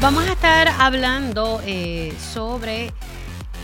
[0.00, 2.90] Vamos a estar hablando eh, sobre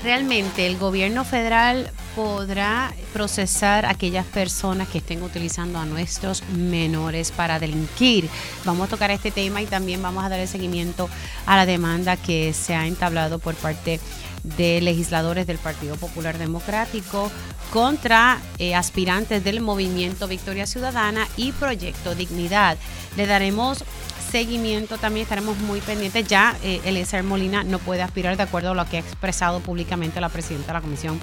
[0.04, 7.30] realmente el gobierno federal podrá procesar a aquellas personas que estén utilizando a nuestros menores
[7.30, 8.28] para delinquir.
[8.66, 11.08] Vamos a tocar este tema y también vamos a dar el seguimiento
[11.46, 13.98] a la demanda que se ha entablado por parte
[14.42, 17.30] de legisladores del Partido Popular Democrático
[17.72, 22.76] contra eh, aspirantes del movimiento Victoria Ciudadana y Proyecto Dignidad.
[23.16, 23.84] Le daremos
[24.30, 26.26] seguimiento también estaremos muy pendientes.
[26.26, 30.20] Ya eh, Eliezer Molina no puede aspirar de acuerdo a lo que ha expresado públicamente
[30.20, 31.20] la presidenta de la Comisión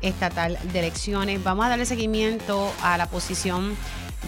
[0.00, 1.42] Estatal de Elecciones.
[1.42, 3.76] Vamos a darle seguimiento a la posición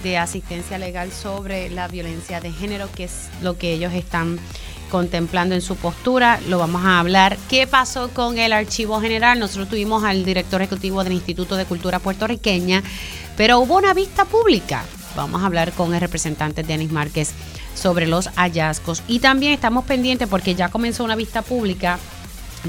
[0.02, 4.38] de asistencia legal sobre la violencia de género, que es lo que ellos están
[4.90, 6.40] contemplando en su postura.
[6.48, 7.36] Lo vamos a hablar.
[7.48, 9.38] ¿Qué pasó con el archivo general?
[9.38, 12.82] Nosotros tuvimos al director ejecutivo del Instituto de Cultura Puertorriqueña,
[13.36, 14.84] pero hubo una vista pública.
[15.16, 17.32] Vamos a hablar con el representante Denis Márquez
[17.74, 19.02] sobre los hallazgos.
[19.08, 21.98] Y también estamos pendientes porque ya comenzó una vista pública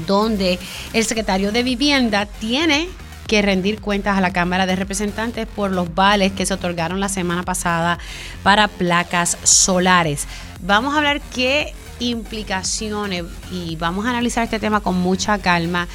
[0.06, 0.58] donde
[0.92, 2.88] el secretario de Vivienda tiene
[3.26, 7.10] que rendir cuentas a la Cámara de Representantes por los vales que se otorgaron la
[7.10, 7.98] semana pasada
[8.42, 10.26] para placas solares.
[10.62, 15.86] Vamos a hablar qué implicaciones y vamos a analizar este tema con mucha calma.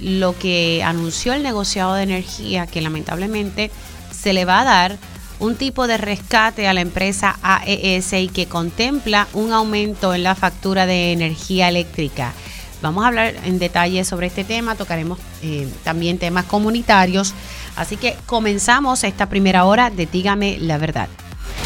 [0.00, 3.70] Lo que anunció el negociado de energía que lamentablemente
[4.10, 4.98] se le va a dar
[5.42, 10.36] un tipo de rescate a la empresa AES y que contempla un aumento en la
[10.36, 12.32] factura de energía eléctrica.
[12.80, 17.34] Vamos a hablar en detalle sobre este tema, tocaremos eh, también temas comunitarios,
[17.74, 21.08] así que comenzamos esta primera hora de Dígame la verdad.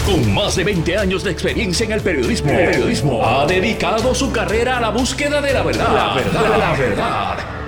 [0.07, 4.33] Con más de 20 años de experiencia en el periodismo, el periodismo ha dedicado su
[4.33, 5.95] carrera a la búsqueda de la verdad.
[5.95, 7.66] La verdad, la verdad.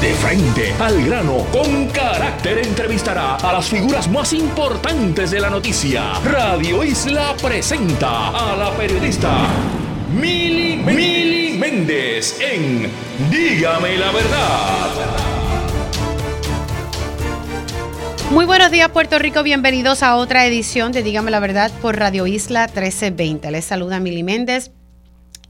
[0.00, 6.12] De frente al grano, con carácter entrevistará a las figuras más importantes de la noticia.
[6.24, 9.48] Radio Isla presenta a la periodista
[10.12, 12.88] Mili, Mili Méndez en
[13.28, 15.28] Dígame la verdad.
[18.30, 22.26] Muy buenos días Puerto Rico, bienvenidos a otra edición de Dígame la verdad por Radio
[22.26, 23.50] Isla 1320.
[23.50, 24.70] Les saluda Mili Méndez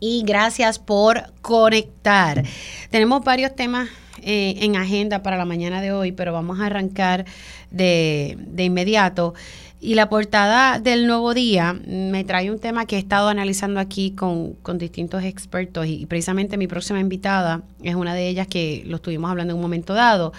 [0.01, 2.45] y gracias por conectar.
[2.91, 3.89] Tenemos varios temas
[4.23, 7.25] eh, en agenda para la mañana de hoy, pero vamos a arrancar
[7.71, 9.35] de, de inmediato.
[9.81, 14.11] Y la portada del nuevo día me trae un tema que he estado analizando aquí
[14.11, 18.97] con, con, distintos expertos y precisamente mi próxima invitada es una de ellas que lo
[18.97, 20.33] estuvimos hablando en un momento dado.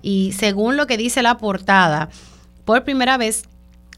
[0.00, 2.08] Y según lo que dice la portada,
[2.64, 3.48] por primera vez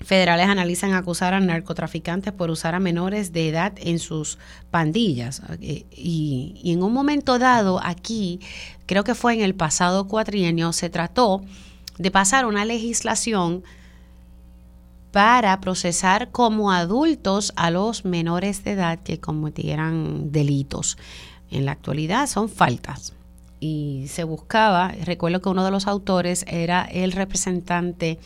[0.06, 4.39] federales analizan acusar a narcotraficantes por usar a menores de edad en sus
[4.71, 5.43] pandillas.
[5.61, 8.39] Y, y, en un momento dado, aquí,
[8.87, 11.43] creo que fue en el pasado cuatrienio, se trató
[11.99, 13.65] de pasar una legislación
[15.11, 20.99] para procesar como adultos a los menores de edad que cometieran delitos.
[21.50, 23.12] En la actualidad son faltas.
[23.59, 28.19] Y se buscaba, recuerdo que uno de los autores era el representante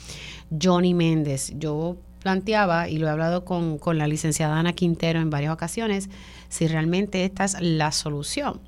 [0.60, 1.52] Johnny Méndez.
[1.56, 6.10] Yo planteaba, y lo he hablado con, con la licenciada Ana Quintero en varias ocasiones,
[6.48, 8.60] si realmente esta es la solución.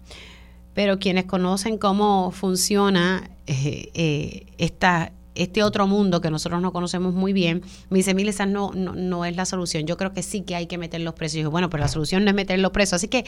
[0.74, 7.14] Pero quienes conocen cómo funciona eh, eh, esta, este otro mundo que nosotros no conocemos
[7.14, 9.86] muy bien, me dice, mire, esa no, no, no, es la solución.
[9.86, 11.40] Yo creo que sí que hay que meter los precios.
[11.40, 12.94] Y yo, bueno, pero la solución no es meter los precios.
[12.94, 13.24] Así que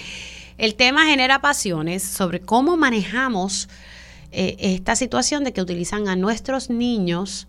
[0.59, 3.69] el tema genera pasiones sobre cómo manejamos
[4.33, 7.47] eh, esta situación de que utilizan a nuestros niños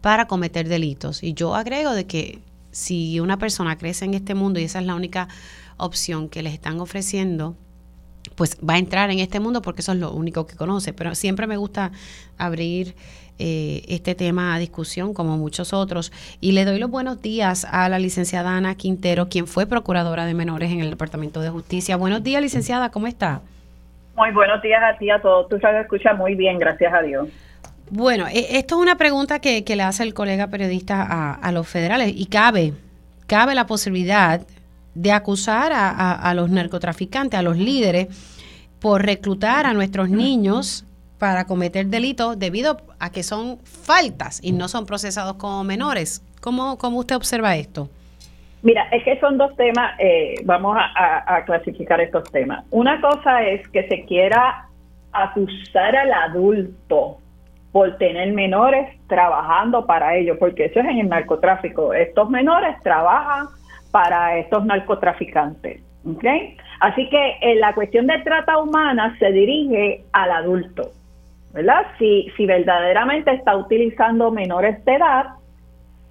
[0.00, 1.22] para cometer delitos.
[1.22, 2.40] Y yo agrego de que
[2.72, 5.28] si una persona crece en este mundo y esa es la única
[5.76, 7.56] opción que les están ofreciendo,
[8.34, 10.92] pues va a entrar en este mundo porque eso es lo único que conoce.
[10.92, 11.92] Pero siempre me gusta
[12.36, 12.96] abrir
[13.38, 16.12] eh, este tema a discusión, como muchos otros.
[16.40, 20.34] Y le doy los buenos días a la licenciada Ana Quintero, quien fue procuradora de
[20.34, 21.96] menores en el Departamento de Justicia.
[21.96, 23.40] Buenos días, licenciada, ¿cómo está?
[24.16, 25.48] Muy buenos días a ti, a todos.
[25.48, 27.28] Tú sabes, escucha muy bien, gracias a Dios.
[27.90, 31.52] Bueno, e, esto es una pregunta que, que le hace el colega periodista a, a,
[31.52, 32.72] los federales y cabe,
[33.26, 34.40] cabe la posibilidad
[34.94, 38.08] de acusar a, a, a, los narcotraficantes, a los líderes,
[38.78, 40.84] por reclutar a nuestros niños
[41.24, 46.22] para cometer delitos debido a que son faltas y no son procesados como menores.
[46.42, 47.88] ¿Cómo, cómo usted observa esto?
[48.60, 52.66] Mira, es que son dos temas, eh, vamos a, clasificar estos temas.
[52.70, 54.68] Una cosa es que se quiera
[55.12, 57.16] acusar al adulto
[57.72, 61.94] por tener menores trabajando para ellos, porque eso es en el narcotráfico.
[61.94, 63.46] Estos menores trabajan
[63.90, 65.80] para estos narcotraficantes.
[66.04, 66.58] ¿okay?
[66.80, 70.90] Así que en la cuestión de trata humana se dirige al adulto,
[71.54, 71.86] ¿verdad?
[71.98, 75.26] Si, si verdaderamente está utilizando menores de edad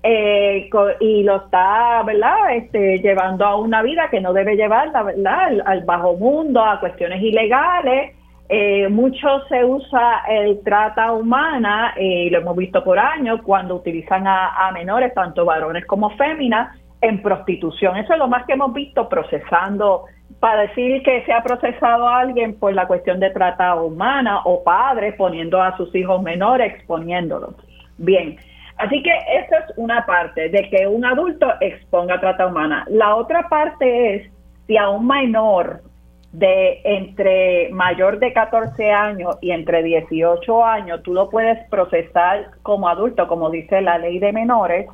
[0.01, 0.69] eh,
[1.01, 2.56] y lo está, ¿verdad?
[2.56, 5.60] Este, llevando a una vida que no debe llevarla, ¿verdad?
[5.66, 8.16] Al, bajo mundo, a cuestiones ilegales.
[8.50, 14.25] Eh, mucho se usa el trata humana, y lo hemos visto por años, cuando utilizan
[14.28, 17.97] a, menores, tanto varones como féminas, en prostitución.
[17.97, 20.05] Eso es lo más que hemos visto procesando,
[20.39, 24.63] para decir que se ha procesado a alguien por la cuestión de trata humana o
[24.63, 27.55] padres poniendo a sus hijos menores, exponiéndolos.
[27.97, 28.38] Bien,
[28.77, 32.83] Así que esa es una parte de que un adulto exponga trata humana.
[32.89, 34.31] La otra parte es
[34.65, 35.83] si a un menor
[36.31, 42.89] de entre mayor de 14 años y entre 18 años tú lo puedes procesar como
[42.89, 44.88] adulto, como dice la ley de menores,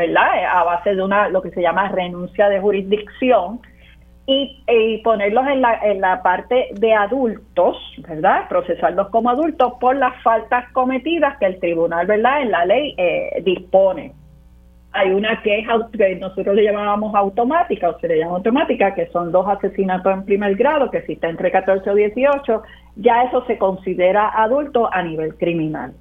[0.00, 0.44] ¿verdad?
[0.50, 3.60] A base de una lo que se llama renuncia de jurisdicción
[4.26, 7.76] y, ponerlos en la, en la parte de adultos,
[8.08, 8.48] ¿verdad?
[8.48, 12.42] Procesarlos como adultos por las faltas cometidas que el tribunal, ¿verdad?
[12.42, 14.12] En la ley eh, dispone.
[14.92, 15.66] Hay una que,
[15.96, 20.24] que nosotros le llamábamos automática o se le llama automática, que son dos asesinatos en
[20.24, 22.62] primer grado, que si entre 14 o 18,
[22.96, 25.92] ya eso se considera adulto a nivel criminal.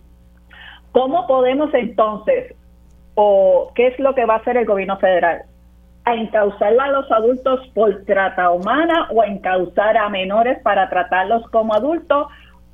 [0.92, 2.56] ¿Cómo podemos entonces,
[3.16, 5.44] o qué es lo que va a hacer el gobierno federal?
[6.06, 11.44] a encauzar a los adultos por trata humana o a encauzar a menores para tratarlos
[11.50, 12.28] como adultos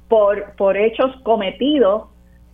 [0.07, 2.03] por, por hechos cometidos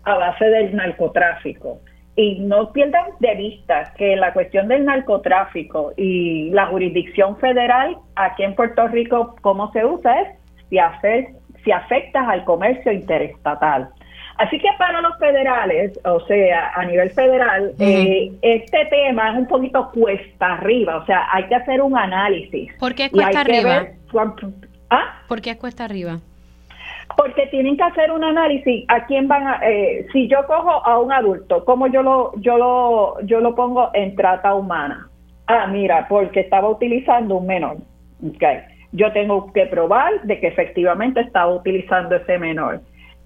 [0.04, 1.80] a base del narcotráfico.
[2.16, 8.44] Y no pierdan de vista que la cuestión del narcotráfico y la jurisdicción federal aquí
[8.44, 10.28] en Puerto Rico, cómo se usa es
[10.70, 11.28] si, hacer,
[11.64, 13.90] si afectas al comercio interestatal.
[14.42, 19.46] Así que para los federales, o sea, a nivel federal, eh, este tema es un
[19.46, 22.74] poquito cuesta arriba, o sea, hay que hacer un análisis.
[22.80, 23.86] ¿Por qué cuesta arriba?
[24.90, 25.22] ¿Ah?
[25.28, 26.22] ¿Por qué cuesta arriba?
[27.16, 30.98] Porque tienen que hacer un análisis a quién van a, eh, si yo cojo a
[30.98, 35.08] un adulto, ¿cómo yo lo, yo lo, yo lo pongo en trata humana?
[35.46, 37.78] Ah, mira, porque estaba utilizando un menor.
[38.36, 38.62] Okay.
[38.92, 42.82] Yo tengo que probar de que efectivamente estaba utilizando ese menor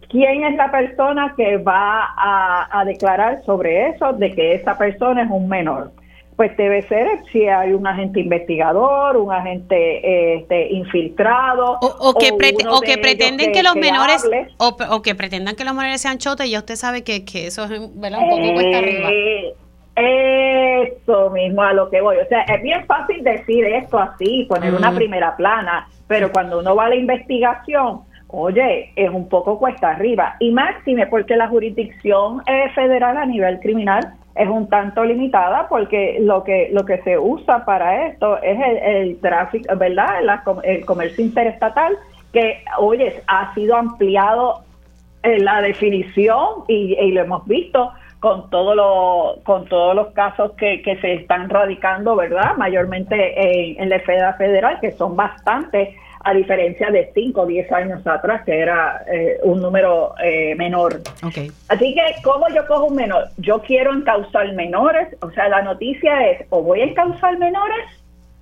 [0.10, 5.30] quién es la persona que va a, declarar sobre eso, de que esa persona es
[5.30, 5.92] un menor.
[6.36, 11.80] Pues debe ser si hay un agente investigador, un agente este, infiltrado.
[11.81, 12.31] O, que,
[12.69, 16.60] o que pretenden que, los menores, o, que pretendan que los menores sean chotes, ya
[16.60, 19.10] usted sabe que, eso es un poco cuesta arriba.
[19.12, 19.56] Eh,
[19.96, 22.18] eso mismo a lo que voy.
[22.18, 26.75] O sea, es bien fácil decir esto así, poner una primera plana, pero cuando uno
[26.75, 28.01] va a la investigación,
[28.36, 30.36] oye, es un poco cuesta arriba.
[30.40, 36.18] Y máxime porque la jurisdicción eh, federal a nivel criminal es un tanto limitada porque
[36.20, 40.08] lo que lo que se usa para esto es el, tráfico, ¿verdad?
[40.64, 41.98] el comercio interestatal
[42.34, 44.66] que, oye, ha sido ampliado
[45.24, 50.82] en la definición y, lo hemos visto con todo lo, con todos los casos que,
[50.82, 52.58] que se están radicando, ¿verdad?
[52.58, 53.16] Mayormente
[53.72, 58.07] en, en la esfera federal, que son bastantes a diferencia de 5 o 10 años
[58.07, 61.01] atrás, que era eh, un número eh, menor.
[61.22, 63.25] Así que, ¿cómo yo cojo un menor?
[63.38, 67.86] Yo quiero encauzar menores, o sea, la noticia es, o voy a encauzar menores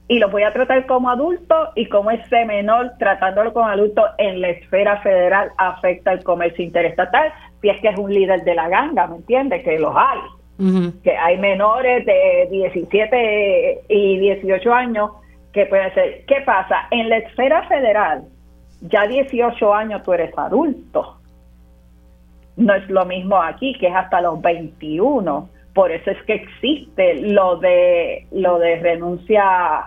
[0.07, 4.39] y los voy a tratar como adultos y como ese menor tratándolo como adulto en
[4.39, 8.69] la esfera federal afecta el comercio interestatal, si es que es un líder de la
[8.69, 9.61] ganga, ¿me entiendes?
[9.63, 10.19] Que los hay.
[11.03, 15.11] Que hay menores de 17 y 18 años
[15.53, 16.25] ¿Qué puede ser?
[16.25, 16.87] ¿Qué pasa?
[16.89, 18.23] En la esfera federal,
[18.81, 21.19] ya 18 años tú eres adulto.
[22.57, 25.49] No es lo mismo aquí, que es hasta los 21.
[25.73, 29.85] Por eso es que existe lo de lo de renuncia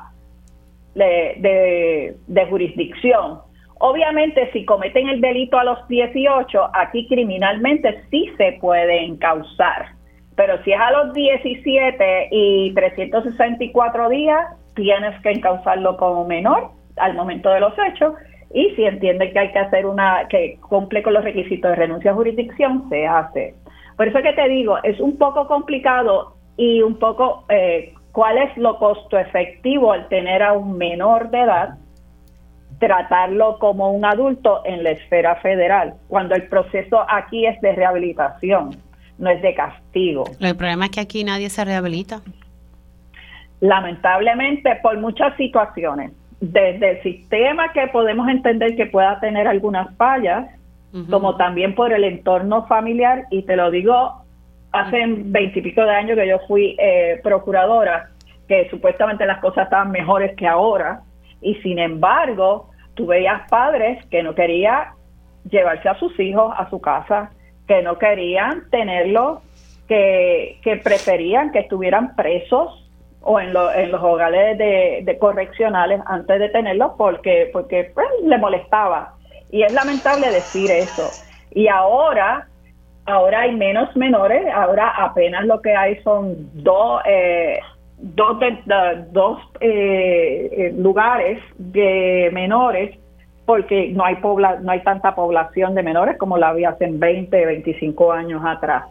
[0.94, 3.40] de, de jurisdicción.
[3.78, 9.96] Obviamente, si cometen el delito a los 18, aquí criminalmente sí se puede encauzar.
[10.34, 14.46] Pero si es a los 17 y 364 días,
[14.76, 18.14] tienes que encauzarlo como menor al momento de los hechos
[18.54, 22.12] y si entiende que hay que hacer una, que cumple con los requisitos de renuncia
[22.12, 23.54] a jurisdicción, se hace.
[23.96, 28.56] Por eso que te digo, es un poco complicado y un poco eh, cuál es
[28.56, 31.78] lo costo efectivo al tener a un menor de edad,
[32.78, 38.76] tratarlo como un adulto en la esfera federal, cuando el proceso aquí es de rehabilitación,
[39.18, 40.24] no es de castigo.
[40.40, 42.20] El problema es que aquí nadie se rehabilita
[43.60, 50.48] lamentablemente por muchas situaciones, desde el sistema que podemos entender que pueda tener algunas fallas,
[51.10, 54.24] como también por el entorno familiar, y te lo digo,
[54.72, 58.08] hace veintipico de años que yo fui eh, procuradora,
[58.48, 61.02] que supuestamente las cosas estaban mejores que ahora,
[61.42, 64.84] y sin embargo, tú veías padres que no querían
[65.50, 67.30] llevarse a sus hijos a su casa,
[67.68, 69.40] que no querían tenerlos
[69.88, 72.85] que, que preferían que estuvieran presos
[73.28, 79.14] o en, en los hogares de, correccionales antes de tenerlos porque, porque pues, le molestaba.
[79.50, 81.10] Y es lamentable decir eso.
[81.50, 82.46] Y ahora,
[83.04, 87.58] ahora hay menos menores, ahora apenas lo que hay son dos, eh,
[87.98, 88.38] dos,
[89.10, 92.96] dos eh, eh, lugares de menores
[93.44, 97.44] porque no hay pobla, no hay tanta población de menores como la había hace 20,
[97.44, 98.84] 25 años atrás.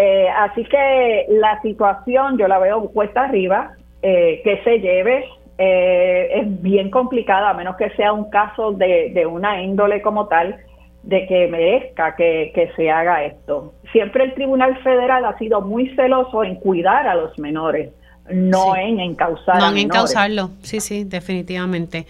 [0.00, 5.24] Eh, así que la situación yo la veo cuesta arriba, eh, que se lleve
[5.58, 10.56] eh, es bien complicada, a menos que sea un caso de, una índole como tal,
[11.02, 13.74] de que merezca que, se haga esto.
[13.90, 17.90] Siempre el Tribunal Federal ha sido muy celoso en cuidar a los menores,
[18.30, 22.06] no en encausar no en encausarlo, sí, sí, definitivamente.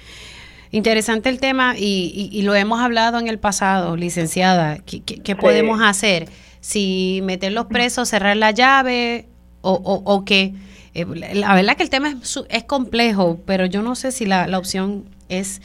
[0.73, 4.77] Interesante el tema y, lo hemos hablado en el pasado, licenciada.
[4.85, 6.29] ¿Qué, podemos hacer?
[6.61, 9.27] Si meterlos presos, cerrar la llave
[9.61, 10.55] o, o, o qué.
[10.95, 14.47] Eh, la verdad que el tema es, es complejo, pero yo no sé si la,
[14.47, 15.61] la opción es,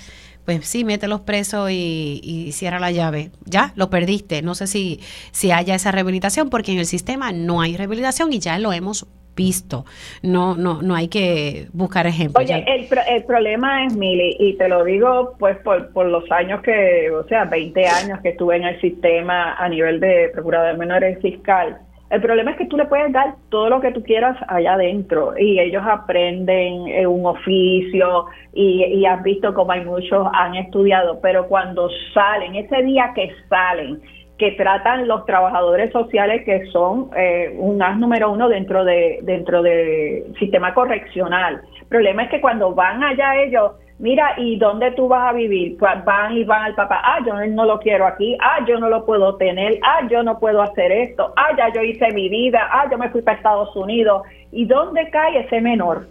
[0.45, 3.31] pues sí, mételos presos y, y, cierra la llave.
[3.45, 4.41] Ya, lo perdiste.
[4.41, 4.99] No sé si,
[5.31, 9.07] si haya esa rehabilitación, porque en el sistema no hay rehabilitación y ya lo hemos
[9.35, 9.85] visto.
[10.21, 12.43] No, no, no hay que buscar ejemplos.
[12.43, 16.61] Oye, el, el, problema es, Mili, y te lo digo pues por, por los años
[16.61, 21.19] que, o sea, 20 años que estuve en el sistema a nivel de procurador menores
[21.21, 21.79] fiscal.
[22.09, 25.33] El problema es que tú le puedes dar todo lo que tú quieras allá adentro
[25.35, 31.47] y ellos aprenden un oficio y, y has visto como hay muchos han estudiado, pero
[31.47, 33.99] cuando salen, ese día que salen,
[34.43, 39.61] que tratan los trabajadores sociales que son eh, un as número uno dentro de dentro
[39.61, 41.61] del sistema correccional.
[41.79, 45.77] El problema es que cuando van allá ellos, mira, ¿y dónde tú vas a vivir?
[45.77, 48.89] Pues van y van al papá, ah, yo no lo quiero aquí, ah, yo no
[48.89, 52.67] lo puedo tener, ah, yo no puedo hacer esto, ah, ya yo hice mi vida,
[52.69, 54.23] ah, yo me fui para Estados Unidos.
[54.51, 56.05] ¿Y dónde cae ese menor?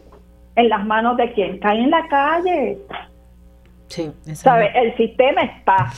[0.56, 1.58] ¿En las manos de quién?
[1.58, 2.78] Cae en la calle.
[3.88, 4.70] Sí, ¿Sabe?
[4.74, 5.90] El sistema está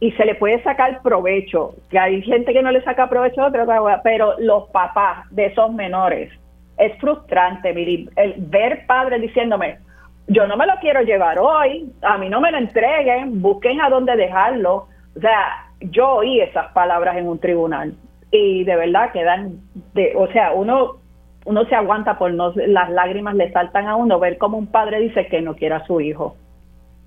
[0.00, 3.46] y se le puede sacar provecho, que hay gente que no le saca provecho a
[3.46, 3.66] otra
[4.02, 6.30] pero los papás de esos menores,
[6.76, 7.70] es frustrante
[8.16, 9.78] el ver padres diciéndome,
[10.26, 13.90] yo no me lo quiero llevar hoy, a mí no me lo entreguen, busquen a
[13.90, 14.88] dónde dejarlo.
[15.16, 17.94] O sea, yo oí esas palabras en un tribunal
[18.30, 19.60] y de verdad quedan,
[19.92, 20.96] de, o sea, uno
[21.44, 24.98] uno se aguanta por no, las lágrimas le saltan a uno ver como un padre
[25.00, 26.36] dice que no quiere a su hijo.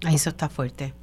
[0.02, 0.94] Eso está fuerte.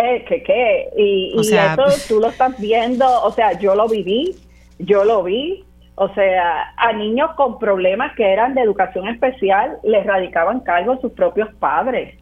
[0.00, 0.88] Eh, ¿Qué qué?
[0.96, 4.36] Y, eso tú lo estás viendo, o sea, yo lo viví,
[4.78, 5.64] yo lo vi,
[5.96, 11.12] o sea, a niños con problemas que eran de educación especial les radicaban cargos sus
[11.12, 12.14] propios padres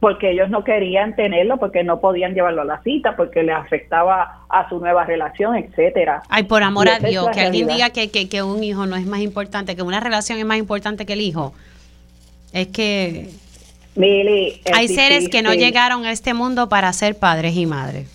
[0.00, 4.46] porque ellos no querían tenerlo, porque no podían llevarlo a la cita, porque le afectaba
[4.48, 6.22] a su nueva relación, etcétera.
[6.30, 9.06] Ay, por amor a Dios, que alguien diga que, que, que, un hijo no es
[9.06, 11.52] más importante, que una relación es más importante que el hijo.
[12.54, 13.28] Es que
[13.96, 18.08] hay seres que no llegaron a este mundo para ser padres y madres.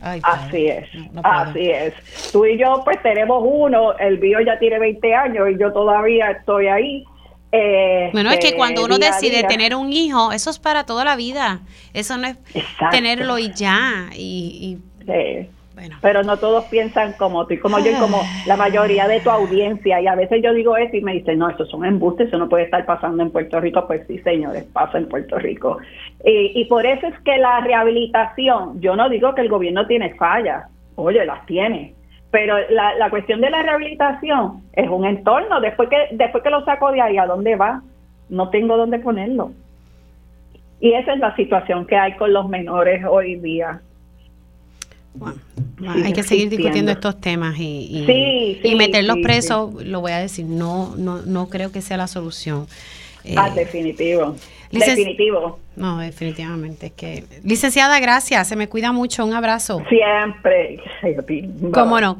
[0.00, 0.88] así es,
[1.22, 1.94] así es.
[2.32, 6.30] Tú y yo pues tenemos uno, el mío ya tiene 20 años y yo todavía
[6.30, 7.04] estoy ahí.
[7.52, 11.16] Eh, bueno, es que cuando uno decide tener un hijo, eso es para toda la
[11.16, 11.60] vida.
[11.92, 12.36] Eso no es
[12.90, 14.10] tenerlo y ya.
[14.16, 14.78] Y,
[16.00, 19.30] pero no todos piensan como tú y como yo y como la mayoría de tu
[19.30, 20.00] audiencia.
[20.00, 22.48] Y a veces yo digo eso y me dicen, no, estos son embustes, eso no
[22.48, 23.86] puede estar pasando en Puerto Rico.
[23.86, 25.78] Pues sí, señores, pasa en Puerto Rico.
[26.24, 30.64] Y, por eso es que la rehabilitación, yo no digo que el gobierno tiene fallas,
[30.96, 31.94] oye, las tiene.
[32.30, 35.60] Pero la, la cuestión de la rehabilitación es un entorno.
[35.60, 37.82] Después que, después que lo saco de ahí, ¿a dónde va?
[38.28, 39.52] No tengo dónde ponerlo.
[40.80, 43.80] Y esa es la situación que hay con los menores hoy día
[45.86, 48.06] hay que seguir discutiendo estos temas y,
[48.62, 52.66] y, meterlos presos, lo voy a decir, no, no, no creo que sea la solución.
[53.36, 54.36] ah, eh, definitivo.
[54.70, 55.58] definitivo.
[55.76, 56.86] No, definitivamente.
[56.86, 58.48] Es que, licenciada, gracias.
[58.48, 59.24] Se me cuida mucho.
[59.24, 59.82] Un abrazo.
[59.88, 60.80] Siempre.
[61.72, 62.18] ¿Cómo no?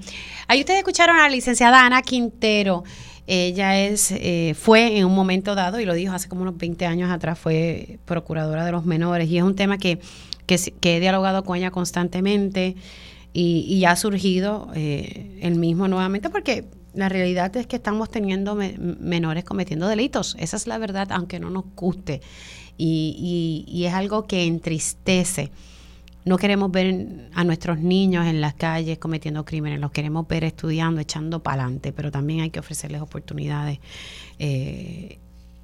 [0.49, 2.85] Ahí ustedes escucharon a la licenciada Ana Quintero.
[3.27, 6.85] Ella es, eh, fue en un momento dado, y lo dijo hace como unos 20
[6.87, 9.29] años atrás, fue procuradora de los menores.
[9.29, 10.01] Y es un tema que
[10.57, 12.77] que, he dialogado con ella constantemente
[13.33, 16.65] y, ha surgido eh, el mismo nuevamente porque
[16.95, 20.37] la realidad es que estamos teniendo menores cometiendo delitos.
[20.41, 22.21] Esa es la verdad, aunque no nos guste.
[22.77, 25.51] Y, es algo que entristece.
[26.25, 31.01] No queremos ver a nuestros niños en las calles cometiendo crímenes, los queremos ver estudiando,
[31.01, 33.79] echando para adelante, pero también hay que ofrecerles oportunidades
[34.39, 35.19] eh,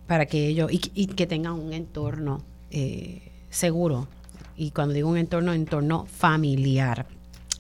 [0.07, 4.09] para que ellos y, que tengan un entorno eh, seguro
[4.57, 7.07] y cuando digo un entorno, entorno familiar.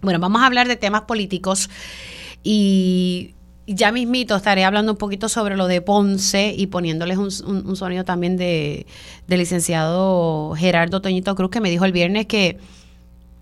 [0.02, 1.70] Bueno, vamos a hablar de temas políticos
[2.42, 3.34] y
[3.66, 8.36] ya mismito estaré hablando un poquito sobre lo de Ponce y poniéndoles un, sonido también
[8.36, 8.86] de,
[9.26, 12.58] del licenciado Gerardo Toñito Cruz que me dijo el viernes que,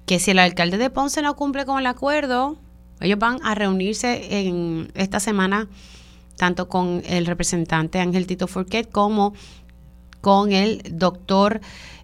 [0.07, 2.57] que si el alcalde de Ponce no cumple con el acuerdo,
[3.01, 5.69] ellos van a reunirse en esta semana
[6.37, 9.35] tanto con el representante Ángel Tito Forquet como
[10.21, 11.61] con el doctor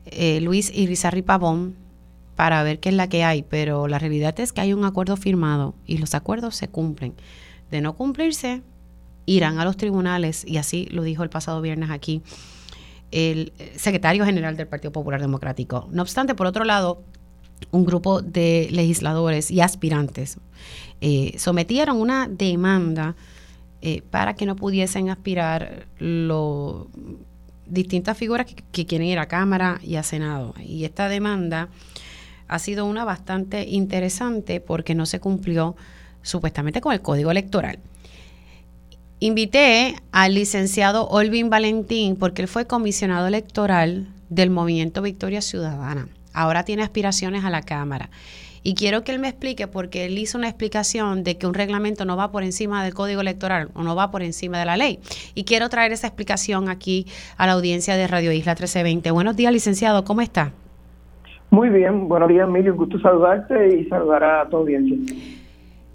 [0.07, 1.77] eh, Luis Irizarri Pavón
[2.37, 5.17] para ver qué es la que hay, pero la realidad es que hay un acuerdo
[5.17, 7.15] firmado y los acuerdos se cumplen.
[7.71, 8.63] De no cumplirse,
[9.27, 12.23] irán a los tribunales y así lo dijo el pasado viernes aquí
[13.11, 15.89] el secretario general del Partido Popular Democrático.
[15.91, 17.03] No obstante, por otro lado,
[17.71, 20.39] un grupo de legisladores y aspirantes
[21.01, 23.17] eh, sometieron una demanda
[23.83, 26.87] eh, para que no pudiesen aspirar los
[27.71, 30.55] distintas figuras que, quieren ir a Cámara y a Senado.
[30.59, 31.69] Y esta demanda
[32.49, 35.77] ha sido una bastante interesante porque no se cumplió
[36.23, 37.79] supuestamente con el código electoral.
[39.21, 46.09] Invité al licenciado Olvin Valentín porque él fue comisionado electoral del movimiento Victoria Ciudadana.
[46.33, 48.11] Ahora tiene aspiraciones a la Cámara.
[48.63, 52.05] Y quiero que él me explique porque él hizo una explicación de que un reglamento
[52.05, 54.99] no va por encima del código electoral o no va por encima de la ley.
[55.35, 59.11] Y quiero traer esa explicación aquí a la audiencia de Radio Isla 1320.
[59.11, 60.53] Buenos días, licenciado, ¿cómo está?
[61.51, 62.75] Muy bien, buenos días, Emilio.
[62.77, 64.97] Gusto saludarte y saludar a tu audiencia.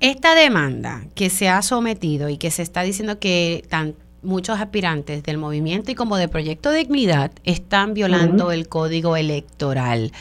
[0.02, 3.96] Esta demanda que se ha sometido y que se está diciendo que tan,
[4.26, 10.12] muchos aspirantes del movimiento y como de Proyecto Dignidad están violando el código electoral.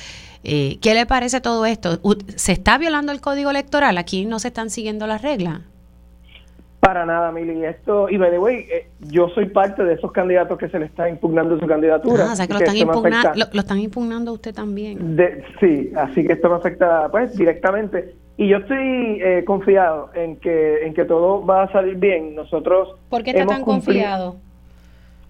[0.45, 1.99] Eh, ¿Qué le parece todo esto?
[2.37, 3.97] ¿Se está violando el código electoral?
[3.97, 5.63] ¿Aquí no se están siguiendo las reglas?
[6.81, 7.65] Para nada, Mili.
[7.65, 10.85] Esto, y by the way, eh, yo soy parte de esos candidatos que se le
[10.85, 12.27] está impugnando su candidatura.
[12.29, 12.77] Ah, o sea que, lo, están
[13.39, 15.17] lo, están impugnando usted también.
[15.61, 18.15] sí, así que esto me afecta pues directamente.
[18.37, 22.35] Y yo estoy eh, confiado en que, en que todo va a salir bien.
[22.35, 22.97] Nosotros.
[23.09, 24.37] ¿Por qué está tan confiado?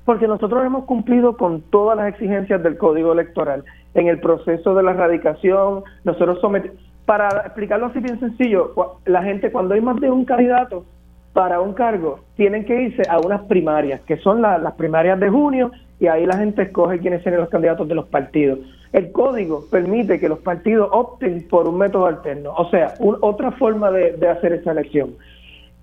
[0.04, 3.64] Porque nosotros hemos cumplido con todas las exigencias del Código Electoral.
[3.94, 6.76] En el proceso de la erradicación, nosotros sometimos.
[7.06, 8.72] Para explicarlo así bien sencillo,
[9.04, 10.84] la gente, cuando hay más de un candidato
[11.32, 15.70] para un cargo, tienen que irse a unas primarias, que son las primarias de junio,
[16.00, 18.60] y ahí la gente escoge quiénes serán los candidatos de los partidos.
[18.92, 23.90] El código permite que los partidos opten por un método alterno, o sea, otra forma
[23.90, 25.14] de, de hacer esa elección.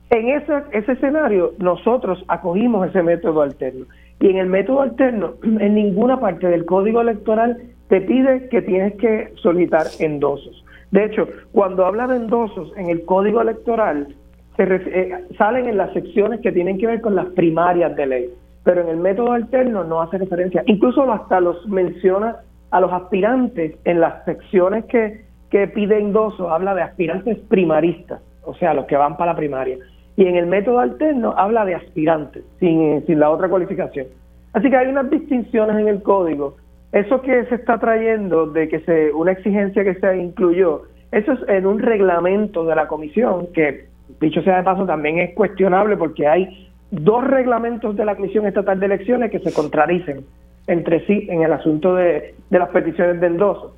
[0.09, 3.85] En ese, ese escenario, nosotros acogimos ese método alterno.
[4.19, 7.57] Y en el método alterno, en ninguna parte del código electoral
[7.91, 10.63] te pide que tienes que solicitar endosos.
[10.91, 14.15] De hecho, cuando habla de endosos en el código electoral,
[14.55, 18.29] se eh, salen en las secciones que tienen que ver con las primarias de ley,
[18.63, 20.63] pero en el método alterno no hace referencia.
[20.67, 22.37] Incluso hasta los menciona
[22.69, 28.53] a los aspirantes en las secciones que, que pide endosos, habla de aspirantes primaristas, o
[28.53, 29.77] sea, los que van para la primaria.
[30.15, 34.07] Y en el método alterno habla de aspirantes, sin, sin la otra cualificación.
[34.53, 36.55] Así que hay unas distinciones en el código.
[36.91, 41.39] Eso que se está trayendo de que se una exigencia que se incluyó, eso es
[41.47, 43.85] en un reglamento de la comisión que,
[44.19, 48.79] dicho sea de paso, también es cuestionable porque hay dos reglamentos de la Comisión Estatal
[48.79, 50.25] de Elecciones que se contradicen
[50.67, 53.75] entre sí en el asunto de, las peticiones de endoso.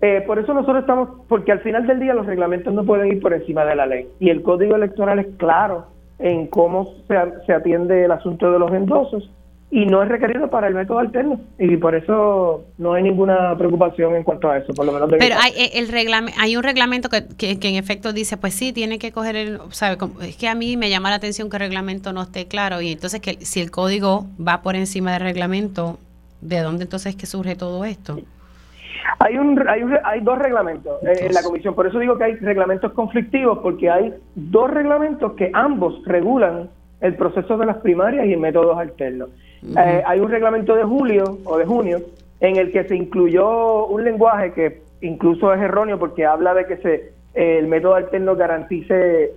[0.00, 3.20] Eh, por eso nosotros estamos, porque al final del día los reglamentos no pueden ir
[3.20, 5.86] por encima de la ley y el código electoral es claro
[6.18, 7.16] en cómo se,
[7.46, 9.30] se atiende el asunto de los endosos
[9.70, 14.14] y no es requerido para el método alterno y por eso no hay ninguna preocupación
[14.14, 15.10] en cuanto a eso, por lo menos.
[15.18, 15.90] Pero hay, eh, el
[16.38, 19.98] hay un reglamento que, que, en efecto dice, pues sí, tiene que coger el, sabe,
[20.22, 22.92] es que a mí me llama la atención que el reglamento no esté claro y
[22.92, 25.98] entonces que si el código va por encima del reglamento,
[26.40, 28.18] ¿de dónde entonces es que surge todo esto?
[29.18, 32.92] Hay, un, hay, hay dos reglamentos en la comisión, por eso digo que hay reglamentos
[32.92, 38.78] conflictivos, porque hay dos reglamentos que ambos regulan el proceso de las primarias y métodos
[38.78, 39.30] alternos.
[39.76, 41.98] Eh, hay un reglamento de julio o de junio
[42.40, 46.76] en el que se incluyó un lenguaje que incluso es erróneo porque habla de que
[46.78, 49.32] se el método alterno garantice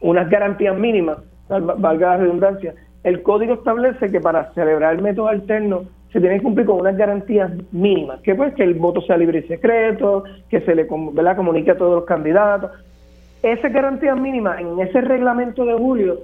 [0.00, 1.18] unas garantías mínimas,
[1.48, 2.74] valga la redundancia.
[3.02, 6.96] El código establece que para celebrar el método alterno se tiene que cumplir con unas
[6.96, 11.36] garantías mínimas, que pues que el voto sea libre y secreto, que se le ¿verdad?
[11.36, 12.70] comunique a todos los candidatos.
[13.42, 16.20] Esas garantías mínimas en ese reglamento de julio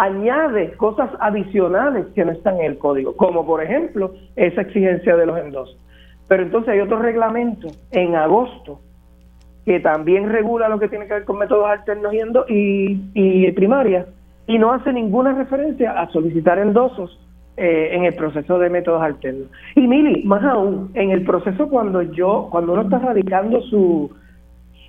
[0.00, 5.26] añade cosas adicionales que no están en el código, como por ejemplo esa exigencia de
[5.26, 5.78] los endosos.
[6.26, 8.80] Pero entonces hay otro reglamento en agosto
[9.66, 12.14] que también regula lo que tiene que ver con métodos alternos
[12.48, 14.06] y, y, primarias
[14.46, 17.20] y no hace ninguna referencia a solicitar endosos
[17.58, 19.48] eh, en el proceso de métodos alternos.
[19.74, 24.10] Y Mili, más aún, en el proceso cuando yo, cuando uno está radicando su,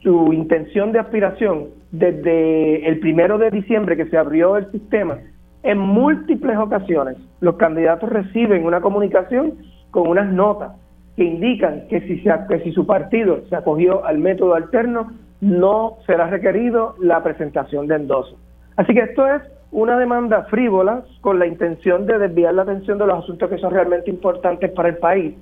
[0.02, 5.19] su intención de aspiración, desde el primero de diciembre que se abrió el sistema,
[5.63, 9.54] en múltiples ocasiones los candidatos reciben una comunicación
[9.91, 10.71] con unas notas
[11.15, 16.95] que indican que si, se, su partido se acogió al método alterno, no será requerido
[16.99, 18.38] la presentación de endoso.
[18.77, 23.08] Así que esto es una demanda frívola con la intención de desviar la atención de
[23.08, 25.36] los asuntos que son realmente importantes para el país.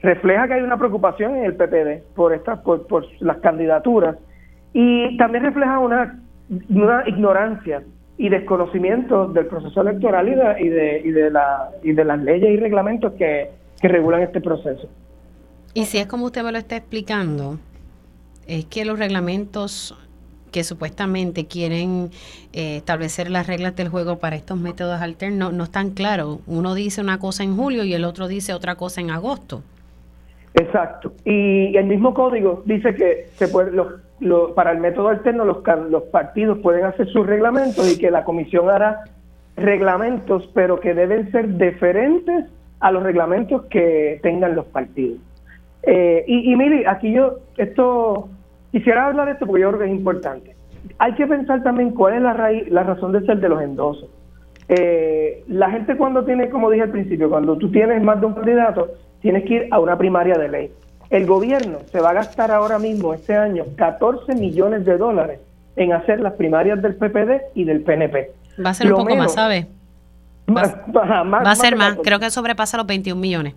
[0.00, 4.16] Refleja que hay una preocupación en el PPD por, estas, por, por las candidaturas
[4.72, 6.20] y también refleja una,
[6.68, 7.82] una ignorancia
[8.16, 12.20] y desconocimiento del proceso electoral y de, y de, y de, la, y de las
[12.20, 13.50] leyes y reglamentos que,
[13.80, 14.88] que regulan este proceso.
[15.74, 17.58] Y si es como usted me lo está explicando,
[18.46, 19.96] es que los reglamentos
[20.50, 22.10] que supuestamente quieren
[22.52, 26.40] eh, establecer las reglas del juego para estos métodos alternos no están claros.
[26.46, 29.62] Uno dice una cosa en julio y el otro dice otra cosa en agosto.
[30.54, 31.12] Exacto.
[31.24, 33.88] Y el mismo código dice que se puede, los,
[34.54, 35.58] para el método alterno los,
[35.90, 39.04] los partidos pueden hacer sus reglamentos y que la comisión hará
[39.56, 42.46] reglamentos, pero que deben ser diferentes
[42.80, 45.18] a los reglamentos que tengan los partidos.
[45.82, 48.28] Eh, y, y mire, aquí yo, esto,
[48.72, 50.56] quisiera hablar de esto porque yo creo que es importante.
[50.98, 54.08] Hay que pensar también cuál es la, raíz, la razón de ser de los endosos.
[54.68, 58.34] Eh, la gente cuando tiene, como dije al principio, cuando tú tienes más de un
[58.34, 58.88] candidato,
[59.20, 60.70] tienes que ir a una primaria de ley.
[61.10, 65.40] El gobierno se va a gastar ahora mismo, este año, 14 millones de dólares
[65.76, 68.30] en hacer las primarias del PPD y del PNP.
[68.64, 69.66] Va a ser un poco más, ¿sabe?
[70.48, 70.62] Va,
[71.50, 73.54] a ser más, creo que sobrepasa los 21 millones.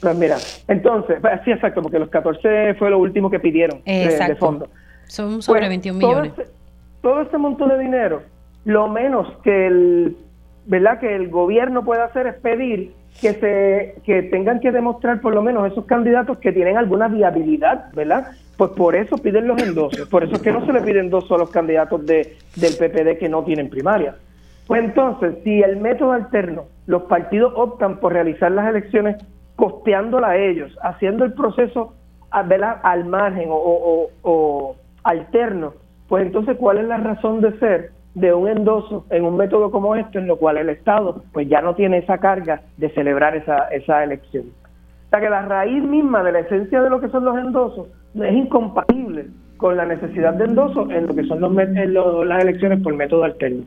[0.00, 0.36] Pues mira,
[0.68, 4.68] entonces, pues, sí, exacto, porque los 14 fue lo último que pidieron de, fondo.
[5.06, 6.34] Son sobre 21 pues, millones.
[6.34, 6.46] Todo
[7.00, 8.22] todo este montón de dinero,
[8.64, 10.16] lo menos que el
[10.66, 10.98] ¿verdad?
[10.98, 15.42] Que el gobierno puede hacer es pedir que se que tengan que demostrar por lo
[15.42, 18.28] menos esos candidatos que tienen alguna viabilidad, ¿verdad?
[18.56, 21.30] Pues por eso piden los endosos, por eso es que no se le piden dos
[21.30, 24.16] a los candidatos de, del PPD que no tienen primaria.
[24.66, 29.16] Pues entonces, si el método alterno, los partidos optan por realizar las elecciones
[29.54, 31.94] costeándola a ellos, haciendo el proceso
[32.46, 32.80] ¿verdad?
[32.82, 35.74] al margen o, o alterno,
[36.08, 39.94] pues entonces, ¿cuál es la razón de ser de un endoso en un método como
[39.94, 43.68] este, en lo cual el Estado pues ya no tiene esa carga de celebrar esa,
[43.68, 44.46] esa elección.
[44.46, 47.88] O sea que la raíz misma de la esencia de lo que son los endosos
[48.14, 49.26] es incompatible
[49.58, 53.64] con la necesidad de endoso en lo que son los, las elecciones por método alterno.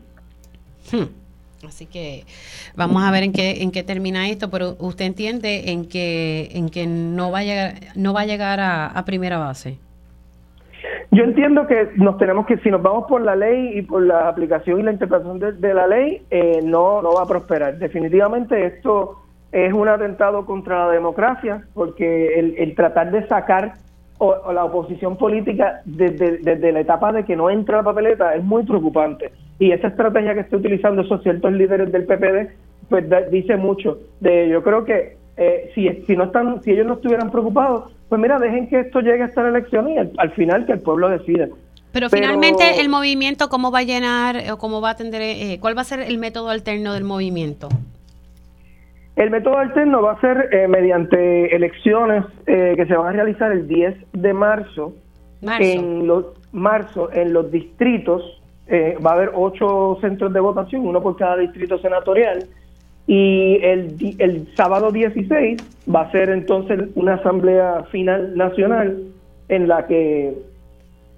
[0.91, 1.05] Hmm.
[1.67, 2.23] Así que
[2.75, 6.69] vamos a ver en qué en qué termina esto, pero usted entiende en que en
[6.69, 9.77] que no va a llegar no va a llegar a primera base.
[11.11, 14.29] Yo entiendo que nos tenemos que, si nos vamos por la ley y por la
[14.29, 17.79] aplicación y la interpretación de, la ley, eh, no, no va a prosperar.
[17.79, 19.17] Definitivamente esto
[19.51, 23.73] es un atentado contra la democracia, porque el, tratar de sacar
[24.19, 28.43] o, la oposición política desde, desde, la etapa de que no entra la papeleta es
[28.43, 29.31] muy preocupante.
[29.57, 32.53] Y esa estrategia que está utilizando esos ciertos líderes del PPD,
[32.87, 36.95] pues dice mucho de Yo creo que eh, si, si, no están, si ellos no
[36.95, 40.73] estuvieran preocupados, pues mira, dejen que esto llegue hasta la elección y al, final que
[40.73, 41.47] el pueblo decida.
[41.93, 45.77] Pero, finalmente el movimiento, ¿cómo va a llenar o cómo va a atender, eh, cuál
[45.77, 47.69] va a ser el método alterno del movimiento?
[49.15, 53.65] El método alterno va a ser eh, mediante elecciones que se van a realizar el
[53.65, 54.93] 10 de marzo,
[55.41, 58.41] en los marzo en los distritos.
[58.69, 62.45] va a haber ocho centros de votación, uno por cada distrito senatorial
[63.09, 65.57] y el, el sábado 16
[65.93, 69.01] va a ser entonces una asamblea final nacional
[69.47, 70.37] en la que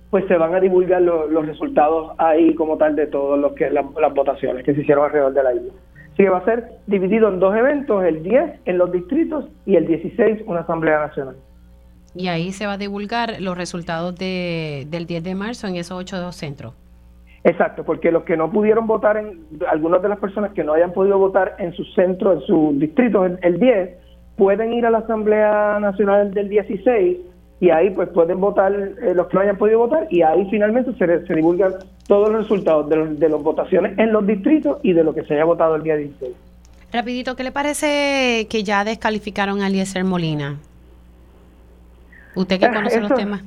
[0.10, 3.86] pues se van a divulgar los resultados ahí como tal de todos los que las,
[4.14, 5.74] votaciones que se hicieron alrededor de la isla.
[6.14, 9.76] Así que va a ser dividido en dos eventos, el 10 en los distritos y
[9.76, 11.36] el 16 una asamblea nacional.
[12.16, 16.00] Y ahí se va a divulgar los resultados de, del 10 de marzo en esos
[16.00, 16.74] ocho centros.
[17.44, 20.94] Exacto, porque los que no pudieron votar, en algunas de las personas que no hayan
[20.94, 23.90] podido votar en su centro, en su distrito, el, 10,
[24.38, 27.18] pueden ir a la Asamblea Nacional del 16
[27.60, 30.94] y ahí pues pueden votar eh, los que no hayan podido votar y ahí finalmente
[30.94, 31.74] se, se divulgan
[32.08, 35.24] todos los resultados de, los, de las votaciones en los distritos y de lo que
[35.24, 36.36] se haya votado el día 16.
[36.94, 40.58] Rapidito, ¿qué le parece que ya descalificaron a Eliezer Molina?
[42.36, 43.44] Usted que ah, conoce los temas.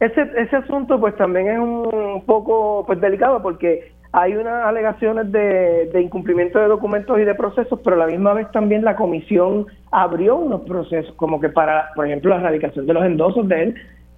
[0.00, 5.90] Ese, ese asunto pues también es un poco pues delicado porque hay unas alegaciones de,
[6.00, 10.36] incumplimiento de documentos y de procesos, pero a la misma vez también la comisión abrió
[10.36, 13.74] unos procesos, como que para, por ejemplo, la erradicación de los endosos de él,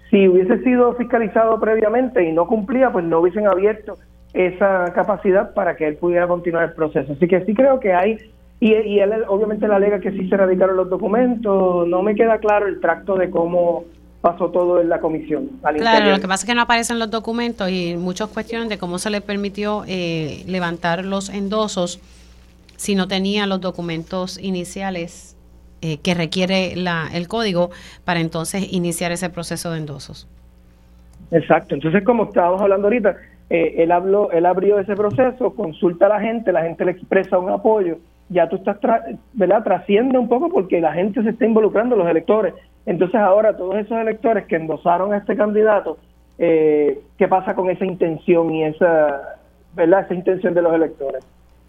[0.08, 3.94] si hubiese sido fiscalizado previamente y no cumplía, pues no hubiesen abierto
[4.34, 7.14] esa capacidad para que él pudiera continuar el proceso.
[7.14, 8.18] Así que sí creo que hay,
[8.60, 12.38] y, y él obviamente le alega que sí se erradicaron los documentos, no me queda
[12.38, 13.84] claro el tracto de cómo
[14.20, 15.48] pasó todo en la comisión.
[15.76, 18.98] claro, lo que pasa es que no aparecen los documentos y muchas cuestiones de cómo
[18.98, 22.00] se le permitió eh, levantar los endosos
[22.76, 25.37] si no tenía los documentos iniciales
[25.83, 27.70] eh, que requiere la, el código
[28.04, 30.28] para entonces iniciar ese proceso de endosos.
[31.31, 33.16] Exacto, entonces como estábamos hablando ahorita,
[33.50, 37.38] eh, él, habló, él abrió ese proceso, consulta a la gente, la gente le expresa
[37.38, 38.78] un apoyo, ya tú estás,
[39.33, 39.62] ¿verdad?
[39.62, 42.54] Trasciende un poco porque la gente se está involucrando, los electores.
[42.88, 45.98] Entonces ahora todos esos electores que endosaron a este candidato,
[46.38, 49.37] eh, ¿qué pasa con esa intención y esa,
[49.74, 50.07] ¿verdad?
[50.07, 51.22] Esa intención de los electores.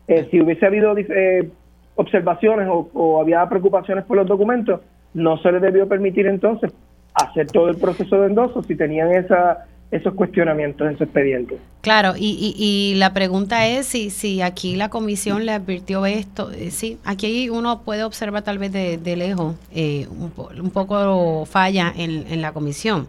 [0.08, 1.50] Eh, si hubiese habido eh,
[1.96, 4.80] observaciones o, o había preocupaciones por los documentos,
[5.14, 6.74] no se les debió permitir entonces
[7.14, 11.58] hacer todo el proceso de endoso si tenían esa esos cuestionamientos en su expediente.
[11.82, 16.52] Claro, y, y, la pregunta es si, si aquí la comisión le advirtió esto.
[16.52, 21.92] Eh, sí, aquí uno puede observar tal vez de, de lejos eh, un, poco falla
[21.98, 23.08] en, en la comisión.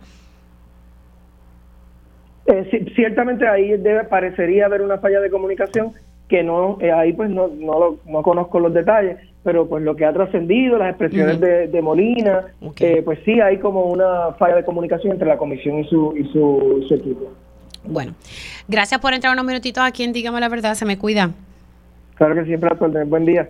[2.46, 5.92] Eh, ciertamente ahí debe, parecería haber una falla de comunicación
[6.28, 10.12] que no, ahí pues no, no, no conozco los detalles, pero pues lo que ha
[10.12, 12.46] trascendido, las expresiones de, Molina,
[12.78, 16.24] eh, pues sí hay como una falla de comunicación entre la comisión y su, y
[16.32, 17.32] su, equipo.
[17.84, 18.14] Bueno,
[18.68, 21.30] gracias por entrar unos minutitos aquí en Dígame la Verdad, se me cuida.
[22.16, 22.70] Claro que siempre,
[23.06, 23.48] buen día.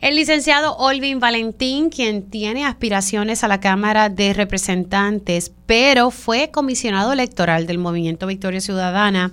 [0.00, 7.14] El licenciado Olvin Valentín, quien tiene aspiraciones a la Cámara de Representantes, pero fue comisionado
[7.14, 9.32] electoral del Movimiento Victoria Ciudadana,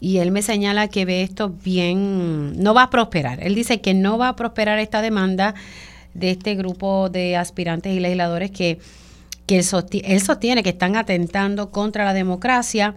[0.00, 3.42] y él me señala que ve esto bien, no va a prosperar.
[3.42, 5.56] Él dice que no va a prosperar esta demanda
[6.14, 8.78] de este grupo de aspirantes y legisladores que,
[9.46, 12.94] que él, sostiene, que están atentando contra la democracia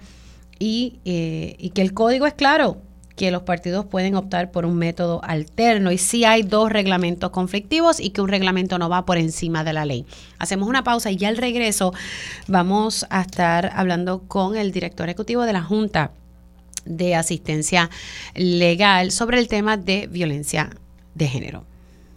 [0.60, 2.78] y, eh, y que el código es claro,
[3.18, 8.00] que los partidos pueden optar por un método alterno y si hay dos reglamentos conflictivos
[8.00, 10.06] y que un reglamento no va por encima de la ley.
[10.38, 11.94] Hacemos una pausa y ya al regreso
[12.48, 16.12] vamos a estar hablando con el director ejecutivo de la Junta
[16.86, 17.90] de Asistencia
[18.36, 20.70] Legal sobre el tema de violencia
[21.16, 21.77] de género.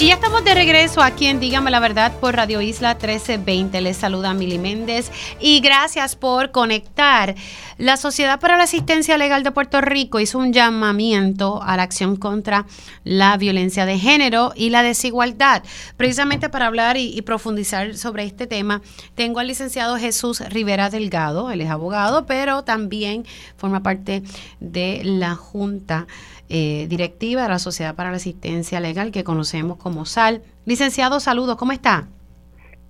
[0.00, 3.80] Y ya estamos de regreso aquí en Dígame la Verdad por Radio Isla 1320.
[3.80, 7.34] Les saluda Mili Méndez y gracias por conectar.
[7.78, 12.14] La Sociedad para la Asistencia Legal de Puerto Rico hizo un llamamiento a la acción
[12.14, 12.64] contra
[13.02, 15.64] la violencia de género y la desigualdad.
[15.96, 18.82] Precisamente para hablar y, profundizar sobre este tema,
[19.16, 21.50] tengo al licenciado Jesús Rivera Delgado.
[21.50, 24.22] Él es abogado, pero también forma parte
[24.60, 26.06] de la Junta
[26.48, 30.42] eh, directiva de la Sociedad para la Asistencia Legal que conocemos como SAL.
[30.64, 32.08] Licenciado, saludos, ¿cómo está?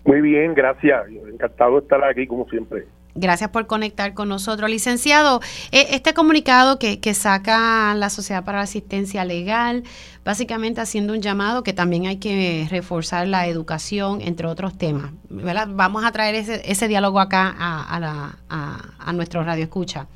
[0.04, 1.06] Muy bien, gracias.
[1.32, 2.86] Encantado de estar aquí como siempre.
[3.14, 4.70] Gracias por conectar con nosotros.
[4.70, 5.40] Licenciado,
[5.72, 9.82] eh, este comunicado que, que, saca la Sociedad para la Asistencia Legal,
[10.24, 15.10] básicamente haciendo un llamado que también hay que reforzar la educación, entre otros temas.
[15.28, 15.66] ¿verdad?
[15.68, 20.06] Vamos a traer ese, ese diálogo acá a, a, la, a, a nuestro radio escucha.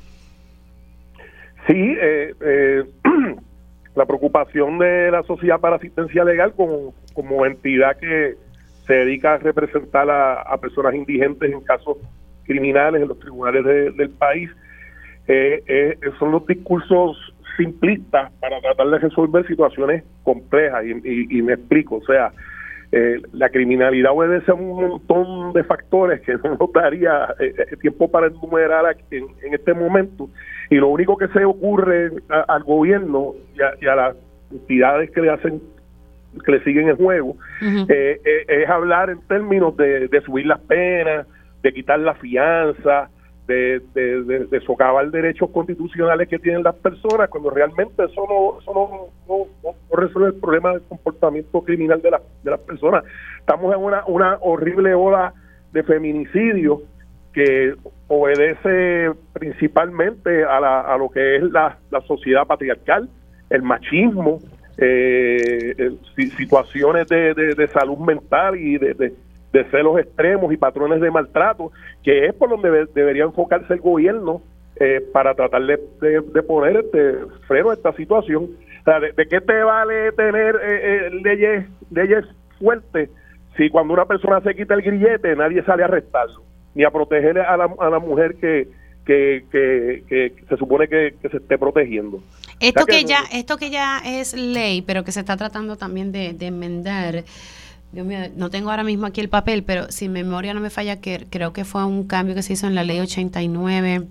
[1.67, 2.83] Sí, eh, eh,
[3.95, 8.35] la preocupación de la Sociedad para Asistencia Legal como, como entidad que
[8.85, 11.97] se dedica a representar a, personas indigentes en casos
[12.43, 13.63] criminales en los tribunales
[13.95, 14.49] del país,
[15.27, 17.17] eh, eh, son los discursos
[17.55, 22.33] simplistas para tratar de resolver situaciones complejas y, me explico, o sea,
[22.95, 27.33] eh, la criminalidad obedece a un montón de factores que no nos daría
[27.81, 30.29] tiempo para enumerar en, en este momento.
[30.69, 33.33] Y lo único que se ocurre al gobierno
[33.81, 34.15] y a, las
[34.51, 35.61] entidades que le hacen
[36.45, 41.27] que le siguen el juego eh, eh, es hablar en términos de, subir las penas
[41.61, 43.09] de quitar la fianza
[43.47, 49.97] de, de, socavar derechos constitucionales que tienen las personas cuando realmente eso no, eso no,
[49.97, 52.11] resuelve el problema del comportamiento criminal de,
[52.43, 53.03] de las personas.
[53.39, 55.33] Estamos en una, horrible ola
[55.73, 56.83] de feminicidio
[57.33, 57.73] que
[58.07, 63.09] obedece principalmente a, la, a lo que es la, la sociedad patriarcal,
[63.49, 64.39] el machismo,
[64.77, 65.91] eh,
[66.37, 69.13] situaciones de, de, salud mental y de,
[69.71, 71.71] celos extremos y patrones de maltrato,
[72.03, 74.41] que es por donde debería enfocarse el gobierno
[74.77, 78.49] eh, para tratar de, poner este freno a esta situación.
[78.85, 82.25] ¿de, qué te vale tener eh, leyes, leyes
[82.59, 83.09] fuertes
[83.55, 86.43] si cuando una persona se quita el grillete nadie sale a arrestarlo?
[86.75, 88.67] ni a proteger a la, a la mujer que,
[89.05, 92.21] que, que, se supone que, se esté protegiendo.
[92.59, 96.35] Esto que, ya, esto que ya es ley, pero que se está tratando también de,
[96.39, 97.23] enmendar.
[97.93, 100.99] Dios mío, no tengo ahora mismo aquí el papel, pero si memoria no me falla,
[100.99, 104.07] que creo que fue un cambio que se hizo en la ley 89,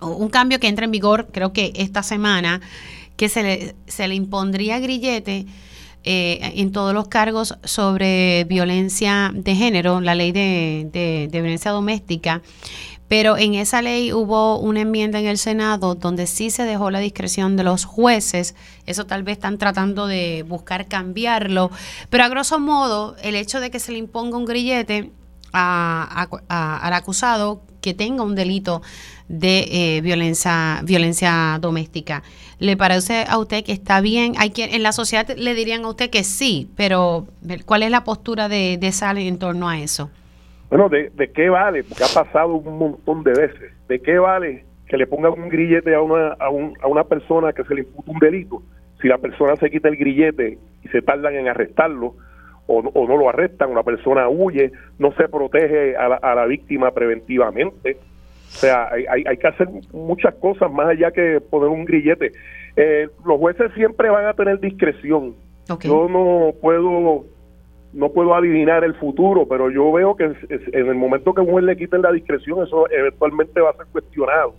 [0.00, 2.60] o un cambio que entra en vigor, creo que esta semana,
[3.16, 5.46] que se le, se le impondría grillete
[6.02, 11.70] eh, en todos los cargos sobre violencia de género, la ley de, de, de violencia
[11.70, 12.42] doméstica.
[13.12, 16.98] Pero en esa ley hubo una enmienda en el Senado donde sí se dejó la
[16.98, 18.54] discreción de los jueces.
[18.86, 21.70] Eso tal vez están tratando de buscar cambiarlo.
[22.08, 25.10] Pero a grosso modo, el hecho de que se le imponga un grillete
[25.52, 28.80] al acusado que tenga un delito
[29.28, 32.22] de eh, violencia, violencia doméstica.
[32.60, 34.36] ¿Le parece a usted que está bien?
[34.38, 37.26] Hay quien, en la sociedad le dirían a usted que sí, pero
[37.66, 40.08] ¿cuál es la postura de, de Sally en torno a eso?
[40.72, 41.84] Bueno, ¿de, qué vale?
[41.84, 43.72] Porque ha pasado un montón de veces.
[43.88, 47.62] ¿De qué vale que le pongan un grillete a una, a, a una persona que
[47.64, 48.62] se le imputa un delito?
[49.02, 52.14] Si la persona se quita el grillete y se tardan en arrestarlo,
[52.66, 56.46] o, o no lo arrestan, una persona huye, no se protege a la, a la
[56.46, 57.98] víctima preventivamente.
[58.48, 62.32] O sea, hay, hay, que hacer muchas cosas más allá que poner un grillete.
[62.76, 65.34] Eh, los jueces siempre van a tener discreción.
[65.82, 67.26] Yo no puedo
[67.92, 71.64] no puedo adivinar el futuro, pero yo veo que en el momento que un juez
[71.64, 74.54] le quiten la discreción, eso eventualmente va a ser cuestionado.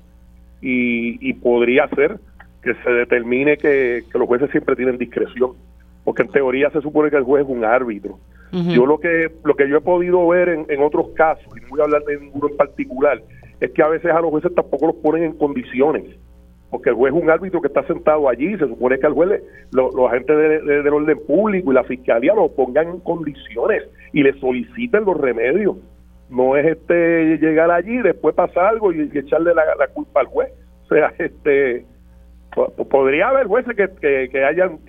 [0.61, 2.19] Y, podría ser
[2.61, 5.51] que se determine que, los jueces siempre tienen discreción,
[6.05, 8.19] porque en teoría se supone que el juez es un árbitro.
[8.51, 11.69] Yo lo que lo que yo he podido ver en, en otros casos, y no
[11.69, 13.19] voy a hablar de ninguno en particular,
[13.59, 16.03] es que a veces a los jueces tampoco los ponen en condiciones
[16.73, 19.43] porque el juez es un árbitro que está sentado allí, se supone que al juez,
[19.73, 25.05] los agentes del orden público y la fiscalía lo pongan en condiciones y le soliciten
[25.05, 25.75] los remedios.
[26.31, 30.51] No es este llegar allí, después pasar algo y, echarle la, culpa al juez.
[30.85, 31.85] O sea, este
[32.89, 34.79] podría haber jueces que, que, hayan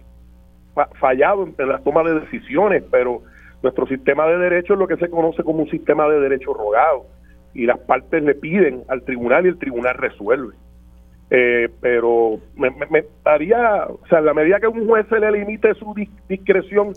[0.98, 3.20] fallado en, la toma de decisiones, pero
[3.62, 7.04] nuestro sistema de derecho es lo que se conoce como un sistema de derecho rogado
[7.52, 10.54] y las partes le piden al tribunal y el tribunal resuelve.
[11.30, 15.32] Eh, pero me, me, haría, o sea, en la medida que un juez se le
[15.32, 15.94] limite su
[16.28, 16.92] discreción,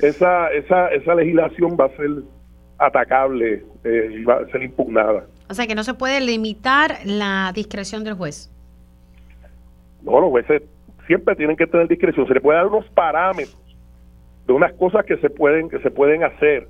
[0.00, 2.10] esa, esa, esa legislación va a ser
[2.78, 5.24] atacable eh, y va a ser impugnada.
[5.50, 8.50] O sea, que no se puede limitar la discreción del juez.
[10.02, 10.62] No, los jueces
[11.06, 12.26] siempre tienen que tener discreción.
[12.26, 13.58] Se le puede dar unos parámetros
[14.46, 16.68] de unas cosas que se pueden que se pueden hacer,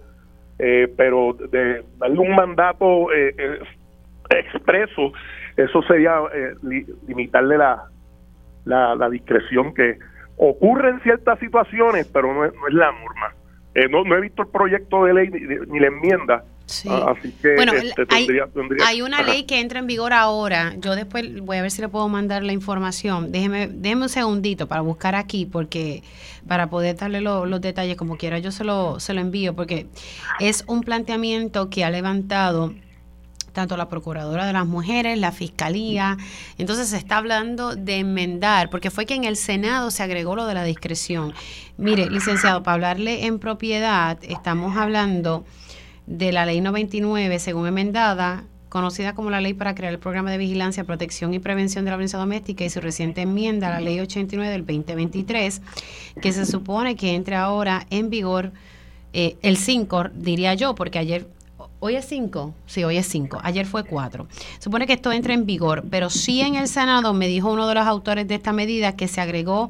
[0.59, 3.07] eh, pero de darle un mandato
[4.31, 5.13] expreso
[5.57, 6.55] eso sería eh,
[7.07, 7.89] limitarle la,
[8.65, 9.99] la, discreción que
[10.37, 13.35] ocurre en ciertas situaciones, pero no es, la norma.
[13.75, 16.45] Eh, no, no he visto el proyecto de ley ni, la enmienda,
[16.89, 18.07] ah, Así que bueno, este,
[18.85, 20.75] hay, una ley que entra en vigor ahora.
[20.79, 23.33] Yo después voy a ver si le puedo mandar la información.
[23.33, 26.03] Déjeme, déjeme un segundito para buscar aquí, porque
[26.47, 29.87] para poder darle los detalles como quiera, yo se lo, se lo envío, porque
[30.39, 32.75] es un planteamiento que ha levantado
[33.53, 36.17] tanto la Procuradora de las Mujeres, la Fiscalía.
[36.59, 40.47] Entonces se está hablando de enmendar, porque fue que en el Senado se agregó lo
[40.47, 41.35] de la discreción.
[41.77, 45.45] Mire, licenciado, para hablarle en propiedad, estamos hablando
[46.07, 50.39] de la ley 99, según enmendada, conocida como la ley para crear el programa de
[50.39, 54.51] vigilancia, protección y prevención de la violencia doméstica y su reciente enmienda, la ley 89
[54.51, 55.61] del 2023,
[56.23, 58.53] que se supone que entre ahora en vigor
[59.13, 61.29] eh, el 5, diría yo, porque ayer
[61.85, 64.29] Hoy es 5, sí, hoy es 5, ayer fue 4.
[64.61, 67.75] Supone que esto entra en vigor, pero sí en el Senado me dijo uno de
[67.75, 69.69] los autores de esta medida que se agregó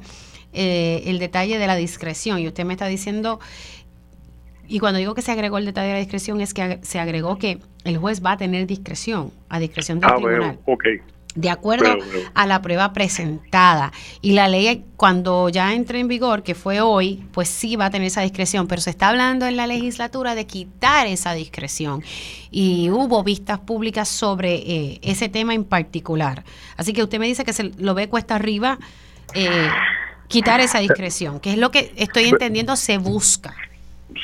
[0.53, 3.41] eh, el detalle de la discreción y usted me está diciendo,
[4.69, 7.39] y cuando digo que se agregó el detalle de la discreción es que se agregó
[7.39, 10.59] que el juez va a tener discreción, a discreción del ah, tribunal.
[10.67, 11.01] okay
[11.35, 11.97] de acuerdo
[12.35, 13.93] a la prueba presentada.
[14.21, 17.91] Y la ley, cuando ya entre en vigor, que fue hoy, pues sí va a
[17.91, 22.03] tener esa discreción, pero se está hablando en la legislatura de quitar esa discreción.
[22.51, 26.45] Y hubo vistas públicas sobre eh, ese tema en particular.
[26.77, 28.79] Así que usted me dice que se lo ve cuesta arriba
[29.35, 29.69] eh,
[30.29, 33.55] quitar esa discreción, que es lo que estoy entendiendo se busca.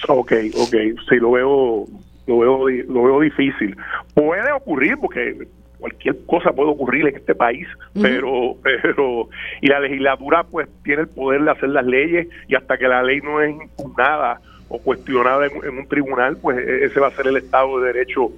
[0.09, 0.75] Ok, ok,
[1.09, 1.87] sí, lo veo,
[2.27, 3.77] lo veo, lo veo difícil.
[4.15, 5.49] Puede ocurrir porque
[5.79, 7.67] cualquier cosa puede ocurrir en este país,
[8.01, 9.29] pero pero
[9.61, 13.03] y la legislatura pues tiene el poder de hacer las leyes y hasta que la
[13.03, 17.27] ley no es impugnada o cuestionada en, un tribunal, pues e, ese va a ser
[17.27, 18.31] el Estado de Derecho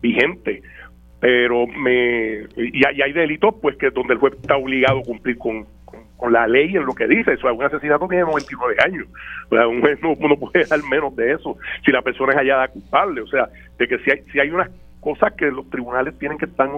[0.00, 0.62] vigente.
[1.20, 5.66] Pero me y hay, delitos pues que donde el juez está obligado a cumplir con,
[6.16, 7.32] con, la ley en lo que dice.
[7.32, 9.06] Eso, un asesinato tiene 99 años.
[9.50, 12.38] O sea, un juez no, no puede dar menos de eso si la persona es
[12.38, 13.22] hallada culpable.
[13.22, 14.70] O sea, de que si hay, si hay unas
[15.04, 16.68] cosas que los tribunales tienen que estar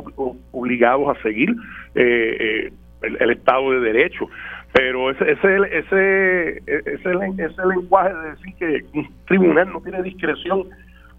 [0.52, 1.50] obligados a seguir.
[1.94, 2.72] Eh, eh,
[3.02, 4.28] el, Estado de Derecho.
[4.72, 10.68] Pero ese, ese, ese, ese, ese lenguaje de decir que un tribunal no tiene discreción,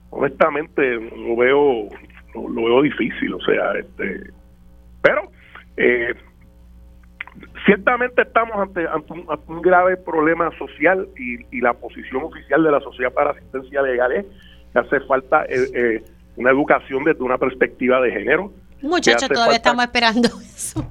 [0.10, 1.90] honestamente lo veo
[2.36, 4.32] lo, veo difícil, o sea, este,
[5.02, 5.32] pero
[5.78, 6.14] eh,
[7.66, 13.14] ciertamente estamos ante, ante, un, grave problema social y, la posición oficial de la Sociedad
[13.14, 14.26] para Asistencia Legal es
[14.74, 16.04] que hace falta eh, eh,
[16.38, 18.54] una educación desde una perspectiva de género.
[18.82, 20.90] Muchachos, todavía estamos esperando eso.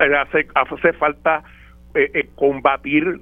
[0.00, 1.42] Hace, hace falta
[2.36, 3.20] combatir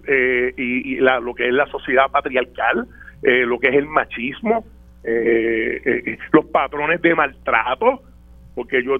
[0.56, 2.86] y, lo que es la sociedad patriarcal,
[3.22, 4.64] lo que es el machismo,
[5.04, 8.02] eh, eh, los patrones de maltrato,
[8.54, 8.96] porque yo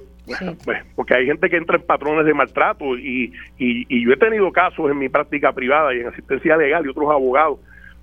[0.65, 4.53] pues, porque hay gente que entra en patrones de maltrato y, y, yo he tenido
[4.53, 7.59] casos en mi práctica privada y en asistencia legal y otros abogados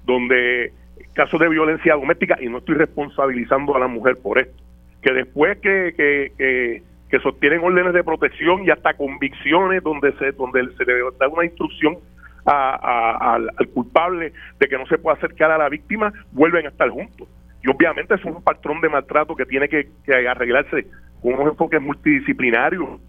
[0.06, 0.74] donde
[1.14, 4.64] casos de violencia doméstica y no estoy responsabilizando a la mujer por esto
[5.02, 10.68] que después que, que, que, sostienen órdenes de protección y hasta convicciones donde se donde
[10.76, 11.98] se le da una instrucción
[12.44, 16.90] al, al culpable de que no se puede acercar a la víctima vuelven a estar
[16.90, 17.28] juntos
[17.66, 19.88] y obviamente es un patrón de maltrato que tiene que,
[20.30, 20.86] arreglarse
[21.22, 23.02] con unos enfoques multidisciplinarios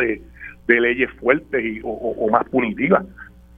[0.00, 0.22] de,
[0.66, 3.04] de leyes fuertes y, o, más punitivas.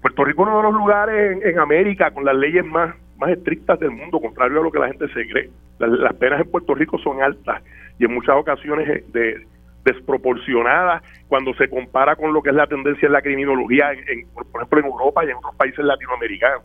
[0.02, 3.78] Puerto Rico es uno de los lugares en, América con las leyes más, más estrictas
[3.80, 5.50] del mundo, contrario a lo que la gente se cree.
[5.78, 7.62] Las, penas en Puerto Rico son altas
[7.98, 9.46] y en muchas ocasiones eh, de,
[9.84, 14.62] desproporcionadas cuando se compara con lo que es la tendencia en la criminología, en, por
[14.62, 16.62] ejemplo, en Europa y en otros países latinoamericanos.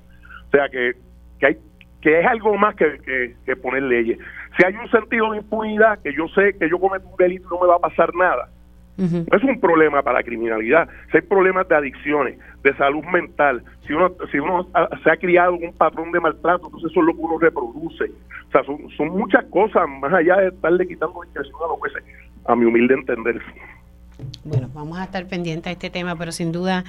[0.47, 0.93] O sea que,
[1.39, 1.57] que hay
[2.01, 4.17] que es algo más que, que, poner leyes.
[4.57, 7.53] Si hay un sentido de impunidad, que yo sé que yo cometo un delito y
[7.53, 8.49] no me va a pasar nada,
[9.01, 10.87] es un problema para la criminalidad.
[11.11, 14.67] Si hay problemas de adicciones, de salud mental, si uno, si uno
[15.03, 18.05] se ha criado un patrón de maltrato, entonces eso es lo que uno reproduce.
[18.47, 22.03] O sea, son, muchas cosas más allá de estarle quitando discreción a los jueces,
[22.45, 23.41] a mi humilde entender.
[24.43, 26.83] Bueno, vamos a estar pendientes a este tema, pero sin duda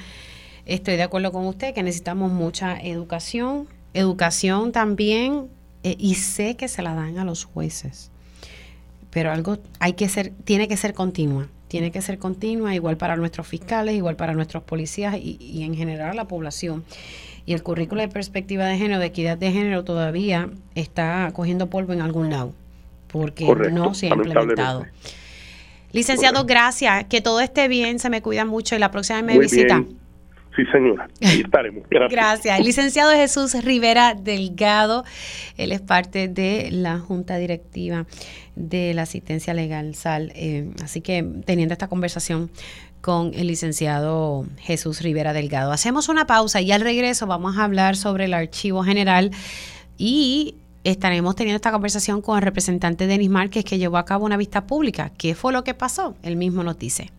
[0.67, 5.49] estoy de acuerdo con usted que necesitamos mucha educación educación también,
[5.83, 8.11] eh, y sé que se la dan a los jueces,
[9.11, 13.17] pero algo hay que ser, tiene que ser continua, tiene que ser continua, igual para
[13.17, 16.85] nuestros fiscales, igual para nuestros policías y, en general la población.
[17.47, 21.95] Y el currículo de perspectiva de género, de equidad de género, todavía está cogiendo polvo
[21.95, 22.53] en algún lado,
[23.07, 24.85] porque no se ha implementado.
[25.93, 27.05] Licenciado, gracias.
[27.05, 29.83] Que todo esté bien, se me cuida mucho y la próxima vez me visita.
[30.55, 31.09] Sí, señora.
[31.23, 31.85] Ahí estaremos.
[31.89, 32.59] Gracias.
[32.59, 35.05] El licenciado Jesús Rivera Delgado,
[35.57, 38.07] él es parte de la Junta Directiva
[38.55, 40.33] de la Asistencia Legal SAL.
[40.35, 42.51] Eh, así que teniendo esta conversación
[43.01, 45.73] con el licenciado Jesús Rivera Delgado.
[45.73, 49.33] Hacemos una pausa y al regreso vamos a hablar sobre el archivo general
[49.99, 54.37] y estaremos teniendo esta conversación con el representante Denis Márquez que llevó a cabo una
[54.37, 55.11] vista pública.
[55.19, 56.15] ¿Qué fue lo que pasó?
[56.23, 57.11] Él mismo nos dice.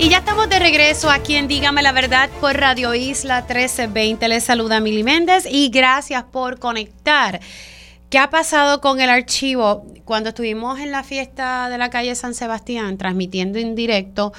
[0.00, 4.28] Y ya estamos de regreso aquí en Dígame la Verdad por Radio Isla 1320.
[4.28, 7.38] Les saluda Mili Méndez y gracias por conectar.
[8.08, 9.84] ¿Qué ha pasado con el archivo?
[10.06, 14.32] Cuando estuvimos en la fiesta de la calle San Sebastián transmitiendo en directo,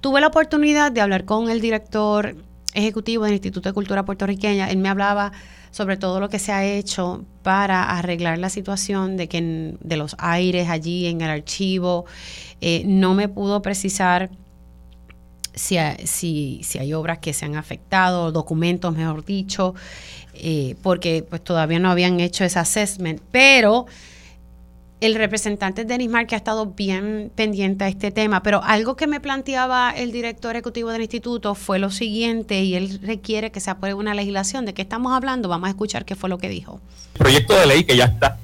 [0.00, 2.36] tuve la oportunidad de hablar con el director
[2.72, 4.70] ejecutivo del Instituto de Cultura Puertorriqueña.
[4.70, 5.32] Él me hablaba
[5.72, 10.14] sobre todo lo que se ha hecho para arreglar la situación de que de los
[10.20, 12.06] aires allí en el archivo.
[12.60, 14.30] Eh, no me pudo precisar
[15.58, 19.74] si, si, hay obras que se han afectado, documentos, mejor dicho,
[20.34, 23.86] eh, porque pues todavía no habían hecho ese assessment, pero
[25.00, 29.06] el representante Denis Mar que ha estado bien pendiente a este tema, pero algo que
[29.06, 33.70] me planteaba el director ejecutivo del instituto fue lo siguiente y él requiere que se
[33.70, 34.64] apruebe una legislación.
[34.64, 35.48] ¿De qué estamos hablando?
[35.48, 36.80] Vamos a escuchar qué fue lo que dijo.
[37.12, 38.38] Proyecto de ley que ya está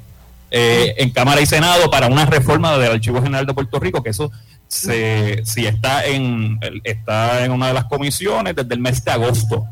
[0.51, 4.11] eh, en Cámara y Senado para una reforma del Archivo General de Puerto Rico, que
[4.11, 4.31] eso
[4.75, 9.65] se, si está en, está en una de las comisiones desde el mes de agosto.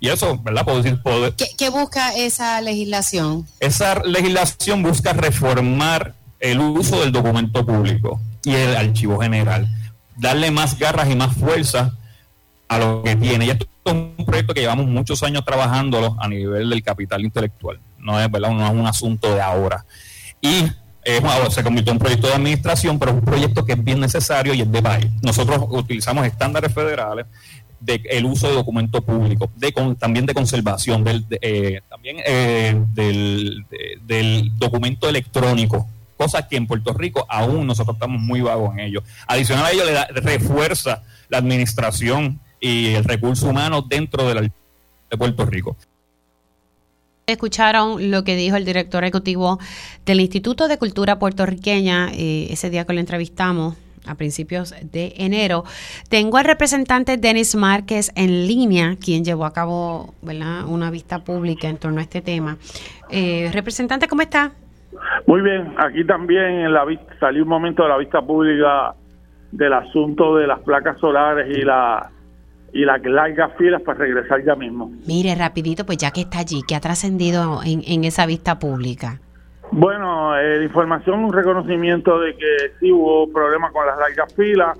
[0.00, 0.64] Y eso, ¿verdad?
[0.64, 1.00] Puedo decir,
[1.56, 3.46] ¿Qué, busca esa legislación?
[3.60, 9.68] Esa legislación busca reformar el uso del documento público y el archivo general,
[10.16, 11.96] darle más garras y más fuerza
[12.68, 13.46] a lo que tiene.
[13.46, 17.78] Y esto es un proyecto que llevamos muchos años trabajándolo a nivel del capital intelectual.
[17.98, 18.50] No es, ¿verdad?
[18.50, 19.86] no es un asunto de ahora.
[20.40, 20.66] Y
[21.50, 24.54] se convirtió en un proyecto de administración, pero es un proyecto que es bien necesario
[24.54, 25.06] y es de país.
[25.22, 27.26] Nosotros utilizamos estándares federales
[27.80, 33.66] de el uso de documento público, de también de conservación, del, eh, también eh, del,
[34.02, 35.86] del, documento electrónico,
[36.16, 39.02] cosas que en Puerto Rico aún nosotros estamos muy vagos en ello.
[39.26, 44.40] Adicional a ello, le da, refuerza la administración y el recurso humano dentro de, la,
[44.40, 45.76] de Puerto Rico.
[47.26, 49.58] Escucharon lo que dijo el director ejecutivo
[50.04, 55.64] del Instituto de Cultura Puertorriqueña eh, ese día que lo entrevistamos a principios de enero.
[56.10, 60.66] Tengo al representante Denis Márquez en línea, quien llevó a cabo ¿verdad?
[60.66, 62.58] una vista pública en torno a este tema.
[63.08, 64.52] Eh, representante, ¿cómo está?
[65.26, 66.84] Muy bien, aquí también en la
[67.18, 68.94] salió un momento de la vista pública
[69.50, 72.10] del asunto de las placas solares y la
[72.74, 74.90] y las largas filas para regresar ya mismo.
[75.06, 79.20] Mire, rapidito, pues ya que está allí, ¿qué ha trascendido en, en, esa vista pública?
[79.70, 84.76] Bueno, eh, información, un reconocimiento de que sí hubo problemas con las largas filas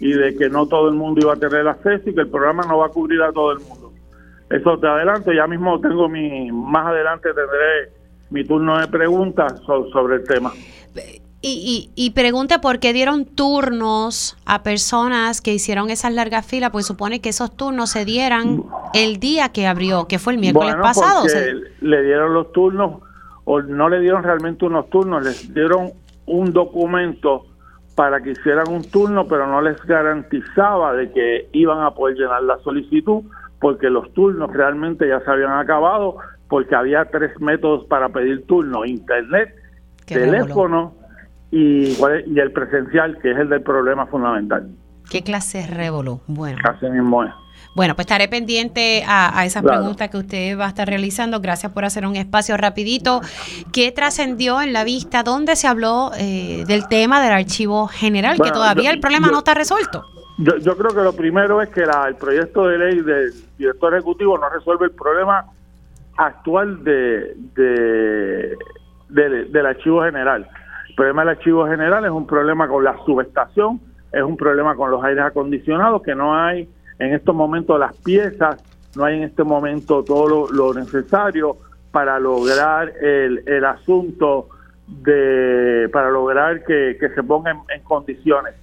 [0.00, 2.64] y de que no todo el mundo iba a tener acceso y que el programa
[2.66, 3.92] no va a cubrir a todo el mundo.
[4.48, 7.92] Eso te adelanto, ya mismo tengo mi, más adelante tendré
[8.30, 9.60] mi turno de preguntas
[9.92, 10.50] sobre el tema.
[11.46, 16.86] Y, y, pregunte por qué dieron turnos a personas que hicieron esas largas filas, pues
[16.86, 18.64] supone que esos turnos se dieran
[18.94, 21.26] el día que abrió, que fue el miércoles pasado.
[21.82, 23.02] Le dieron los turnos,
[23.44, 25.90] o no le dieron realmente unos turnos, les dieron
[26.24, 27.44] un documento
[27.94, 32.42] para que hicieran un turno, pero no les garantizaba de que iban a poder llenar
[32.44, 33.22] la solicitud,
[33.60, 36.16] porque los turnos realmente ya se habían acabado,
[36.48, 39.54] porque había tres métodos para pedir turno, internet,
[40.06, 41.03] teléfono
[41.54, 41.96] y,
[42.26, 44.68] y el presencial, que es el del problema fundamental.
[45.08, 45.70] ¿Qué clase es?
[46.26, 46.58] Bueno.
[46.62, 47.30] Casi mismo es.
[47.76, 51.40] Bueno, pues estaré pendiente a, a esas preguntas que usted va a estar realizando.
[51.40, 53.20] Gracias por hacer un espacio rapidito.
[53.72, 55.22] ¿Qué trascendió en la vista?
[55.22, 58.40] ¿Dónde se habló eh, del tema del archivo general?
[58.42, 60.04] que todavía el problema no está resuelto.
[60.38, 64.36] Yo, yo, creo que lo primero es que el proyecto de ley del director ejecutivo
[64.38, 65.46] no resuelve el problema
[66.16, 68.56] actual de, de
[69.08, 70.48] del archivo general.
[70.96, 73.80] Problema del archivo general es un problema con la subestación,
[74.12, 76.68] es un problema con los aires acondicionados, que no hay
[76.98, 78.62] en estos momentos las piezas,
[78.96, 81.56] no hay en este momento todo lo, necesario
[81.90, 84.48] para lograr el, el, asunto
[84.86, 88.54] de, para lograr que, se ponga en, condiciones.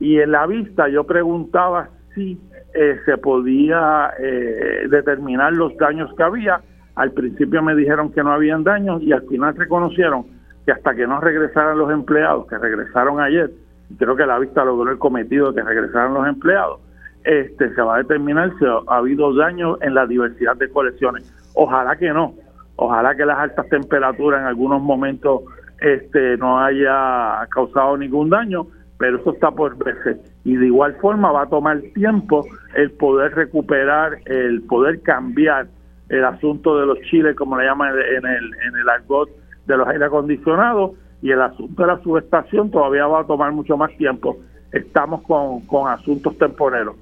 [0.00, 2.40] Y en la vista yo preguntaba si
[2.74, 6.60] eh, se podía eh, determinar los daños que había.
[6.96, 10.37] Al principio me dijeron que no habían daños y al final reconocieron
[10.68, 13.50] que hasta que no regresaran los empleados, que regresaron ayer,
[13.96, 16.78] creo que la vista logró el cometido de que regresaran los empleados,
[17.24, 21.24] este se va a determinar si ha, habido daño en la diversidad de colecciones.
[21.54, 22.34] Ojalá que no,
[22.76, 25.40] ojalá que las altas temperaturas en algunos momentos
[25.80, 28.66] este no haya causado ningún daño,
[28.98, 30.20] pero eso está por verse.
[30.44, 32.44] Y de igual forma va a tomar tiempo
[32.74, 35.68] el poder recuperar, el poder cambiar
[36.10, 39.30] el asunto de los chiles, como le llaman en el, en el argot
[39.68, 40.92] de los aire acondicionados
[41.22, 44.38] y el asunto de la subestación todavía va a tomar mucho más tiempo.
[44.72, 46.96] Estamos con, con asuntos temporeros.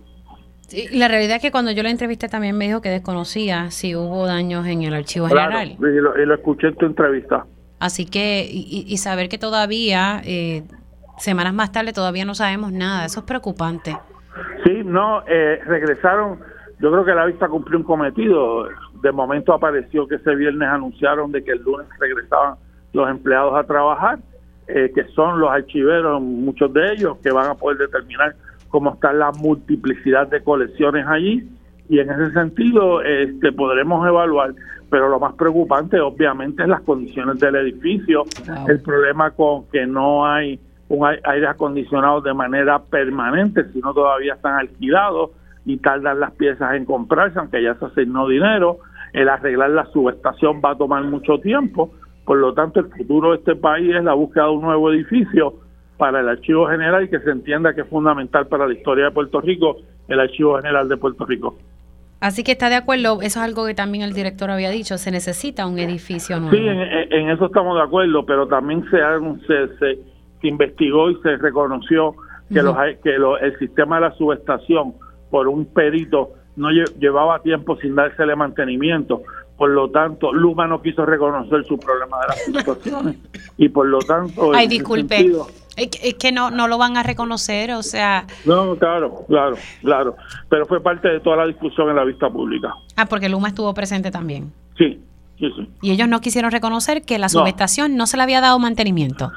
[0.66, 3.94] Sí, la realidad es que cuando yo la entrevisté también me dijo que desconocía si
[3.94, 5.76] hubo daños en el archivo general.
[5.78, 7.46] Y lo, y lo, escuché en tu entrevista.
[7.78, 10.64] Así que, y, y saber que todavía, eh,
[11.18, 13.96] semanas más tarde, todavía no sabemos nada, eso es preocupante.
[14.64, 16.40] Sí, no, eh, regresaron,
[16.80, 18.68] yo creo que la vista cumplió un cometido,
[19.02, 22.56] de momento apareció que ese viernes anunciaron de que el lunes regresaban
[22.92, 24.18] los empleados a trabajar,
[24.68, 28.34] eh, que son los archiveros, muchos de ellos, que van a poder determinar
[28.68, 31.48] cómo está la multiplicidad de colecciones allí.
[31.88, 34.54] Y en ese sentido este podremos evaluar
[34.90, 38.24] pero lo más preocupante obviamente es las condiciones del edificio
[38.68, 44.54] el problema con que no hay un aire acondicionado de manera permanente sino todavía están
[44.54, 45.30] alquilados
[45.66, 48.78] y tardan las piezas en comprarse aunque ya se asignó dinero
[49.12, 51.90] el arreglar la subestación va a tomar mucho tiempo,
[52.24, 55.54] por lo tanto el futuro de este país es la búsqueda de un nuevo edificio
[55.96, 59.10] para el Archivo General y que se entienda que es fundamental para la historia de
[59.12, 59.76] Puerto Rico
[60.08, 61.56] el Archivo General de Puerto Rico.
[62.20, 65.10] Así que está de acuerdo, eso es algo que también el director había dicho, se
[65.10, 66.56] necesita un edificio nuevo.
[66.56, 68.98] Sí, en, eso estamos de acuerdo, pero también se,
[69.46, 69.98] se, se,
[70.42, 72.14] investigó y se reconoció
[72.52, 74.94] que, los, que el sistema de la subestación
[75.36, 79.22] por un perito no llevaba tiempo sin dársele mantenimiento.
[79.58, 83.18] Por lo tanto, Luma no quiso reconocer su problema de las situaciones
[83.58, 84.54] y por lo tanto...
[84.54, 85.30] Ay, disculpe.
[85.76, 88.24] es que no, no lo van a reconocer, o sea...
[88.46, 90.16] No, claro, claro, claro.
[90.48, 92.72] Pero fue parte de toda la discusión en la vista pública.
[92.96, 94.54] Ah, porque Luma estuvo presente también.
[94.78, 94.98] Sí,
[95.38, 95.68] sí, sí.
[95.82, 99.30] Y ellos no quisieron reconocer que la subestación no se le había dado mantenimiento.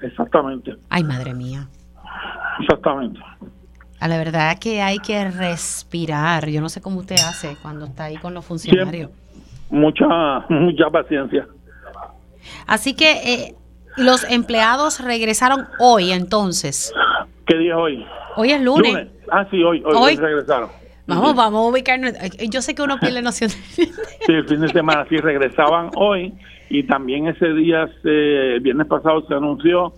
[0.00, 0.76] Exactamente.
[0.90, 1.66] Ay, madre mía.
[2.60, 3.18] Exactamente.
[4.00, 6.48] A la verdad que hay que respirar.
[6.48, 9.10] Yo no sé cómo usted hace cuando está ahí con los funcionarios.
[9.68, 10.06] mucha,
[10.48, 11.46] mucha paciencia.
[12.66, 13.54] Así que eh,
[13.96, 16.92] los empleados regresaron hoy entonces.
[17.46, 18.06] ¿Qué día es hoy?
[18.36, 19.08] Hoy es lunes.
[19.30, 20.70] Ah, sí, hoy, hoy, regresaron.
[21.06, 22.12] Vamos, vamos a ubicarnos.
[22.48, 23.50] Yo sé que uno pierde noción.
[23.50, 23.92] sí,
[24.28, 26.32] el fin de semana sí regresaban hoy
[26.70, 29.92] y también ese día, el viernes pasado, se anunció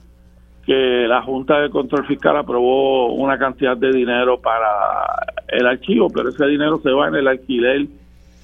[0.64, 6.28] que la Junta de Control Fiscal aprobó una cantidad de dinero para el archivo, pero
[6.28, 7.86] ese dinero se va en el alquiler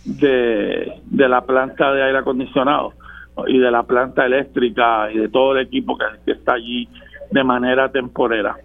[0.04, 2.92] de, de la planta de aire acondicionado
[3.46, 6.88] y de la planta eléctrica y de todo el equipo que, está allí
[7.30, 8.56] de manera temporera.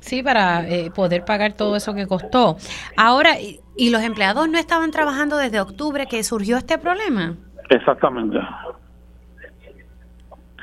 [0.00, 2.56] Sí, para eh, poder pagar todo eso que costó.
[2.96, 3.36] Ahora,
[3.76, 7.34] ¿y los empleados no estaban trabajando desde octubre que surgió este problema?
[7.70, 8.38] Exactamente.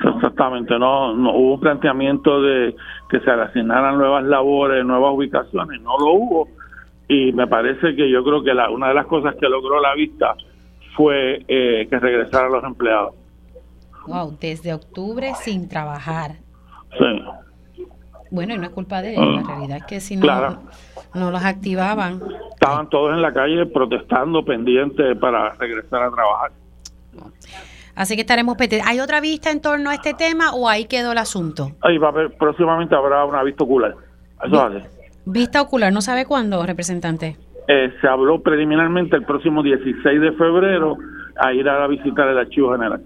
[0.04, 2.76] Exactamente, no, no hubo un planteamiento de
[3.08, 6.48] que se asignaran nuevas labores, nuevas ubicaciones, no lo hubo.
[7.08, 9.94] Y me parece que yo creo que la, una de las cosas que logró la
[9.94, 10.34] vista
[10.96, 13.14] fue eh, que regresaran los empleados.
[14.06, 16.32] Wow, desde octubre sin trabajar.
[16.98, 17.84] Sí.
[18.30, 20.26] Bueno, y no es culpa de ellos, la ah, realidad es que si no,
[21.14, 22.20] no los activaban.
[22.50, 26.50] Estaban todos en la calle protestando, pendientes para regresar a trabajar.
[27.96, 28.88] Así que estaremos pendientes.
[28.88, 31.72] ¿Hay otra vista en torno a este tema o ahí quedó el asunto?
[31.80, 33.94] Ahí va a haber, próximamente habrá una vista ocular.
[34.44, 34.70] Eso
[35.24, 37.36] Vista ocular, ¿no sabe cuándo, representante?
[37.66, 40.96] Eh, se habló preliminarmente el próximo 16 de febrero
[41.40, 43.02] a ir a visitar el archivo general.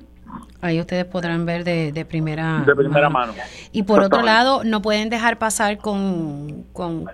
[0.60, 3.32] Ahí ustedes podrán ver de, primera, de primera mano.
[3.72, 7.06] Y por otro lado, no pueden dejar pasar con, con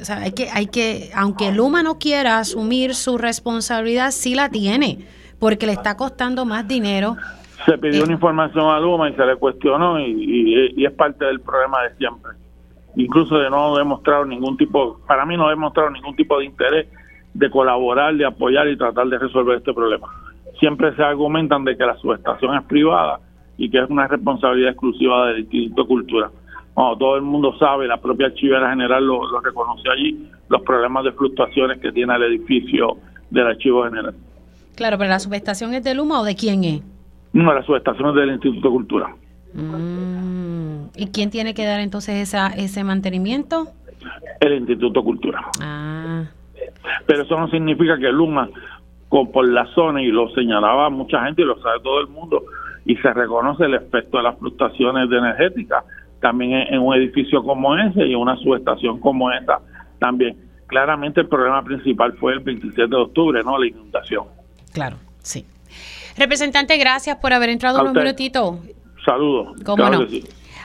[0.00, 4.48] o sea, hay que, hay que, aunque Luma no quiera asumir su responsabilidad, sí la
[4.48, 4.98] tiene,
[5.38, 7.16] porque le está costando más dinero.
[7.66, 11.40] Se pidió una información a Luma y se le cuestionó y, y es parte del
[11.40, 12.32] problema de siempre
[12.98, 16.88] incluso de no demostrar ningún tipo, para mí no ha demostrado ningún tipo de interés
[17.32, 20.08] de colaborar, de apoyar y tratar de resolver este problema.
[20.58, 23.20] Siempre se argumentan de que la subestación es privada
[23.56, 26.30] y que es una responsabilidad exclusiva del Instituto de Cultura.
[26.74, 31.12] todo el mundo sabe, la propia archivera general lo, lo reconoció allí, los problemas de
[31.12, 32.96] fluctuaciones que tiene el edificio
[33.30, 34.14] del archivo general.
[34.78, 36.82] Claro, pero la subestación es de Luma o de quién es?
[37.32, 39.08] No, la subestación es del Instituto de Cultura.
[39.52, 40.90] Mm.
[40.94, 43.66] ¿Y quién tiene que dar entonces esa, ese mantenimiento?
[44.38, 45.44] El Instituto Cultura.
[45.60, 46.26] Ah.
[47.06, 48.48] Pero eso no significa que Luma,
[49.08, 52.44] por la zona, y lo señalaba mucha gente y lo sabe todo el mundo,
[52.84, 55.82] y se reconoce el efecto de las fluctuaciones de energética,
[56.20, 59.58] también en, un edificio como ese y en una subestación como esta
[59.98, 60.36] también.
[60.68, 63.58] Claramente el problema principal fue el 27 de octubre, ¿no?
[63.58, 64.37] La inundación.
[64.72, 65.44] Claro, sí.
[66.16, 68.60] Representante, gracias por haber entrado un minutito.
[69.04, 69.56] Saludos.
[69.64, 70.06] ¿Cómo no?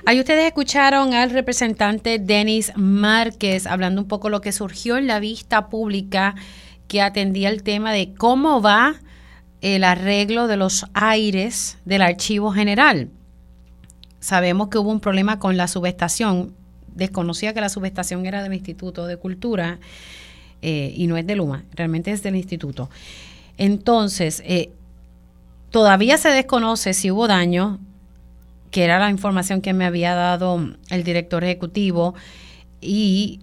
[0.05, 5.19] Ahí ustedes escucharon al representante Denis Márquez hablando un poco lo que surgió en la
[5.19, 6.35] vista pública
[6.89, 8.95] que atendía el tema de cómo va
[9.61, 13.11] el arreglo de los aires del archivo general.
[14.19, 16.53] Sabemos que hubo un problema con la subestación.
[16.93, 19.79] Desconocía que la subestación era del Instituto de Cultura
[20.61, 22.89] eh, y no es de Luma, realmente es del instituto.
[23.57, 24.71] Entonces, eh,
[25.69, 27.79] todavía se desconoce si hubo daño
[28.73, 32.15] que era la información que me había dado el director ejecutivo
[32.81, 33.39] y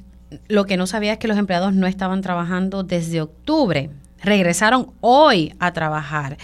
[0.49, 3.91] lo que no sabía es que los empleados no estaban trabajando desde octubre.
[4.23, 6.37] Regresaron hoy a trabajar.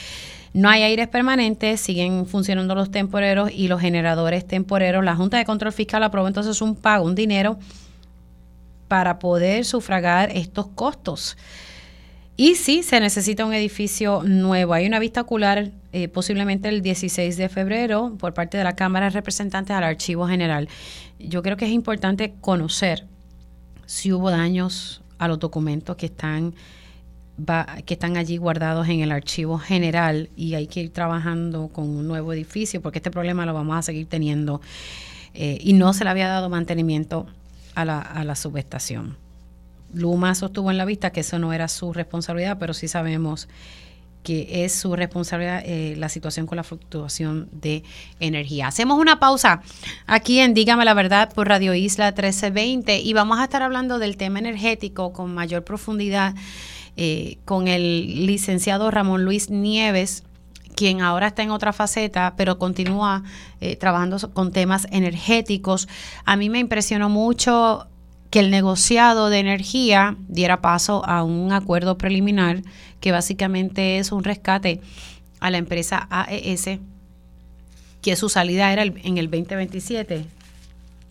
[0.55, 5.05] No hay aires permanentes, siguen funcionando los temporeros y los generadores temporeros.
[5.05, 7.59] La Junta de Control Fiscal aprobó entonces un pago, un dinero
[8.89, 11.37] para poder sufragar estos costos.
[12.37, 14.75] Y sí, se necesita un edificio nuevo.
[14.75, 19.07] Hay una vista ocular eh, posiblemente el 16 de febrero por parte de la Cámara
[19.07, 20.69] de Representantes al Archivo General.
[21.19, 23.07] Yo creo que es importante conocer
[23.87, 26.55] si hubo daños a los documentos que están
[27.85, 32.09] que están allí guardados en el archivo general y hay que ir trabajando con un
[32.09, 34.63] nuevo edificio porque este problema lo vamos a seguir teniendo
[35.35, 37.27] eh, y no se le había dado mantenimiento
[37.75, 39.19] a la, a la subestación.
[39.97, 43.49] Luma sostuvo en la vista que eso no era su responsabilidad, pero sí sabemos
[44.23, 47.85] que es su responsabilidad eh, la situación con la fluctuación de
[48.19, 48.67] energía.
[48.67, 49.63] Hacemos una pausa
[50.07, 54.17] aquí en Dígame la Verdad por Radio Isla 1320 y vamos a estar hablando del
[54.17, 56.35] tema energético con mayor profundidad
[56.97, 60.25] eh, con el licenciado Ramón Luis Nieves
[60.75, 63.23] quien ahora está en otra faceta, pero continúa
[63.61, 65.89] eh, trabajando con temas energéticos.
[66.27, 67.87] A mí me impresionó mucho
[68.31, 72.63] que el negociado de energía diera paso a un acuerdo preliminar
[73.01, 74.81] que básicamente es un rescate
[75.41, 76.81] a la empresa AES,
[78.03, 80.25] que su salida era en el 2027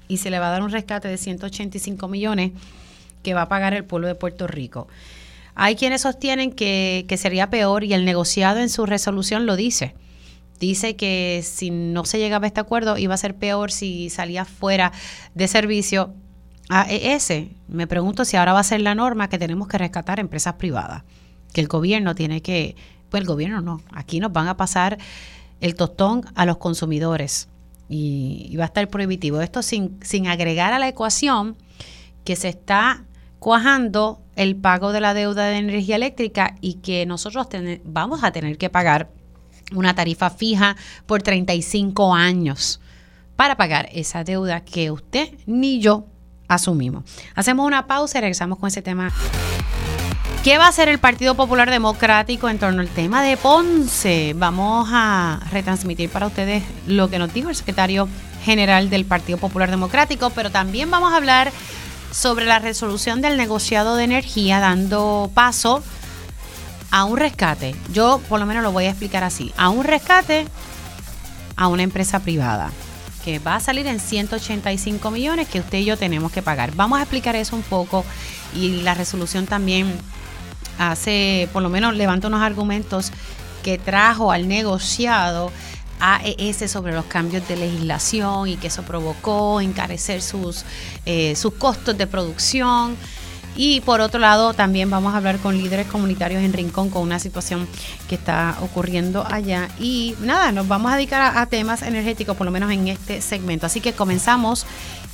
[0.07, 2.51] y se le va a dar un rescate de 185 millones
[3.23, 4.87] que va a pagar el pueblo de Puerto Rico.
[5.55, 9.95] Hay quienes sostienen que, que sería peor y el negociado en su resolución lo dice.
[10.59, 14.45] Dice que si no se llegaba a este acuerdo iba a ser peor si salía
[14.45, 14.91] fuera
[15.33, 16.13] de servicio
[16.69, 17.31] AES,
[17.67, 21.03] me pregunto si ahora va a ser la norma que tenemos que rescatar empresas privadas,
[21.53, 22.75] que el gobierno tiene que,
[23.09, 24.97] pues el gobierno no, aquí nos van a pasar
[25.61, 27.49] el tostón a los consumidores
[27.87, 29.41] y, va a estar prohibitivo.
[29.41, 31.55] Esto sin, sin agregar a la ecuación
[32.23, 33.03] que se está
[33.39, 37.47] cuajando el pago de la deuda de energía eléctrica y que nosotros
[37.83, 39.11] vamos a tener que pagar
[39.73, 42.81] una tarifa fija por 35 años
[43.35, 46.05] para pagar esa deuda que usted ni yo
[46.47, 47.03] asumimos.
[47.35, 49.11] Hacemos una pausa y regresamos con ese tema.
[50.43, 54.35] ¿Qué va a hacer el Partido Popular Democrático en torno al tema de Ponce?
[54.37, 58.07] Vamos a retransmitir para ustedes lo que nos dijo el secretario
[58.43, 61.51] general del Partido Popular Democrático, pero también vamos a hablar
[62.11, 65.83] sobre la resolución del negociado de energía dando paso
[66.91, 67.75] a un rescate.
[67.91, 70.45] Yo por lo menos lo voy a explicar así, a un rescate
[71.55, 72.69] a una empresa privada
[73.25, 76.75] que va a salir en 185 millones que usted y yo tenemos que pagar.
[76.75, 78.05] Vamos a explicar eso un poco
[78.53, 79.91] y la resolución también
[80.77, 83.11] hace, por lo menos levanta unos argumentos
[83.63, 85.51] que trajo al negociado
[85.99, 90.63] AES sobre los cambios de legislación y que eso provocó encarecer sus,
[91.07, 92.95] eh, sus costos de producción.
[93.55, 97.19] Y por otro lado, también vamos a hablar con líderes comunitarios en Rincón con una
[97.19, 97.67] situación
[98.09, 99.69] que está ocurriendo allá.
[99.79, 103.65] Y nada, nos vamos a dedicar a, temas energéticos, por lo menos en este segmento.
[103.65, 104.65] Así que comenzamos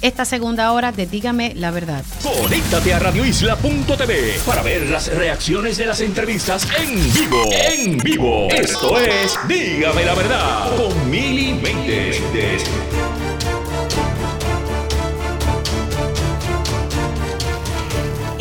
[0.01, 2.03] esta segunda hora de Dígame la verdad.
[2.23, 7.49] Conéctate a radioisla.tv para ver las reacciones de las entrevistas en vivo.
[7.51, 8.47] En vivo.
[8.49, 12.19] Esto es Dígame la verdad con Mili Méndez.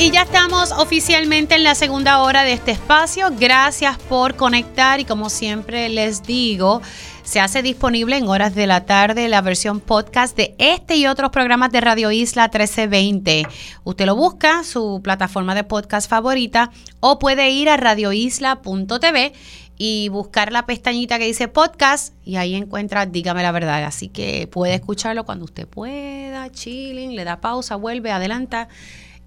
[0.00, 3.28] Y ya estamos oficialmente en la segunda hora de este espacio.
[3.38, 6.80] Gracias por conectar y como siempre les digo,
[7.22, 11.30] se hace disponible en horas de la tarde la versión podcast de este y otros
[11.32, 13.46] programas de Radio Isla 1320.
[13.84, 16.70] Usted lo busca, su plataforma de podcast favorita,
[17.00, 19.34] o puede ir a radioisla.tv
[19.76, 23.84] y buscar la pestañita que dice podcast y ahí encuentra Dígame la verdad.
[23.84, 28.68] Así que puede escucharlo cuando usted pueda, chilling, le da pausa, vuelve, adelanta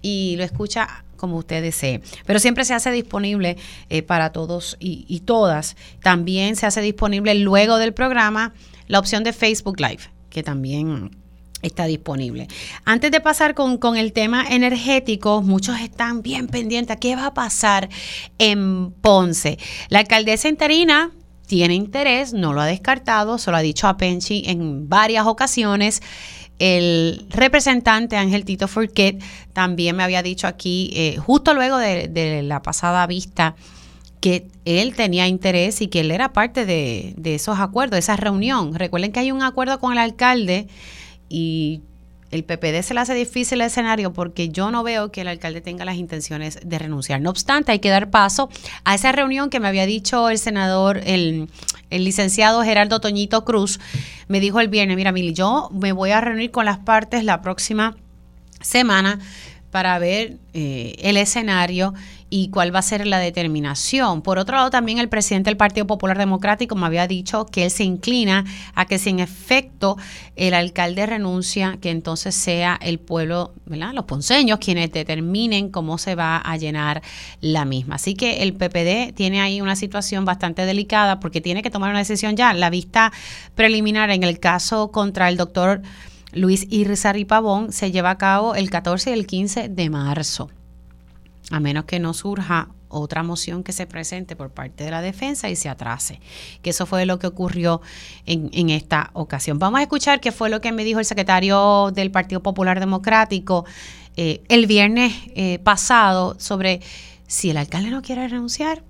[0.03, 2.01] y lo escucha como usted desee.
[2.25, 3.55] Pero siempre se hace disponible
[3.89, 5.77] eh, para todos y, todas.
[6.01, 8.53] También se hace disponible luego del programa
[8.87, 11.15] la opción de Facebook Live, que también
[11.61, 12.49] está disponible.
[12.83, 17.33] Antes de pasar con, con, el tema energético, muchos están bien pendientes qué va a
[17.33, 17.87] pasar
[18.37, 19.57] en Ponce.
[19.87, 21.11] La alcaldesa interina
[21.47, 26.01] tiene interés, no lo ha descartado, se lo ha dicho a Penchi en varias ocasiones
[26.59, 29.21] el representante Ángel Tito Forquet
[29.53, 33.55] también me había dicho aquí, eh, justo luego de, la pasada vista,
[34.21, 38.15] que él tenía interés y que él era parte de, de esos acuerdos, de esa
[38.15, 38.73] reunión.
[38.73, 40.67] Recuerden que hay un acuerdo con el alcalde
[41.27, 41.81] y
[42.33, 45.61] el PPD se le hace difícil el escenario porque yo no veo que el alcalde
[45.61, 47.21] tenga las intenciones de renunciar.
[47.21, 48.49] No obstante, hay que dar paso
[48.83, 51.47] a esa reunión que me había dicho el senador, el,
[51.91, 53.79] licenciado Gerardo Toñito Cruz.
[54.27, 57.41] Me dijo el viernes, mira, Mili, yo me voy a reunir con las partes la
[57.41, 57.95] próxima
[58.61, 59.19] semana
[59.73, 61.95] para ver eh, el escenario
[62.29, 64.21] y cuál va a ser la determinación.
[64.21, 67.71] Por otro lado, también el presidente del Partido Popular Democrático me había dicho que él
[67.71, 68.45] se inclina
[68.75, 69.97] a que si en efecto
[70.35, 73.93] el alcalde renuncia, que entonces sea el pueblo, ¿verdad?
[73.95, 77.01] los ponceños quienes determinen cómo se va a llenar
[77.41, 77.95] la misma.
[77.95, 81.99] Así que el PPD tiene ahí una situación bastante delicada porque tiene que tomar una
[81.99, 82.53] decisión ya.
[82.53, 83.11] La vista
[83.55, 85.81] preliminar en el caso contra el doctor
[86.33, 90.49] Luis Irizarry Pavón se lleva a cabo el 14 y el 15 de marzo
[91.51, 95.49] a menos que no surja otra moción que se presente por parte de la defensa
[95.49, 96.19] y se atrase.
[96.61, 97.81] Que eso fue lo que ocurrió
[98.25, 99.57] en, esta ocasión.
[99.57, 103.65] Vamos a escuchar qué fue lo que me dijo el secretario del Partido Popular Democrático
[104.15, 106.81] eh, el viernes eh, pasado sobre
[107.25, 108.83] si el alcalde no quiere renunciar,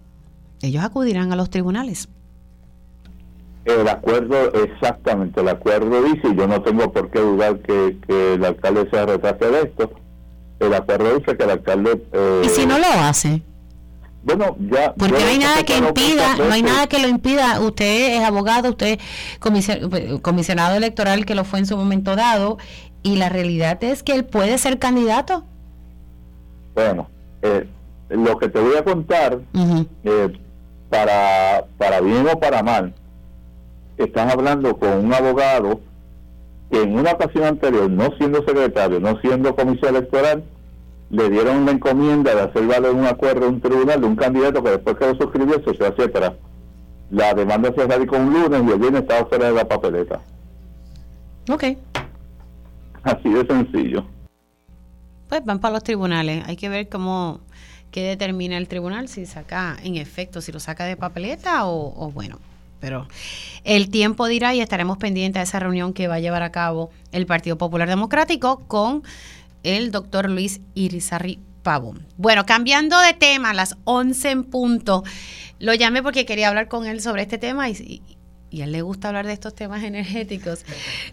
[0.62, 2.10] ellos acudirán a los tribunales.
[3.66, 8.34] El acuerdo, exactamente, el acuerdo dice, y yo no tengo por qué dudar que, que
[8.34, 9.92] el alcalde se retrase de esto,
[10.60, 12.06] el acuerdo dice que el alcalde...
[12.12, 13.42] Eh, ¿Y si no lo hace?
[14.24, 14.94] Bueno, ya...
[14.94, 17.60] Porque no hay nada que impida, no hay nada que lo impida.
[17.60, 22.58] Usted es abogado, usted es comisionado electoral que lo fue en su momento dado,
[23.02, 25.44] y la realidad es que él puede ser candidato.
[26.74, 27.10] Bueno,
[27.42, 27.68] eh,
[28.10, 29.40] lo que te voy a contar,
[30.04, 30.40] eh,
[30.90, 32.94] para, para bien o para mal,
[33.98, 35.80] están hablando con un abogado
[36.72, 40.44] que en una ocasión anterior, no siendo secretario, no siendo comisión electoral,
[41.10, 44.64] le dieron la encomienda de hacer valer un acuerdo en un tribunal de un candidato
[44.64, 46.34] que después que lo suscribió hacia atrás.
[47.12, 50.22] La demanda se radicó un lunes y el viernes estaba fuera de la papeleta.
[51.52, 51.64] Ok.
[53.04, 54.06] Así de sencillo.
[55.30, 56.44] pues van para los tribunales.
[56.48, 57.42] Hay que ver cómo
[57.92, 62.40] qué determina el tribunal, si saca en efecto, si lo saca de papeleta o, bueno.
[62.84, 63.08] Pero
[63.64, 66.90] el tiempo dirá y estaremos pendientes de esa reunión que va a llevar a cabo
[67.14, 69.04] el Partido Popular Democrático con
[69.64, 71.96] el doctor Luis Irizarri Pavo.
[72.18, 75.06] Bueno, cambiando de tema, a las 11 en punto,
[75.60, 78.02] lo llamé porque quería hablar con él sobre este tema y,
[78.54, 80.64] y a él le gusta hablar de estos temas energéticos.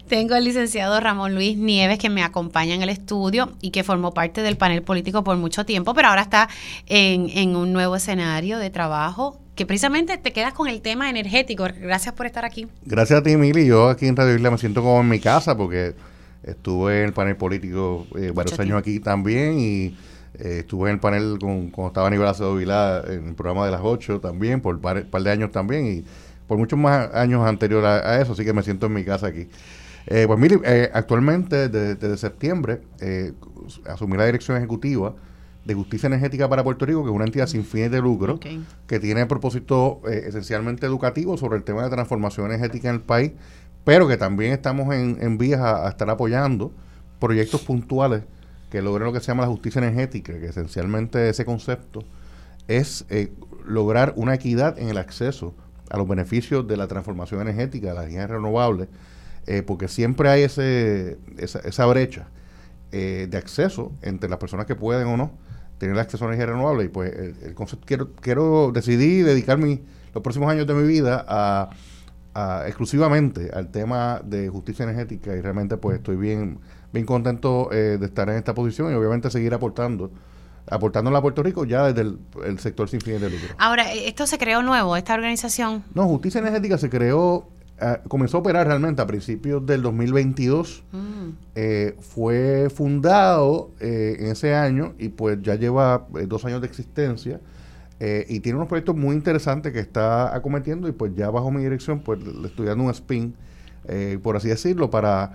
[0.07, 4.13] Tengo al licenciado Ramón Luis Nieves que me acompaña en el estudio y que formó
[4.13, 6.49] parte del panel político por mucho tiempo, pero ahora está
[6.85, 11.65] en, en un nuevo escenario de trabajo que precisamente te quedas con el tema energético.
[11.81, 12.67] Gracias por estar aquí.
[12.85, 13.65] Gracias a ti, Mili.
[13.65, 15.95] Yo aquí en Radio Isla me siento como en mi casa porque
[16.43, 19.95] estuve en el panel político eh, varios años aquí también y
[20.35, 23.81] eh, estuve en el panel con, cuando estaba Nicolás Vilá en el programa de las
[23.83, 26.05] 8 también, por un par, par, de años también y
[26.51, 29.47] por muchos más años anterior a, eso, así que me siento en mi casa aquí.
[30.05, 33.31] Eh, pues mire, eh, actualmente desde, septiembre eh,
[33.85, 35.15] asumí la dirección ejecutiva
[35.63, 38.37] de Justicia Energética para Puerto Rico, que es una entidad sin fines de lucro,
[38.85, 43.31] que tiene propósito esencialmente educativo sobre el tema de transformación energética en el país,
[43.85, 46.73] pero que también estamos en, vías a, estar apoyando
[47.19, 48.23] proyectos puntuales
[48.69, 52.03] que logren lo que se llama la justicia energética, que esencialmente ese concepto
[52.67, 53.05] es
[53.65, 55.55] lograr una equidad en el acceso
[55.91, 58.87] a los beneficios de la transformación energética, de las energías renovables,
[59.45, 62.27] eh, porque siempre hay ese, esa, brecha
[62.93, 65.31] eh, de acceso entre las personas que pueden o no
[65.77, 66.85] tener acceso a energía renovable.
[66.85, 71.69] Y pues el, concepto, quiero, quiero decidir dedicar los próximos años de mi vida a,
[72.65, 76.59] exclusivamente al tema de justicia energética y realmente pues estoy bien,
[76.93, 80.09] bien contento eh, de estar en esta posición y obviamente seguir aportando
[80.69, 83.55] aportándole a Puerto Rico ya desde el, sector sin fines de lucro.
[83.57, 85.83] Ahora, ¿esto se creó nuevo, esta organización?
[85.93, 87.47] No, Justicia Energética se creó,
[87.79, 90.83] eh, comenzó a operar realmente a principios del 2022.
[90.91, 91.29] Mm.
[91.55, 97.39] Eh, fue fundado eh, en ese año y pues ya lleva dos años de existencia.
[97.99, 101.99] y tiene unos proyectos muy interesantes que está acometiendo y pues ya bajo mi dirección
[101.99, 103.35] pues le estoy dando un spin,
[104.23, 105.33] por así decirlo, para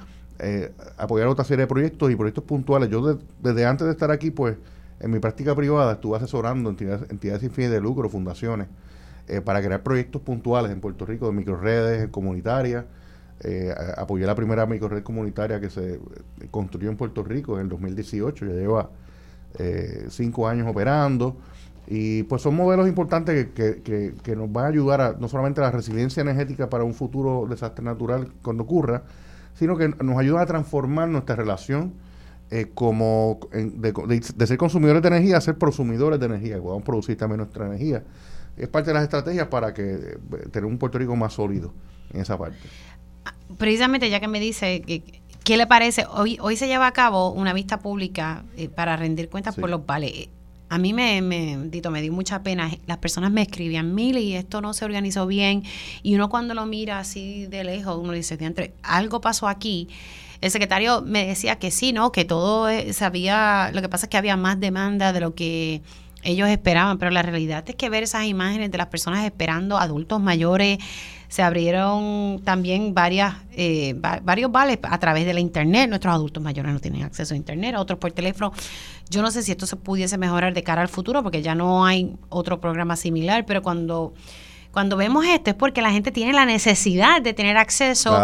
[0.98, 2.90] apoyar otra serie de proyectos y proyectos puntuales.
[2.90, 4.56] Yo desde antes de estar aquí pues
[5.00, 8.68] en mi práctica privada estuve asesorando entidades, entidades sin fines de lucro, fundaciones,
[9.28, 12.84] eh, para crear proyectos puntuales en Puerto Rico de microredes comunitarias.
[13.40, 16.00] Eh, apoyé la primera microred comunitaria que se
[16.50, 18.90] construyó en Puerto Rico en el 2018, ya lleva
[19.58, 21.36] eh, cinco años operando.
[21.88, 25.60] Y pues son modelos importantes que, que, que, nos van a ayudar a, no solamente
[25.60, 29.02] a la resiliencia energética para un futuro desastre natural cuando ocurra,
[29.54, 31.92] sino que nos ayudan a transformar nuestra relación
[32.50, 37.38] eh, como de, ser consumidores de energía a ser prosumidores de energía, podamos producir también
[37.38, 38.04] nuestra energía.
[38.56, 40.18] Es parte de las estrategias para que eh,
[40.50, 41.72] tener un Puerto Rico más sólido
[42.12, 42.58] en esa parte.
[43.58, 44.82] Precisamente ya que me dice
[45.46, 46.06] ¿Qué le parece?
[46.10, 49.86] Hoy, hoy se lleva a cabo una vista pública eh, para rendir cuentas por los
[49.86, 50.28] vales.
[50.68, 52.68] A mí me, me, Dito, me dio mucha pena.
[52.86, 55.62] Las personas me escribían, Mili, esto no se organizó bien.
[56.02, 58.36] Y uno cuando lo mira así de lejos, uno dice,
[58.82, 59.88] algo pasó aquí
[60.40, 62.12] el secretario me decía que sí, ¿no?
[62.12, 65.82] Que todo sabía, lo que pasa es que había más demanda de lo que
[66.22, 70.20] ellos esperaban, pero la realidad es que ver esas imágenes de las personas esperando, adultos
[70.20, 70.78] mayores,
[71.28, 75.88] se abrieron también varias, eh, varios vales a través de la internet.
[75.88, 78.52] Nuestros adultos mayores no tienen acceso a internet, otros por teléfono.
[79.10, 81.84] Yo no sé si esto se pudiese mejorar de cara al futuro, porque ya no
[81.84, 84.14] hay otro programa similar, pero cuando,
[84.76, 88.14] cuando vemos esto es porque la gente tiene la necesidad de tener acceso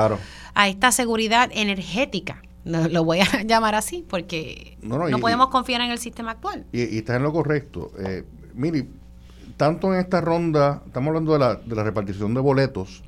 [0.52, 2.42] a esta seguridad energética.
[2.64, 6.66] lo voy a llamar así porque no, podemos confiar en el sistema actual.
[6.70, 7.90] Y, y está en lo correcto.
[7.98, 8.86] Eh, mire,
[9.56, 13.02] tanto en esta ronda, estamos hablando de la, de la repartición de boletos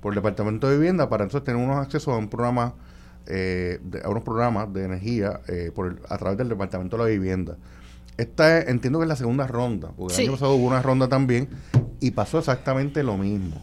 [0.00, 2.74] por el Departamento de Vivienda para entonces tener unos accesos a un programa,
[3.26, 7.58] eh, a unos programas de energía eh, por a través del Departamento de la Vivienda.
[8.18, 11.48] Esta entiendo que es la segunda ronda, porque el año pasado hubo una ronda también
[12.00, 13.62] y pasó exactamente lo mismo.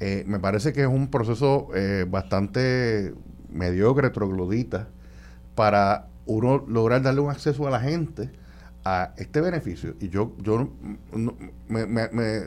[0.00, 3.14] Eh, me parece que es un proceso eh, bastante
[3.50, 4.88] mediocre, troglodita,
[5.54, 8.30] para uno lograr darle un acceso a la gente
[8.84, 9.94] a este beneficio.
[10.00, 10.68] Y yo, yo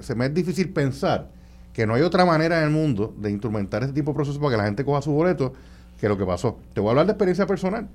[0.01, 1.31] se me es difícil pensar
[1.73, 4.51] que no hay otra manera en el mundo de instrumentar este tipo de procesos para
[4.51, 5.53] que la gente coja su boleto
[5.99, 6.59] que lo que pasó.
[6.73, 7.87] Te voy a hablar de experiencia personal.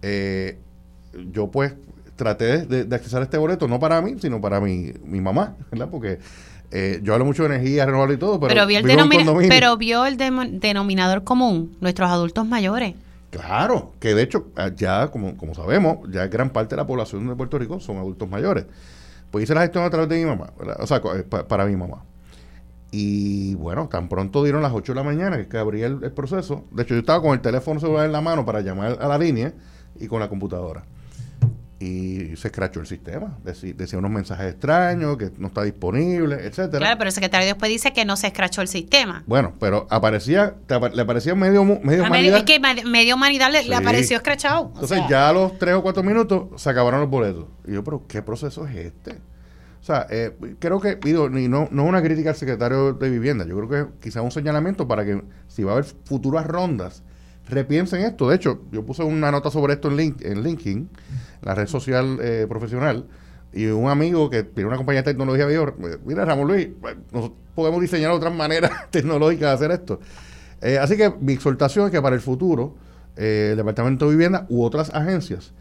[0.00, 0.58] Eh,
[1.32, 1.74] yo pues
[2.16, 5.88] traté de, de, accesar este boleto, no para mí, sino para mi, mi mamá, ¿verdad?
[5.90, 6.18] Porque
[6.72, 10.04] eh, yo hablo mucho de energía renovable y todo, pero, pero vio el, pero vio
[10.06, 12.94] el denominador común, nuestros adultos mayores.
[13.30, 17.26] Claro, que de hecho ah, ya, como, como sabemos, ya gran parte de la población
[17.28, 18.66] de Puerto Rico son adultos mayores.
[19.30, 22.02] Pues hice la gestión a través de mi mamá, o sea, eh, para mi mamá.
[22.90, 26.64] Y bueno, tan pronto dieron las 8 de la mañana, que, abría el, proceso.
[26.70, 29.18] De hecho, yo estaba con el teléfono celular en la mano para llamar a la
[29.18, 29.52] línea
[29.98, 30.84] y con la computadora.
[31.78, 33.36] Y se escrachó el sistema.
[33.44, 36.78] decía unos mensajes extraños, que no está disponible, etcétera.
[36.78, 39.24] Claro, pero el secretario después dice que no se escrachó el sistema.
[39.26, 42.38] Bueno, pero aparecía, le aparecía medio, medio humanidad.
[42.38, 44.70] Es que medio humanidad le, apareció escrachado.
[44.74, 47.44] Entonces ya a los tres o cuatro minutos se acabaron los boletos.
[47.66, 49.12] Y yo, pero ¿qué proceso es este?
[49.80, 53.08] O sea, eh, creo que, pido, y no, no es una crítica al secretario de
[53.08, 57.04] Vivienda, yo creo que quizá un señalamiento para que si va a haber futuras rondas
[57.48, 58.28] repiensen esto.
[58.28, 60.88] De hecho, yo puse una nota sobre esto en, Link, en LinkedIn,
[61.42, 63.06] la red social eh, profesional,
[63.52, 65.74] y un amigo que tiene una compañía de tecnología dijo,
[66.04, 66.68] mira Ramón Luis,
[67.12, 70.00] nosotros podemos diseñar otras maneras tecnológicas de hacer esto.
[70.60, 72.74] Eh, así que mi exhortación es que para el futuro,
[73.16, 75.52] eh, el Departamento de Vivienda u otras agencias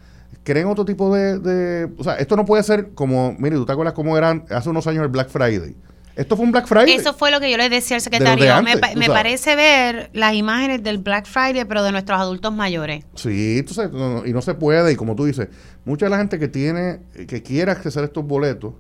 [0.44, 3.72] creen otro tipo de, de, O sea, esto no puede ser como, mire, tú te
[3.72, 5.76] acuerdas cómo eran hace unos años el Black Friday
[6.16, 6.94] esto fue un Black Friday.
[6.94, 8.54] Eso fue lo que yo le decía al secretario.
[8.64, 13.04] me, parece ver las imágenes del Black Friday, pero de nuestros adultos mayores.
[13.16, 13.64] Sí,
[14.26, 15.50] y no se puede, y como tú dices,
[15.84, 18.74] mucha de la gente que tiene, que quiere acceder a estos boletos,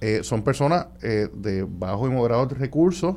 [0.00, 3.16] eh, son personas eh, de bajo y moderados recursos,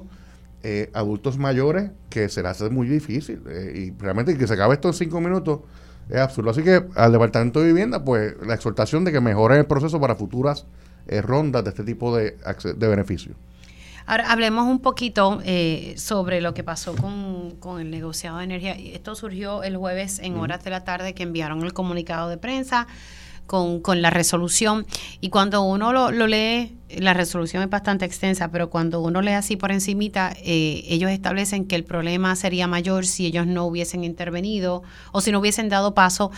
[0.63, 3.41] eh, adultos mayores, que se les hace muy difícil.
[3.75, 5.59] y realmente que se acabe esto en cinco minutos
[6.09, 6.51] es absurdo.
[6.51, 10.15] Así que al Departamento de Vivienda, pues la exhortación de que mejoren el proceso para
[10.15, 10.65] futuras
[11.23, 13.35] rondas de este tipo de, de beneficios.
[14.07, 18.71] Ahora, hablemos un poquito eh, sobre lo que pasó con, el negociado de energía.
[18.71, 22.87] Esto surgió el jueves en horas de la tarde que enviaron el comunicado de prensa
[23.47, 24.85] con, la resolución.
[25.19, 29.57] Y cuando uno lo, lee, la resolución es bastante extensa, pero cuando uno lee así
[29.57, 34.83] por encimita, eh, ellos establecen que el problema sería mayor si ellos no hubiesen intervenido
[35.11, 36.31] o si no hubiesen dado paso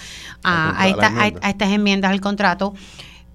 [0.44, 2.74] a, a estas enmiendas al contrato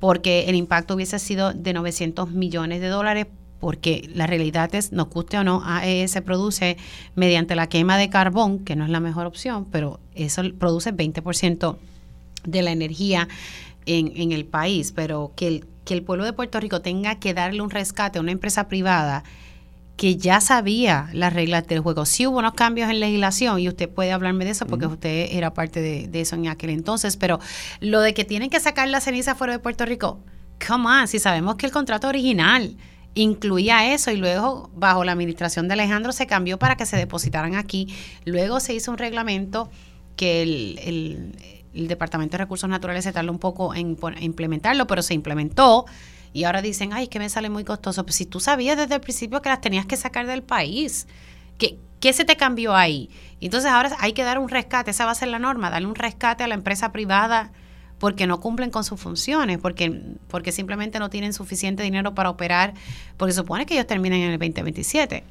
[0.00, 3.26] porque el impacto hubiese sido de 900 millones de dólares
[3.64, 6.76] porque la realidad es, nos guste o no, AES se produce
[7.14, 11.78] mediante la quema de carbón, que no es la mejor opción, pero eso produce 20%
[12.44, 13.26] de la energía
[13.86, 17.32] en, en, el país, pero que el, que el pueblo de Puerto Rico tenga que
[17.32, 19.24] darle un rescate a una empresa privada
[19.96, 22.04] que ya sabía las reglas del juego.
[22.04, 25.54] Sí hubo unos cambios en legislación y usted puede hablarme de eso porque usted era
[25.54, 27.40] parte de, de, eso en aquel entonces, pero
[27.80, 30.20] lo de que tienen que sacar la ceniza fuera de Puerto Rico,
[30.68, 32.76] come on, si sabemos que el contrato original
[33.14, 37.54] incluía eso y luego bajo la administración de Alejandro se cambió para que se depositaran
[37.54, 37.94] aquí.
[38.24, 39.70] Luego se hizo un reglamento
[40.16, 41.32] que el,
[41.72, 45.86] Departamento de Recursos Naturales se tardó un poco en, implementarlo, pero se implementó.
[46.32, 48.04] Y ahora dicen, ay, es que me sale muy costoso.
[48.04, 51.06] Pues si tú sabías desde el principio que las tenías que sacar del país,
[51.58, 53.10] ¿qué, ¿qué se te cambió ahí?
[53.40, 55.94] Entonces ahora hay que dar un rescate, esa va a ser la norma, darle un
[55.94, 57.52] rescate a la empresa privada
[57.98, 62.74] porque no cumplen con sus funciones, porque, porque simplemente no tienen suficiente dinero para operar,
[63.16, 65.24] porque supone que ellos terminen en el 2027.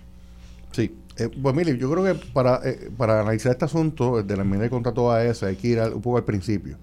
[0.71, 4.41] Sí, eh, pues mire, yo creo que para, eh, para analizar este asunto de la
[4.41, 6.77] enmienda de contrato AES hay que ir un poco al principio.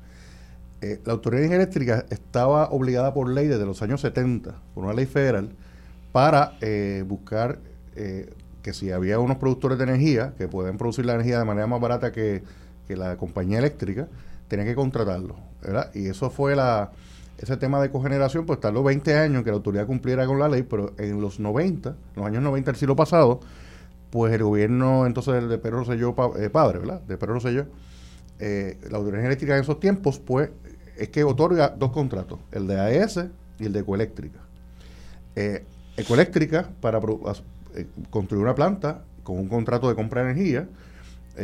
[0.80, 5.06] Eh, la Autoridad Eléctrica estaba obligada por ley desde los años 70, por una ley
[5.06, 5.50] federal,
[6.12, 6.54] para
[7.06, 7.58] buscar
[7.94, 11.80] que si había unos productores de energía que pueden producir la energía de manera más
[11.80, 12.42] barata que,
[12.88, 14.08] que la compañía eléctrica,
[14.50, 15.90] tenía que contratarlo, ¿verdad?
[15.94, 16.90] Y eso fue la
[17.38, 20.62] ese tema de cogeneración, pues tardó 20 años que la autoridad cumpliera con la ley,
[20.62, 23.40] pero en los 90, los años 90 del siglo pasado,
[24.10, 27.00] pues el gobierno entonces de Pedro Rosselló eh, padre, ¿verdad?
[27.00, 27.64] De Pedro Rosselló,
[28.40, 30.50] eh, la autoridad eléctrica en esos tiempos, pues
[30.98, 33.20] es que otorga dos contratos, el de AES
[33.58, 34.40] y el de Ecoeléctrica.
[35.34, 35.64] Eh,
[35.96, 40.68] Ecoeléctrica para eh, construir una planta con un contrato de compra de energía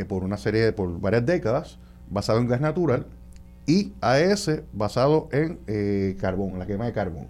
[0.08, 1.78] por una serie, por varias décadas,
[2.10, 3.06] basado en gas natural
[3.66, 7.26] y AES basado en eh, carbón, la quema de carbón.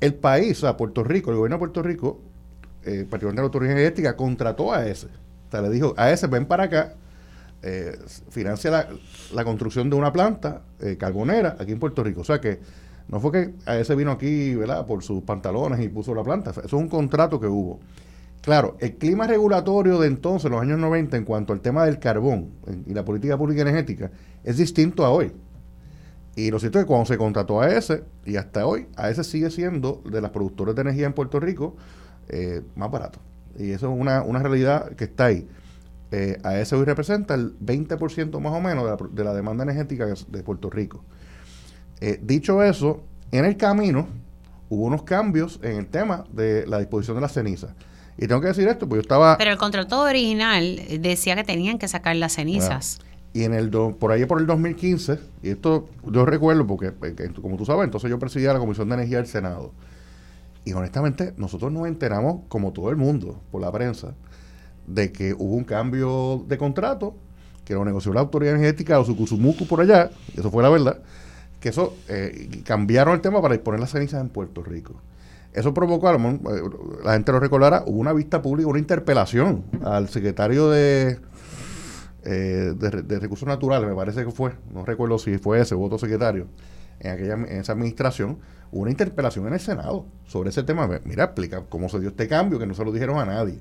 [0.00, 2.20] El país, o sea, Puerto Rico, el gobierno de Puerto Rico,
[2.84, 5.04] eh, particularmente la Autoridad Energética, contrató a AES.
[5.04, 6.94] O sea, le dijo, AES, ven para acá,
[7.62, 7.98] eh,
[8.30, 8.88] financia
[9.32, 12.20] la, construcción de una planta eh, carbonera aquí en Puerto Rico.
[12.20, 12.60] O sea que
[13.08, 16.50] no fue que AES vino aquí, ¿verdad?, por sus pantalones y puso la planta.
[16.50, 17.80] Eso es un contrato que hubo.
[18.46, 22.52] Claro, el clima regulatorio de entonces, los años 90, en cuanto al tema del carbón
[22.86, 24.12] y la política pública energética,
[24.44, 25.32] es distinto a hoy.
[26.36, 29.24] Y lo cierto es que cuando se contrató a ese, y hasta hoy, a ese
[29.24, 31.74] sigue siendo de las productores de energía en Puerto Rico
[32.28, 33.18] eh, más barato.
[33.58, 35.48] Y eso es una, realidad que está ahí.
[36.12, 40.42] Eh, a ese hoy representa el 20% más o menos de la, demanda energética de
[40.44, 41.02] Puerto Rico.
[42.00, 44.06] Eh, dicho eso, en el camino
[44.68, 47.74] hubo unos cambios en el tema de la disposición de las cenizas.
[48.18, 49.36] Y tengo que decir esto, porque yo estaba...
[49.36, 52.98] Pero el contrato original decía que tenían que sacar las cenizas.
[53.34, 56.92] y en el por ahí por el 2015, y esto yo recuerdo porque,
[57.40, 59.72] como tú sabes, entonces yo presidía la Comisión de Energía del Senado.
[60.64, 64.14] Y honestamente, nosotros nos enteramos, como todo el mundo, por la prensa,
[64.86, 67.14] de que hubo un cambio de contrato,
[67.64, 70.70] que lo negoció la Autoridad Energética o su Cusumucu por allá, y eso fue la
[70.70, 70.98] verdad,
[71.60, 74.94] que eso eh, cambiaron el tema para disponer las cenizas en Puerto Rico.
[75.56, 76.40] Eso provocó, a eh,
[77.02, 81.18] la gente lo recordará, hubo una vista pública, una interpelación al secretario de,
[82.24, 85.96] eh, de, Recursos Naturales, me parece que fue, no recuerdo si fue ese u otro
[85.96, 86.46] secretario,
[87.00, 88.38] en, aquella, en esa administración,
[88.70, 90.86] una interpelación en el Senado sobre ese tema.
[91.04, 93.58] Mira, explica cómo se dio este cambio, que no se lo dijeron a nadie.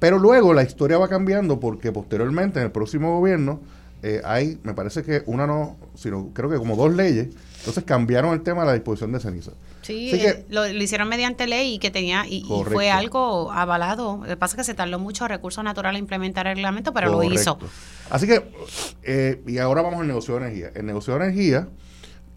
[0.00, 3.60] Pero luego la historia va cambiando porque posteriormente en el próximo gobierno
[4.02, 7.28] eh, hay, me parece que una no, sino creo que como dos leyes,
[7.58, 9.52] entonces cambiaron el tema de la disposición de ceniza.
[9.82, 14.18] Sí, eh, lo, hicieron mediante ley y que tenía, y, fue algo avalado.
[14.22, 17.22] Lo que pasa es que se tardó mucho recursos naturales implementar el reglamento, pero lo
[17.22, 17.58] hizo.
[18.08, 18.42] Así que,
[19.02, 20.70] eh, y ahora vamos al negocio de energía.
[20.74, 21.68] El negocio de energía,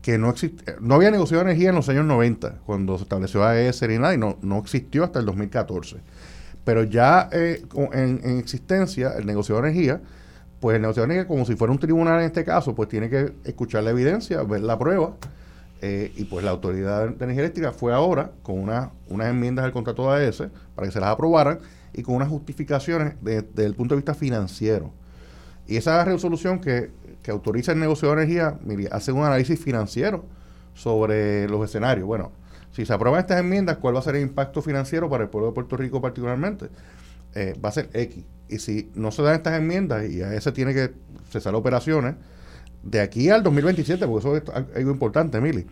[0.02, 3.46] que no existe, no había negocio de energía en los años 90, cuando se estableció
[3.46, 5.98] AES y nada, y no, no existió hasta el 2014.
[6.66, 10.02] Pero ya en, en existencia, el negocio de energía
[10.64, 13.84] pues el negociador como si fuera un tribunal en este caso, pues tiene que escuchar
[13.84, 15.12] la evidencia, ver la prueba,
[15.82, 19.74] eh, y pues la Autoridad de Energía Eléctrica fue ahora con una, unas enmiendas al
[19.74, 20.44] contrato de AES
[20.74, 21.60] para que se las aprobaran
[21.92, 24.94] y con unas justificaciones desde el punto de vista financiero.
[25.68, 26.92] Y esa resolución que,
[27.22, 30.24] que autoriza el negocio de energía, mire, hace un análisis financiero
[30.76, 32.08] sobre los escenarios.
[32.08, 32.32] Bueno,
[32.72, 35.50] si se aprueban estas enmiendas, ¿cuál va a ser el impacto financiero para el pueblo
[35.50, 36.70] de Puerto Rico particularmente?
[37.36, 38.24] Eh, va a ser X.
[38.50, 40.92] Y si no se dan estas enmiendas y a ese tiene que
[41.30, 42.16] cesar operaciones,
[42.84, 45.66] de aquí al 2027, porque eso es algo importante, Emily,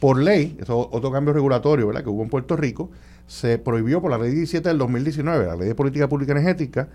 [0.00, 2.02] por ley, eso es otro cambio regulatorio ¿verdad?
[2.02, 2.90] que hubo en Puerto Rico,
[3.26, 6.88] se prohibió por la ley 17 del 2019, la ley de política pública energética,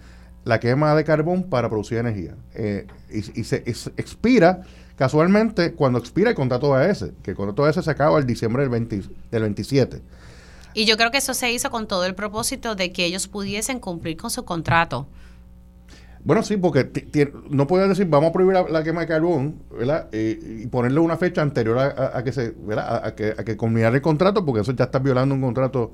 [0.44, 2.36] la quema de carbón para producir energía.
[2.54, 3.64] Eh, y, se
[3.98, 4.62] expira
[4.98, 8.70] casualmente cuando expira el contrato AES, que el contrato AES se acaba el diciembre del,
[8.70, 9.02] 20,
[9.32, 10.02] del 27.
[10.74, 13.80] Y yo creo que eso se hizo con todo el propósito de que ellos pudiesen
[13.80, 15.08] cumplir con su contrato.
[16.26, 16.90] Bueno, sí, porque
[17.50, 20.08] no puedes decir vamos a prohibir la, quema de carbón ¿verdad?
[20.14, 23.06] y ponerle una fecha anterior a, que se ¿verdad?
[23.06, 25.92] A, que, a que culminar el contrato, porque eso ya está violando un contrato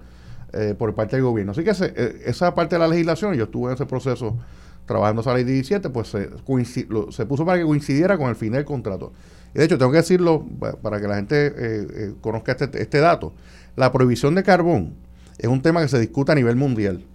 [0.54, 1.52] eh, por parte del gobierno.
[1.52, 4.38] Así que eh, esa parte de la legislación, yo estuve en ese proceso
[4.86, 8.66] trabajando esa ley 17, pues se, se puso para que coincidiera con el fin del
[8.66, 9.14] contrato.
[9.54, 10.44] Y de hecho, tengo que decirlo
[10.82, 13.34] para que la gente eh, conozca este, este dato.
[13.80, 14.96] La prohibición de carbón
[15.38, 17.06] es un tema que se discute a nivel mundial.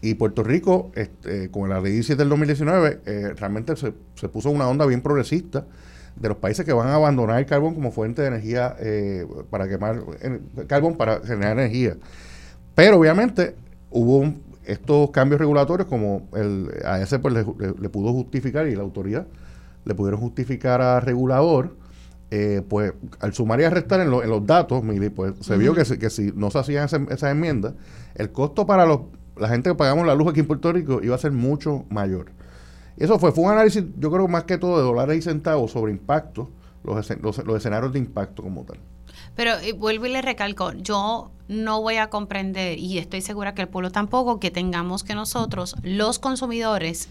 [0.00, 3.90] Y Puerto Rico, este, con la ley 17 del 2019, eh, realmente se,
[4.28, 5.66] puso una onda bien progresista
[6.14, 9.68] de los países que van a abandonar el carbón como fuente de energía eh, para
[9.68, 10.04] quemar
[10.68, 11.96] carbón para generar energía.
[12.76, 13.56] Pero obviamente
[13.90, 14.34] hubo
[14.66, 19.26] estos cambios regulatorios como el AES pues, le, pudo justificar y la autoridad
[19.84, 21.74] le pudieron justificar al regulador
[22.36, 24.82] eh, pues al sumar y restar en, en los datos,
[25.14, 27.74] pues se vio que, que, si no se hacían esas enmiendas,
[28.16, 29.02] el costo para los,
[29.36, 32.32] la gente que pagamos la luz aquí en Puerto Rico iba a ser mucho mayor.
[32.96, 35.70] Y eso fue, fue un análisis, yo creo más que todo de dólares y centavos
[35.70, 36.50] sobre impacto,
[36.82, 38.78] los, los, escenarios de impacto como tal.
[39.36, 43.68] Pero vuelvo y le recalco, yo no voy a comprender, y estoy segura que el
[43.68, 47.08] pueblo tampoco, que tengamos que nosotros, los consumidores,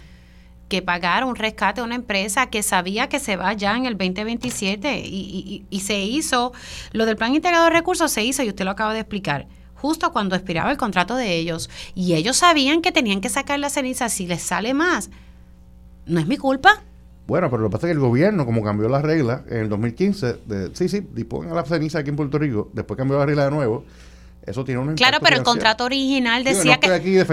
[0.74, 3.96] que pagar un rescate a una empresa que sabía que se va ya en el
[3.96, 6.52] 2027 y, y, se hizo,
[6.94, 9.46] lo del plan integrado de recursos se hizo y usted lo acaba de explicar
[9.76, 13.70] justo cuando expiraba el contrato de ellos y ellos sabían que tenían que sacar la
[13.70, 15.12] ceniza si les sale más.
[16.08, 16.82] ¿No es mi culpa?
[17.28, 19.70] Bueno, pero lo que pasa es que el gobierno, como cambió las reglas en el
[19.70, 23.46] 2015, de, sí, sí, dispongan la ceniza aquí en Puerto Rico, después cambió la regla
[23.46, 23.86] de nuevo,
[24.46, 26.88] eso tiene un Claro, pero el contrato original decía que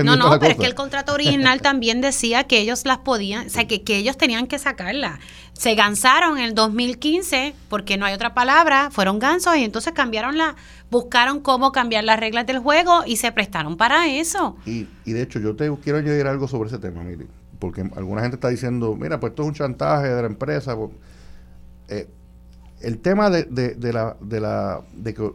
[0.04, 3.50] no, no, pero es que el contrato original también decía que ellos las podían, o
[3.50, 5.18] sea, que, que ellos tenían que sacarla.
[5.52, 10.38] Se gansaron en el 2015 porque no hay otra palabra, fueron gansos y entonces cambiaron
[10.38, 10.54] la
[10.90, 14.56] buscaron cómo cambiar las reglas del juego y se prestaron para eso.
[14.66, 17.26] Y, y de hecho yo te quiero añadir algo sobre ese tema, Miri,
[17.58, 20.76] porque alguna gente está diciendo, mira, pues esto es un chantaje de la empresa.
[20.76, 20.90] Pues,
[21.88, 22.08] eh,
[22.80, 25.30] el tema de, de, la, de, la, de, que,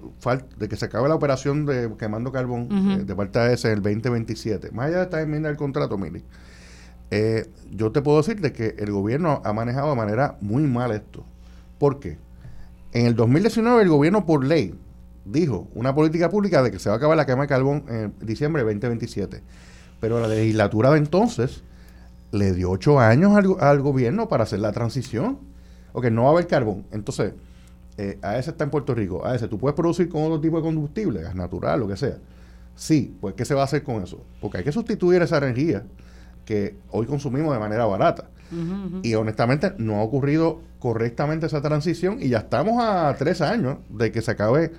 [0.57, 3.77] de que se acabe la operación de quemando carbón eh, de parte de ese en
[3.77, 6.23] el 2027, más allá de esta enmienda del contrato, Mili,
[7.11, 10.91] eh, yo te puedo decir de que el gobierno ha manejado de manera muy mal
[10.91, 11.23] esto.
[11.77, 12.17] ¿Por qué?
[12.93, 14.73] En el 2019 el gobierno por ley
[15.26, 18.13] dijo una política pública de que se va a acabar la quema de carbón en
[18.22, 19.43] diciembre de 2027.
[19.99, 21.63] Pero la legislatura de entonces
[22.31, 25.39] le dio ocho años al, al gobierno para hacer la transición
[25.95, 26.85] ok, no va a haber carbón.
[26.91, 27.34] Entonces,
[27.97, 30.63] eh, ese está en Puerto Rico, a ese tú puedes producir con otro tipo de
[30.63, 32.17] combustible, gas natural, lo que sea.
[32.76, 34.22] Sí, pues ¿qué se va a hacer con eso?
[34.41, 35.84] Porque hay que sustituir esa energía
[36.43, 38.26] que hoy consumimos de manera barata.
[39.01, 44.11] Y honestamente no ha ocurrido correctamente esa transición y ya estamos a tres años de
[44.11, 44.72] que se acabe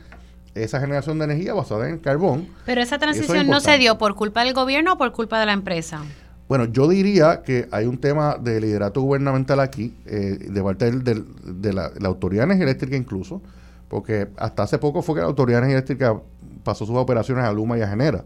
[0.55, 2.49] esa generación de energía basada en carbón.
[2.65, 5.53] Pero esa transición no se dio por culpa del gobierno o por culpa de la
[5.53, 6.01] empresa.
[6.49, 11.73] Bueno, yo diría que hay un tema de liderato gubernamental aquí, eh, de parte de
[11.73, 13.43] la, Autoridad de Energía Eléctrica incluso,
[13.89, 16.21] porque hasta hace poco fue que la Autoridad de Energía Eléctrica
[16.63, 18.25] pasó sus operaciones a Luma y a Genera,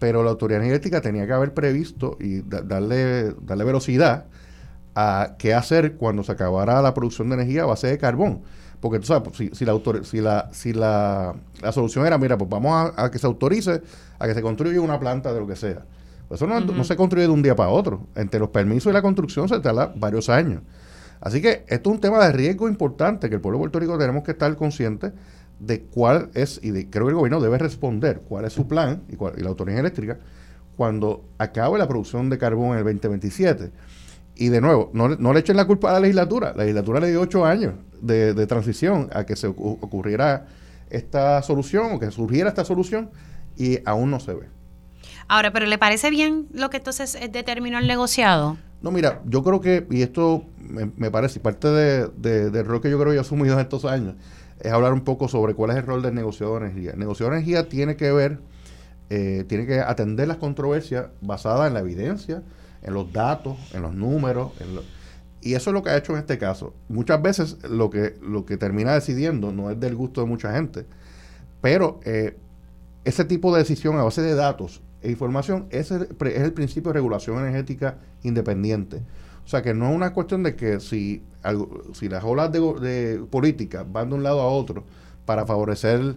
[0.00, 4.26] pero la Autoridad de Energía Eléctrica tenía que haber previsto y darle, darle velocidad
[4.94, 8.42] a qué hacer cuando se acabara la producción de energía a base de carbón.
[8.80, 11.34] Porque tú sabes, si, la, si, la, si la,
[11.72, 13.80] solución era, mira, pues vamos a, que se autorice
[14.18, 15.84] a que se construya una planta de lo que sea.
[16.28, 18.06] Pues eso no, se construye de un día para otro.
[18.14, 20.62] Entre los permisos y la construcción se tarda varios años.
[21.20, 23.98] Así que esto es un tema de riesgo importante que el pueblo de Puerto Rico
[23.98, 25.12] tenemos que estar conscientes
[25.58, 29.14] de cuál es, y creo que el gobierno debe responder cuál es su plan y,
[29.14, 30.18] y la autoridad eléctrica
[30.76, 33.70] cuando acabe la producción de carbón en el 2027
[34.36, 36.52] y de nuevo, no, no, le echen la culpa a la legislatura.
[36.56, 40.46] La legislatura le dio ocho años de, transición a que se ocurriera
[40.90, 43.10] esta solución o que surgiera esta solución
[43.56, 44.48] y aún no se ve.
[45.28, 48.56] Ahora, ¿pero le parece bien lo que entonces determinó el negociado?
[48.82, 52.98] No, mira, yo creo que, y esto me, parece, parte de, del rol que yo
[52.98, 54.14] creo que he asumido en estos años,
[54.60, 56.90] es hablar un poco sobre cuál es el rol del negociado de energía.
[56.92, 58.40] El negociado de energía tiene que ver,
[59.08, 62.42] eh, tiene que atender las controversias basadas en la evidencia,
[62.82, 64.52] en los datos, en los números.
[65.40, 66.74] y eso es lo que ha hecho en este caso.
[66.88, 70.84] Muchas veces lo que, lo que termina decidiendo no es del gusto de mucha gente,
[71.62, 72.36] pero eh,
[73.04, 76.90] ese tipo de decisión a base de datos e información es el, es el principio
[76.90, 79.02] de regulación energética independiente.
[79.44, 81.22] O sea que no es una cuestión de que si,
[81.92, 84.84] si las olas de, de política van de un lado a otro
[85.26, 86.16] para favorecer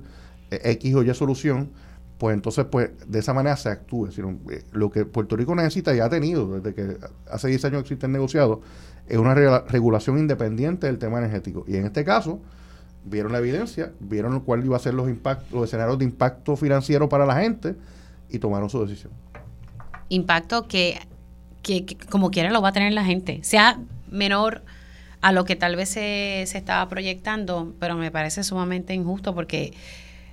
[0.51, 1.69] eh, X o Y solución,
[2.17, 4.07] pues entonces pues de esa manera se actúe.
[4.07, 6.97] Eh, lo que Puerto Rico necesita y ha tenido desde que
[7.29, 8.61] hace 10 años existe el negociado
[9.07, 11.63] es una regulación independiente del tema energético.
[11.67, 12.41] Y en este caso,
[13.05, 17.07] vieron la evidencia, vieron cuál iba a ser los impactos, los escenarios de impacto financiero
[17.07, 17.75] para la gente
[18.29, 19.13] y tomaron su decisión.
[20.09, 20.99] Impacto que,
[21.61, 23.79] que, como quiera lo va a tener la gente, sea
[24.09, 24.63] menor
[25.21, 29.73] a lo que tal vez se, se estaba proyectando, pero me parece sumamente injusto porque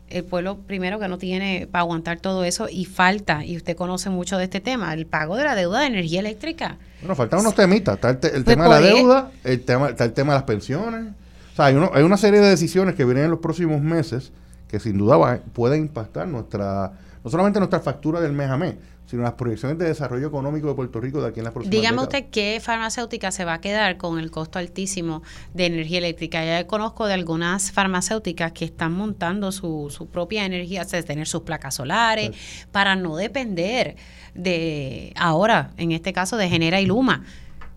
[0.08, 4.10] el pueblo primero que no tiene para aguantar todo eso y falta, y usted conoce
[4.10, 6.76] mucho de este tema, el pago de la deuda de energía eléctrica.
[7.00, 10.12] Bueno, faltan unos temitas, está el, pues tema de la deuda, el tema, está el
[10.12, 11.12] tema de las pensiones,
[11.52, 14.32] o sea, hay, uno, hay una serie de decisiones que vienen en los próximos meses
[14.68, 16.92] que sin duda pueden impactar nuestra,
[17.24, 18.74] no solamente nuestra factura del mes a mes,
[19.06, 22.02] sino las proyecciones de desarrollo económico de Puerto Rico de aquí en las próximas Dígame
[22.02, 25.22] usted qué farmacéutica se va a quedar con el costo altísimo
[25.54, 26.44] de energía eléctrica.
[26.44, 31.26] Ya conozco de algunas farmacéuticas que están montando su, su propia energía, o sea, tener
[31.26, 32.32] sus placas solares,
[32.72, 33.96] para no depender
[34.34, 37.24] de ahora, en este caso, de Genera y Luma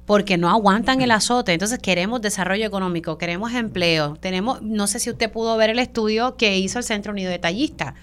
[0.06, 1.52] porque no aguantan el azote.
[1.52, 4.16] Entonces queremos desarrollo económico, queremos empleo.
[4.16, 7.40] Tenemos, no sé si usted pudo ver el estudio que hizo el Centro Unido de
[7.40, 7.94] Tallistas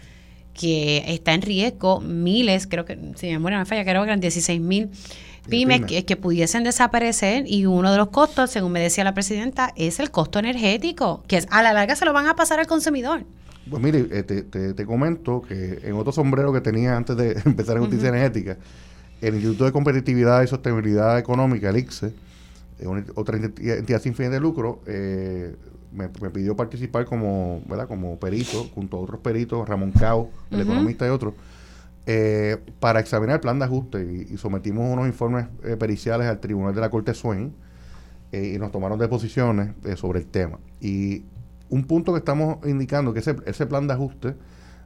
[0.54, 4.20] que está en riesgo miles, creo que, si me memoria me falla, creo que eran
[4.20, 4.90] 16 mil
[5.48, 10.00] pymes que, pudiesen desaparecer y uno de los costos, según me decía la presidenta, es
[10.00, 13.24] el costo energético, que a la larga se lo van a pasar al consumidor.
[13.68, 17.76] Pues mire, eh, te, te, comento que en otro sombrero que tenía antes de empezar
[17.76, 18.58] en justicia energética,
[19.20, 22.12] el Instituto de Competitividad y Sostenibilidad Económica, el ICSE,
[23.14, 25.54] otra entidad sin fin de lucro, eh,
[25.94, 27.86] me, pidió participar como, ¿verdad?
[27.86, 31.34] como perito, junto a otros peritos, Ramón Cao, el economista y otros,
[32.06, 36.74] eh, para examinar el plan de ajuste y, sometimos unos informes eh, periciales al Tribunal
[36.74, 37.54] de la Corte Swain
[38.32, 40.58] eh, y nos tomaron deposiciones sobre el tema.
[40.80, 41.24] Y
[41.70, 44.34] un punto que estamos indicando que ese, ese plan de ajuste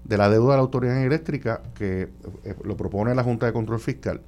[0.04, 2.08] de la deuda de la autoridad eléctrica que
[2.62, 4.20] lo propone la Junta de Control Fiscal,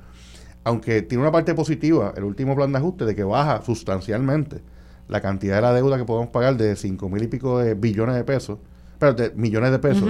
[0.65, 4.63] aunque tiene una parte positiva, el último plan de ajuste de que baja sustancialmente
[5.11, 8.15] la cantidad de la deuda que podemos pagar de 5 mil y pico de billones
[8.15, 8.59] de pesos,
[8.99, 10.09] pero de millones de pesos,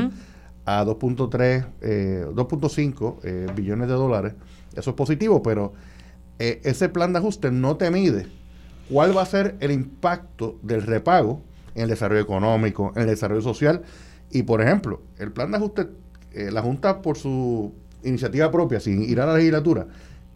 [0.66, 4.34] a 2.3, 2.5 eh, eh, billones de dólares.
[4.76, 5.72] Eso es positivo, pero
[6.38, 8.26] eh, ese plan de ajuste no te mide
[8.90, 11.40] cuál va a ser el impacto del repago
[11.74, 13.82] en el desarrollo económico, en el desarrollo social.
[14.30, 15.88] Y, por ejemplo, el plan de ajuste,
[16.34, 17.72] la Junta, por su
[18.04, 19.86] iniciativa propia, sin ir a la legislatura,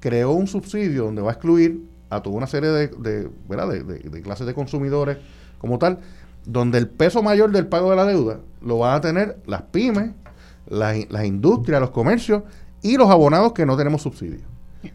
[0.01, 4.47] creó un subsidio donde va a excluir a toda una serie de, de, de, clases
[4.47, 5.19] de consumidores
[5.59, 5.99] como tal,
[6.45, 10.11] donde el peso mayor del pago de la deuda lo van a tener las pymes,
[10.67, 12.43] las, las industrias, los comercios
[12.83, 14.41] y los abonados que no tenemos subsidio.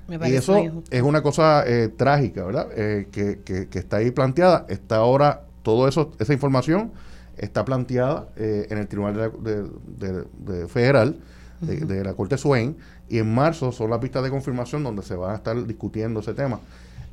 [0.08, 0.58] y eso
[0.90, 2.68] es una cosa eh, trágica, ¿verdad?
[2.76, 4.66] Eh, que, que, está ahí planteada.
[4.70, 6.92] Está ahora, todo eso, esa información
[7.36, 11.18] está planteada eh, en el Tribunal de, Federal
[11.62, 12.78] de, la Corte Swain
[13.10, 16.34] y en marzo son las vistas de confirmación donde se va a estar discutiendo ese
[16.34, 16.60] tema.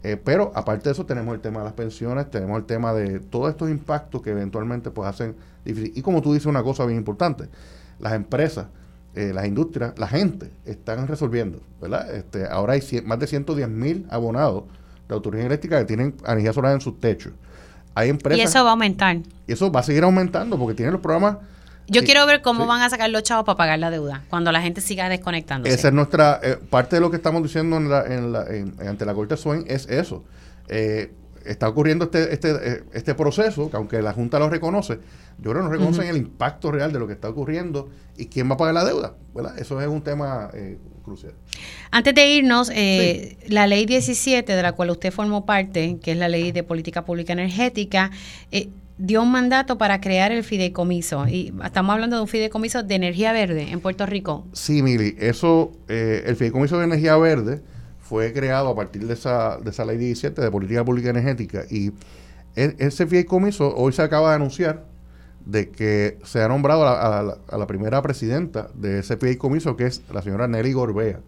[0.07, 3.19] Eh, pero aparte de eso tenemos el tema de las pensiones, tenemos el tema de
[3.19, 5.35] todos estos impactos que eventualmente pues hacen
[5.65, 5.93] difícil.
[5.97, 7.49] Y como tú dices una cosa bien importante,
[7.99, 8.67] las empresas
[9.17, 12.15] eh, las industrias, la gente están resolviendo, ¿verdad?
[12.15, 14.63] Este, ahora hay más de 110 mil abonados
[15.09, 17.33] de autoridad eléctrica que tienen energía solar en sus techos.
[17.95, 18.39] Hay empresas...
[18.39, 19.17] Y eso va a aumentar.
[19.49, 21.39] Y eso va a seguir aumentando porque tienen los programas...
[21.89, 24.61] Yo quiero ver cómo van a sacar los chavos para pagar la deuda cuando la
[24.61, 25.75] gente siga desconectándose.
[25.75, 26.41] Esa es nuestra...
[26.43, 28.47] Eh, parte de lo que estamos diciendo en la, en la,
[28.89, 30.25] ante la Corte Swain es eso.
[30.69, 31.13] Eh,
[31.47, 34.99] está ocurriendo este, este, eh, este proceso, que aunque la Junta lo reconoce,
[35.39, 38.51] yo creo que no reconocen el impacto real de lo que está ocurriendo y quién
[38.51, 39.15] va a pagar la deuda.
[39.35, 39.59] ¿verdad?
[39.59, 41.35] Eso es un tema eh, crucial.
[41.91, 46.19] Antes de irnos, eh, la ley 17, de la cual usted formó parte, que es
[46.19, 48.11] la ley de política pública energética,
[48.99, 51.27] dio un mandato para crear el fideicomiso.
[51.29, 54.47] Y estamos hablando de un fideicomiso de energía verde en Puerto Rico.
[54.53, 57.61] Sí, Mili, eso, el fideicomiso de energía verde
[58.01, 61.93] fue creado a partir de esa, de esa ley 17 de política pública energética y
[62.55, 64.85] e, ese fideicomiso hoy se acaba de anunciar
[65.45, 70.23] de que se ha nombrado a la, primera presidenta de ese fideicomiso que es la
[70.23, 71.21] señora Nelly Gorbea.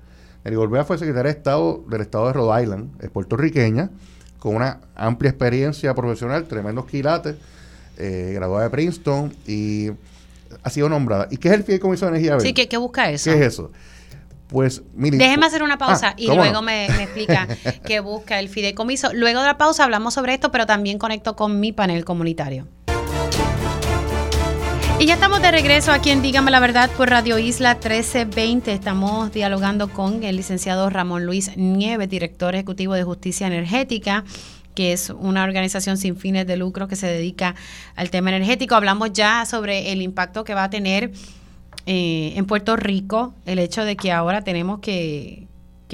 [0.44, 3.90] Nelly Gorbea fue secretaria de Estado del Estado de Rhode Island, es puertorriqueña,
[4.38, 7.36] con una amplia experiencia profesional, tremendos quilates,
[7.98, 9.90] eh, graduada de Princeton y
[10.62, 11.28] ha sido nombrada.
[11.30, 12.46] ¿Y qué es el Fideicomiso de Energía Verde?
[12.46, 13.30] Sí, ¿qué, qué busca eso?
[13.30, 13.70] ¿Qué es eso?
[14.48, 17.46] Pues, Déjeme hacer una pausa ah, y luego me, explica
[17.84, 19.12] qué busca el fideicomiso.
[19.12, 22.66] Luego de la pausa hablamos sobre esto, pero también conecto con mi panel comunitario.
[24.98, 28.72] Y ya estamos de regreso aquí en Dígame la Verdad por Radio Isla 1320.
[28.72, 34.24] Estamos dialogando con el licenciado Ramón Luis Nieves, director ejecutivo de Justicia Energética
[34.78, 37.56] que es una organización sin fines de lucro que se dedica
[37.96, 38.76] al tema energético.
[38.76, 41.10] Hablamos ya sobre el impacto que va a tener
[41.86, 45.48] eh, en Puerto Rico el hecho de que ahora tenemos que,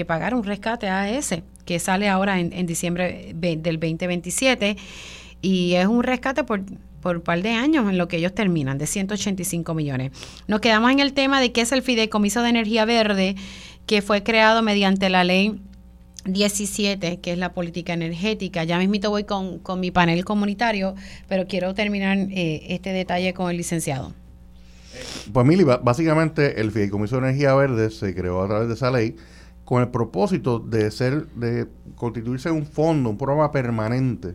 [0.06, 4.76] pagar un rescate AES que sale ahora en, diciembre del 2027
[5.40, 6.60] y es un rescate por,
[7.00, 10.12] por un par de años en lo que ellos terminan, de 185 millones.
[10.46, 13.34] Nos quedamos en el tema de qué es el Fideicomiso de Energía Verde,
[13.86, 15.58] que fue creado mediante la ley
[16.24, 18.64] 17, que es la política energética.
[18.64, 20.94] Ya mismito voy con, con mi panel comunitario,
[21.28, 24.12] pero quiero terminar eh, este detalle con el licenciado.
[25.32, 29.16] Pues Mili, básicamente el Fideicomiso de Energía Verde se creó a través de esa ley
[29.64, 34.34] con el propósito de ser, de constituirse un fondo, un programa permanente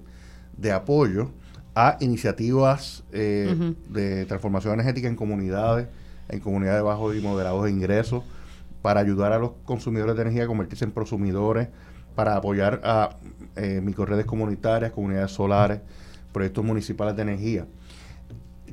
[0.57, 1.31] de apoyo
[1.75, 5.87] a iniciativas eh, de transformación energética en comunidades,
[6.27, 8.23] en comunidades de bajos y moderados ingresos,
[8.89, 11.67] para ayudar a los consumidores de energía a convertirse en prosumidores,
[12.15, 13.17] para apoyar a
[13.55, 15.79] eh, microredes comunitarias, comunidades solares,
[16.33, 17.67] proyectos municipales de energía.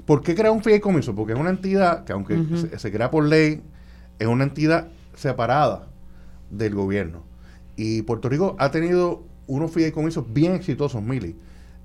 [0.07, 1.15] ¿Por qué crea un fideicomiso?
[1.15, 2.43] Porque es una entidad que aunque
[2.79, 3.63] se, crea por ley,
[4.19, 5.87] es una entidad separada
[6.51, 7.23] del gobierno.
[7.77, 11.37] Y Puerto Rico ha tenido unos fideicomisos bien exitosos, Mili,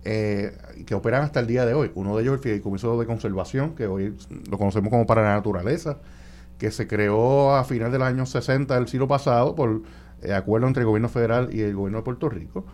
[0.06, 1.92] eh, que operan hasta el día de hoy.
[1.96, 4.16] Uno de ellos es el fideicomiso de conservación, que hoy
[4.50, 5.98] lo conocemos como para la naturaleza,
[6.62, 9.82] que se creó a finales del año 60 del siglo pasado por
[10.22, 12.68] eh, acuerdo entre el gobierno federal y el gobierno de Puerto Rico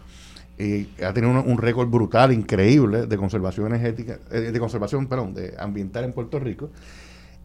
[0.60, 5.54] y ha tenido un, récord brutal, increíble de conservación energética, eh, de conservación, perdón, de
[5.58, 6.70] ambiental en Puerto Rico.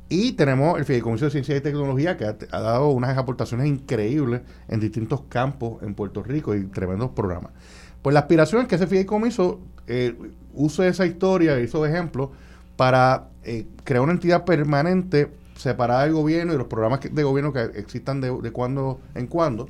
[0.09, 4.81] Y tenemos el Fideicomiso de Ciencia y Tecnología que ha, dado unas aportaciones increíbles en
[4.81, 7.53] distintos campos en Puerto Rico y tremendos programas.
[8.03, 10.17] Pues la aspiración es que ese Fideicomiso eh,
[10.55, 12.33] use esa historia, hizo de ejemplo,
[12.75, 15.31] para eh, crear una entidad permanente
[15.63, 19.69] separada del gobierno y los programas de gobierno que existan de, de cuando en cuando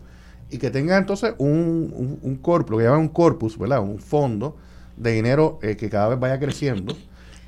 [0.53, 3.81] y que tenga entonces un, un, corpus, lo que llaman un corpus, ¿verdad?
[3.81, 4.57] Un fondo
[4.99, 6.95] de dinero eh, que cada vez vaya creciendo.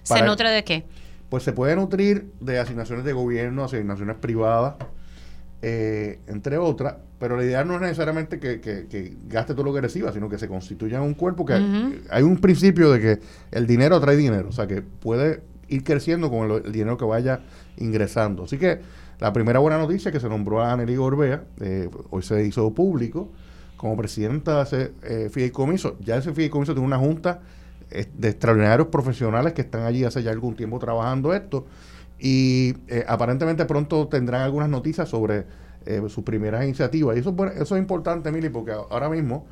[0.02, 0.84] ¿Se nutre de qué?
[1.28, 4.76] Pues se puede nutrir de asignaciones de gobierno, asignaciones privadas,
[5.60, 10.10] eh, entre otras, pero la idea no es necesariamente que, gaste todo lo que reciba,
[10.12, 11.54] sino que se constituya un cuerpo que
[12.10, 15.42] hay un principio de que el dinero trae dinero, o sea que puede
[15.74, 17.40] ir creciendo con el dinero que vaya
[17.76, 18.44] ingresando.
[18.44, 18.80] Así que
[19.20, 22.72] la primera buena noticia es que se nombró a Nelly Gorbea, eh, hoy se hizo
[22.72, 23.30] público,
[23.76, 25.96] como presidenta de ese eh, fideicomiso.
[26.00, 27.40] Ya ese fideicomiso tiene una junta
[27.90, 31.66] eh, de extraordinarios profesionales que están allí hace ya algún tiempo trabajando esto
[32.18, 32.74] y
[33.06, 35.44] aparentemente pronto tendrán algunas noticias sobre
[36.08, 37.16] sus primeras iniciativas.
[37.16, 39.46] Y eso, eso es importante, Mili, porque ahora mismo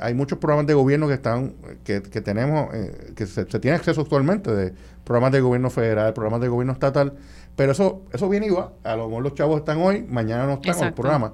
[0.00, 1.54] hay muchos programas de gobierno que están
[1.84, 2.70] que, tenemos
[3.14, 4.74] que se, se, tiene acceso actualmente de
[5.04, 7.14] programas de gobierno federal, programas de gobierno estatal
[7.56, 8.72] pero eso, eso viene y va.
[8.82, 11.32] A lo mejor los chavos están hoy, mañana no están en el programa.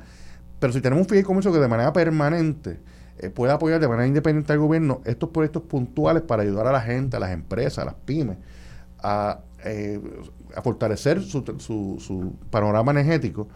[0.59, 2.81] Pero si tenemos un fideicomiso que de manera permanente
[3.19, 6.83] eh, pueda apoyar de manera independiente al gobierno estos proyectos puntuales para ayudar a la
[6.83, 8.37] gente, a las empresas, a las pymes,
[9.03, 10.01] a, eh,
[10.55, 13.49] a fortalecer su, su, su, panorama energético,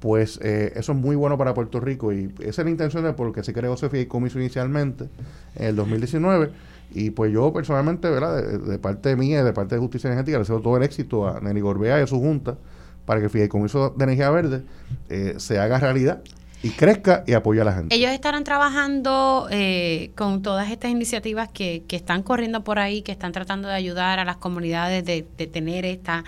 [0.00, 3.12] pues eh, eso es muy bueno para Puerto Rico y esa es la intención de
[3.12, 5.08] por qué se creó ese fideicomiso inicialmente
[5.56, 6.50] en el 2019
[6.90, 8.42] y pues yo personalmente, ¿verdad?
[8.42, 11.40] De, parte mía y de parte de Justicia Energética, le deseo todo el éxito a
[11.40, 12.56] Nelly Gorbea y a su junta
[13.04, 14.62] para que el Fideicomiso de Energía Verde
[15.08, 16.22] eh, se haga realidad
[16.62, 17.94] y crezca y apoye a la gente.
[17.94, 23.12] Ellos estarán trabajando eh, con todas estas iniciativas que, que, están corriendo por ahí, que
[23.12, 26.24] están tratando de ayudar a las comunidades de, tener esta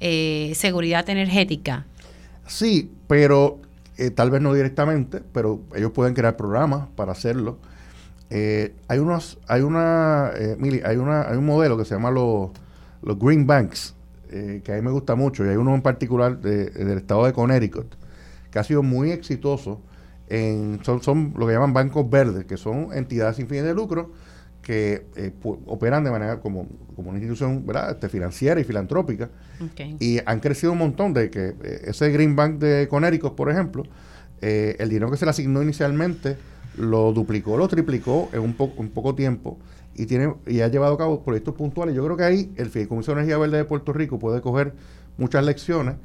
[0.00, 1.86] eh, seguridad energética.
[2.46, 3.58] Sí, pero
[3.98, 7.58] eh, tal vez no directamente, pero ellos pueden crear programas para hacerlo.
[8.30, 12.50] hay unos, hay una, hay una, hay un modelo que se llama los,
[13.02, 13.96] los Green Banks,
[14.28, 17.96] que a mí me gusta mucho, y hay uno en particular del estado de Connecticut,
[18.52, 19.80] que ha sido muy exitoso.
[20.28, 24.12] En, son, son lo que llaman bancos verdes, que son entidades sin fines de lucro
[24.62, 25.32] que eh,
[25.66, 27.92] operan de manera como, como una institución ¿verdad?
[27.92, 29.30] Este, financiera y filantrópica.
[29.98, 33.84] Y han crecido un montón de que eh, ese Green Bank de Conéricos, por ejemplo,
[34.40, 36.36] eh, el dinero que se le asignó inicialmente
[36.76, 39.58] lo duplicó, lo triplicó en un, poco un poco tiempo
[39.94, 41.94] y tiene y ha llevado a cabo proyectos puntuales.
[41.94, 44.74] Yo creo que ahí el Fideicomiso de Energía Verde de Puerto Rico puede coger
[45.18, 45.96] muchas lecciones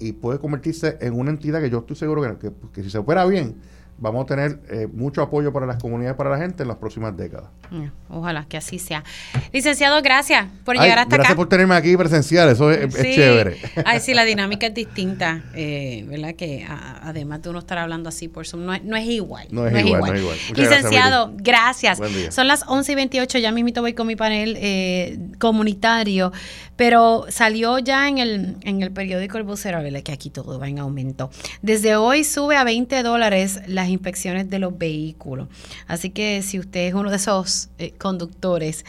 [0.00, 3.24] y puede convertirse en una entidad que yo estoy seguro que, que si se opera
[3.26, 3.54] bien,
[3.98, 7.16] vamos a tener eh, mucho apoyo para las comunidades, para la gente en las próximas
[7.16, 7.50] décadas.
[7.70, 9.04] Mm, ojalá que así sea.
[9.52, 11.16] Licenciado, gracias por llegar hasta acá.
[11.16, 13.58] Gracias por tenerme aquí presencial, eso es, chévere.
[13.84, 16.34] Ay, sí, la dinámica es distinta, eh, ¿verdad?
[16.34, 19.48] Que además de uno estar hablando así por Zoom, no es, no es igual.
[19.50, 20.38] No es, igual, no es igual.
[20.54, 22.00] Licenciado, gracias.
[22.30, 26.32] Son las 11 y 28, ya mismito voy con mi panel eh, comunitario,
[26.76, 30.02] pero salió ya en el, en el periódico El Vocero, ¿verdad?
[30.02, 31.30] Que aquí todo va en aumento.
[31.62, 35.48] Desde hoy sube a 20 dólares las inspecciones de los vehículos.
[35.86, 38.84] Así que si usted es uno de esos eh, conductores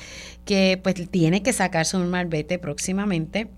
[0.45, 3.49] que pues tiene que sacar su malvete próximamente,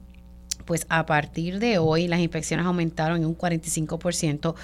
[0.66, 4.56] pues a partir de hoy las inspecciones aumentaron en un 45%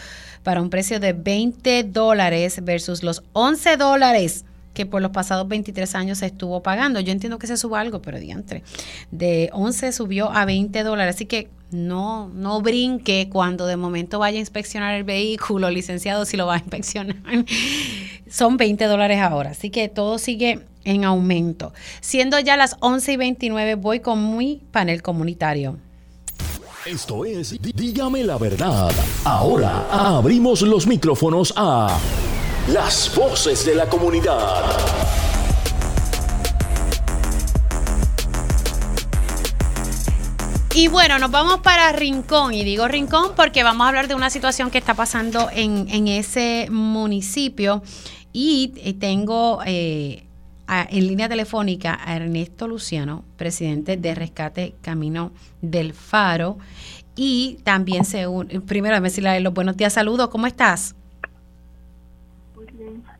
[0.44, 4.45] para un precio de 20 dólares versus los 11 dólares
[4.78, 6.99] que por los pasados 23 años se estuvo pagando.
[6.99, 8.62] Yo entiendo que se suba algo, pero diantre.
[9.10, 11.16] De 11 subió a 20 dólares.
[11.16, 16.38] Así que no, no brinque cuando de momento vaya a inspeccionar el vehículo, licenciado, si
[16.38, 17.18] lo va a inspeccionar.
[18.30, 19.49] Son 20 dólares ahora.
[19.49, 21.74] Así que todo sigue en aumento.
[21.99, 25.80] Siendo ya las 11 y 29, voy con mi panel comunitario.
[26.86, 28.91] Esto es Dígame la verdad.
[29.26, 31.98] Ahora abrimos los micrófonos a
[32.68, 34.77] las voces de la comunidad.
[40.76, 42.53] Y bueno, nos vamos para Rincón.
[42.53, 46.68] Y digo Rincón porque vamos a hablar de una situación que está pasando en, ese
[46.69, 47.81] municipio.
[48.34, 50.27] Y eh, tengo eh,
[50.68, 55.31] en línea telefónica a Ernesto Luciano, presidente de Rescate Camino
[55.61, 56.57] del Faro.
[57.15, 60.95] Y también, según, primero, decirle los buenos días, saludos, ¿cómo estás?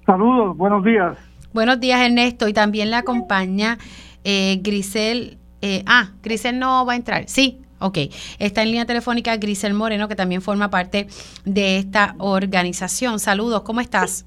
[0.08, 1.18] Saludos, buenos días.
[1.54, 2.48] Buenos días, Ernesto.
[2.48, 3.78] Y también le acompaña
[4.24, 5.38] eh, Grisel.
[5.62, 7.26] Eh, ah, Grisel no va a entrar.
[7.28, 7.98] Sí, ok.
[8.40, 11.08] Está en línea telefónica Grisel Moreno, que también forma parte
[11.44, 13.20] de esta organización.
[13.20, 14.26] Saludos, ¿cómo estás?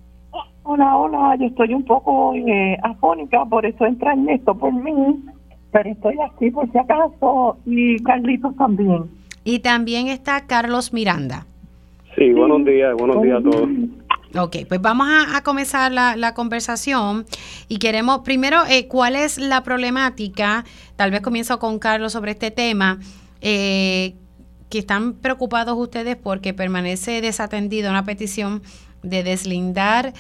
[0.65, 1.37] Hola, hola.
[1.41, 4.93] Yo estoy un poco eh, afónica, por eso entra Ernesto por mí.
[5.73, 7.57] Pero estoy aquí por si acaso.
[7.65, 9.05] Y Carlitos también.
[9.45, 11.47] Y también está Carlos Miranda.
[12.19, 13.69] Sí, buenos días, buenos días a todos.
[14.37, 17.27] Ok, pues vamos a, comenzar la, conversación
[17.69, 20.65] y queremos primero, eh, ¿cuál es la problemática?
[20.97, 22.99] Tal vez comienzo con Carlos sobre este tema.
[23.41, 24.15] Eh,
[24.69, 28.63] que están preocupados ustedes porque permanece desatendida una petición
[29.03, 30.13] de deslindar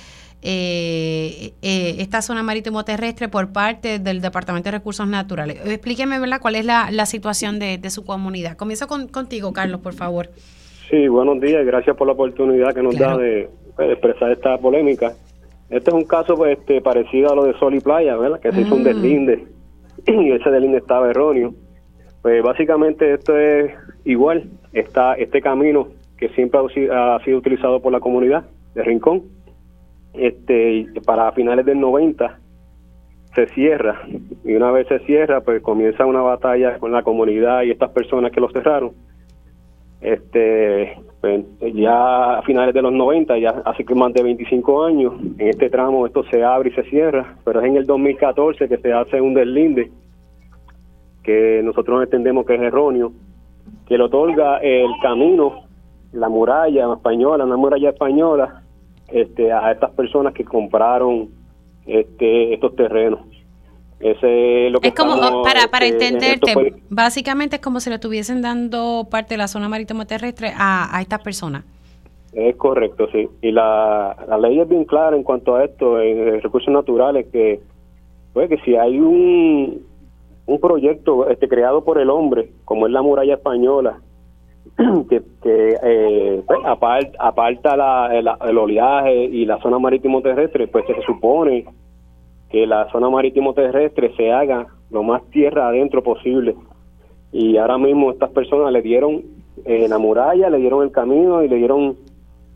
[0.43, 5.59] eh, esta zona marítimo terrestre por parte del Departamento de Recursos Naturales.
[5.65, 8.57] Explíqueme, ¿verdad?, cuál es la, situación de, su comunidad.
[8.57, 10.31] Comienzo contigo, Carlos, por favor.
[10.91, 11.65] Sí, buenos días.
[11.65, 15.13] Gracias por la oportunidad que nos da de, pues, expresar esta polémica.
[15.69, 18.41] Este es un caso pues, este, parecido a lo de Sol y Playa, ¿verdad?
[18.41, 18.85] Que se hizo un mm.
[18.85, 19.45] deslinde
[20.07, 21.55] y ese deslinde estaba erróneo.
[22.23, 23.73] Pues básicamente esto es
[24.05, 25.89] igual, está este camino
[26.19, 26.61] que siempre
[26.93, 28.45] ha, sido utilizado por la comunidad
[28.75, 29.23] de Rincón,
[30.13, 32.39] este para finales del 90
[33.35, 34.03] se cierra
[34.45, 38.33] y una vez se cierra pues comienza una batalla con la comunidad y estas personas
[38.33, 38.93] que lo cerraron
[40.01, 41.45] este pues,
[41.75, 46.07] ya a finales de los 90, ya hace más de 25 años, en este tramo
[46.07, 49.35] esto se abre y se cierra, pero es en el 2014 que se hace un
[49.35, 49.91] deslinde
[51.23, 53.13] que nosotros entendemos que es erróneo,
[53.87, 55.65] que le otorga el camino,
[56.13, 58.63] la muralla española, una muralla española,
[59.09, 61.29] este, a estas personas que compraron
[61.87, 63.21] este, estos terrenos.
[64.01, 67.97] Ese es lo que es como, para, para este, entenderte, básicamente es como si le
[67.97, 71.65] estuviesen dando parte de la zona marítimo terrestre a, a estas personas.
[72.33, 73.29] Es correcto, sí.
[73.43, 77.61] Y la, la ley es bien clara en cuanto a esto, en recursos naturales, que,
[78.33, 79.83] pues, que si hay un,
[80.47, 84.01] un proyecto este creado por el hombre, como es la muralla española,
[85.09, 86.61] que, que eh, pues,
[87.19, 91.67] aparta la, el, oleaje y la zona marítimo terrestre, pues se supone
[92.51, 96.57] que la zona marítimo terrestre se haga lo más tierra adentro posible.
[97.33, 99.23] Y ahora mismo estas personas le dieron
[99.65, 101.97] eh, la muralla, le dieron el camino y le dieron,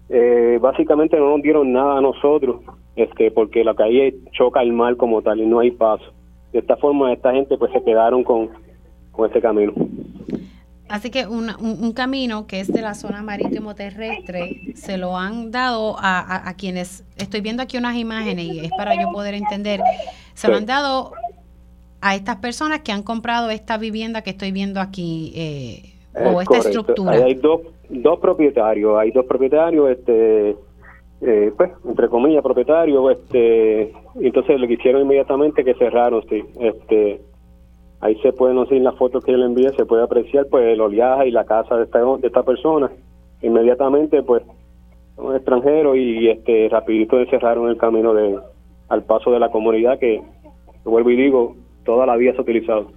[0.08, 2.56] eh, básicamente no nos dieron nada a nosotros,
[2.96, 6.04] este porque la calle choca el mar como tal y no hay paso.
[6.52, 8.50] De esta forma esta gente pues se quedaron con,
[9.12, 9.72] con este camino.
[10.94, 15.50] Así que un, un, camino que es de la zona marítimo terrestre se lo han
[15.50, 19.80] dado a, a, quienes, estoy viendo aquí unas imágenes y es para yo poder entender,
[20.34, 21.10] se lo han dado
[22.00, 26.58] a estas personas que han comprado esta vivienda que estoy viendo aquí eh, o esta
[26.58, 27.10] estructura.
[27.10, 30.50] Hay, dos, dos propietarios, hay dos propietarios, este,
[31.22, 37.20] eh, pues, entre comillas, propietarios, este, entonces lo que hicieron inmediatamente que cerraron, sí, este
[38.04, 40.46] Ahí se pueden, no sé, en las fotos que yo le envíe, se puede apreciar
[40.50, 42.90] pues el oleaje y la casa de esta, de esta persona.
[43.40, 44.42] Inmediatamente, pues,
[45.16, 48.38] un extranjero y este rapidito encerraron el camino de
[48.90, 50.20] al paso de la comunidad que,
[50.84, 51.56] vuelvo y digo,
[51.86, 52.90] toda la vida se ha utilizado.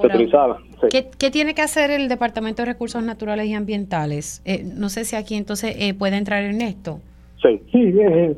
[0.00, 0.58] se utilizaba.
[0.90, 4.42] ¿qué, tiene que hacer el Departamento de Recursos Naturales y Ambientales?
[4.44, 6.98] Eh, no sé si aquí entonces eh, puede entrar en esto.
[7.40, 7.62] Sí.
[7.70, 8.34] Sí, eh,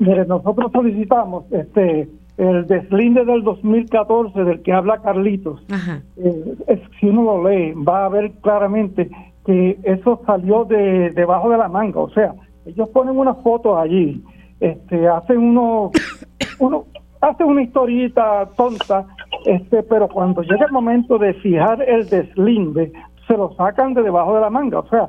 [0.00, 2.08] nosotros solicitamos este
[2.38, 5.60] el deslinde del 2014 del que habla Carlitos,
[6.16, 9.10] eh, es, si uno lo lee, va a ver claramente
[9.44, 12.00] que eso salió de debajo de la manga.
[12.00, 12.34] O sea,
[12.64, 14.22] ellos ponen una foto allí,
[14.60, 15.90] este, hacen uno,
[16.60, 16.86] uno
[17.20, 19.06] hace una historita tonta,
[19.44, 22.92] este, pero cuando llega el momento de fijar el deslinde,
[23.26, 24.78] se lo sacan de debajo de la manga.
[24.78, 25.08] O sea,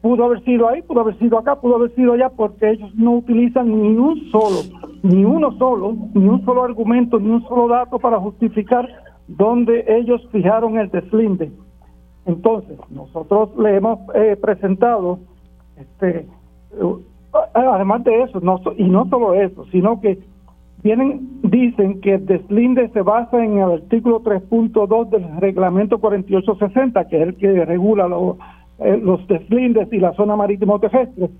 [0.00, 3.16] pudo haber sido ahí, pudo haber sido acá, pudo haber sido allá, porque ellos no
[3.16, 4.60] utilizan ni un solo,
[5.02, 8.88] ni uno solo, ni un solo argumento, ni un solo dato para justificar
[9.28, 11.52] dónde ellos fijaron el deslinde.
[12.26, 15.18] Entonces, nosotros le hemos eh, presentado,
[15.76, 16.26] este,
[16.72, 16.94] eh,
[17.54, 20.18] además de eso, no, y no solo eso, sino que
[20.82, 27.16] vienen, dicen que el deslinde se basa en el artículo 3.2 del reglamento 4860, que
[27.22, 28.38] es el que regula lo,
[28.80, 31.30] eh, los deslindes y la zona marítimo terrestre.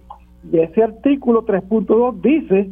[0.53, 2.71] Y ese artículo 3.2 dice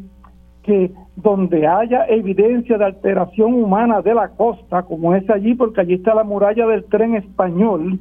[0.63, 5.95] que donde haya evidencia de alteración humana de la costa, como es allí, porque allí
[5.95, 7.99] está la muralla del tren español,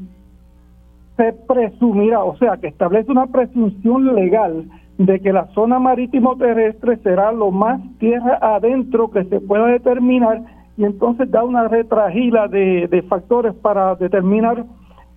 [1.16, 4.66] se presumirá, o sea, que establece una presunción legal
[4.98, 10.42] de que la zona marítimo terrestre será lo más tierra adentro que se pueda determinar
[10.76, 14.66] y entonces da una retragila de, de factores para determinar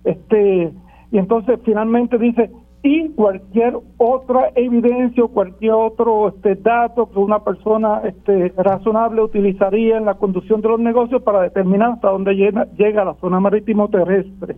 [0.03, 0.71] este
[1.11, 2.49] y entonces finalmente dice,
[2.83, 9.97] y cualquier otra evidencia o cualquier otro este, dato que una persona este, razonable utilizaría
[9.97, 14.55] en la conducción de los negocios para determinar hasta dónde llega, la zona marítimo terrestre.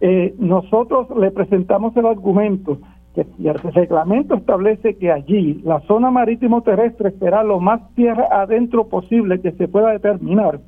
[0.00, 2.78] Eh, nosotros le presentamos el argumento
[3.14, 8.28] que si el reglamento establece que allí la zona marítimo terrestre será lo más tierra
[8.30, 10.60] adentro posible que se pueda determinar,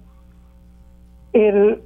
[1.33, 1.83] el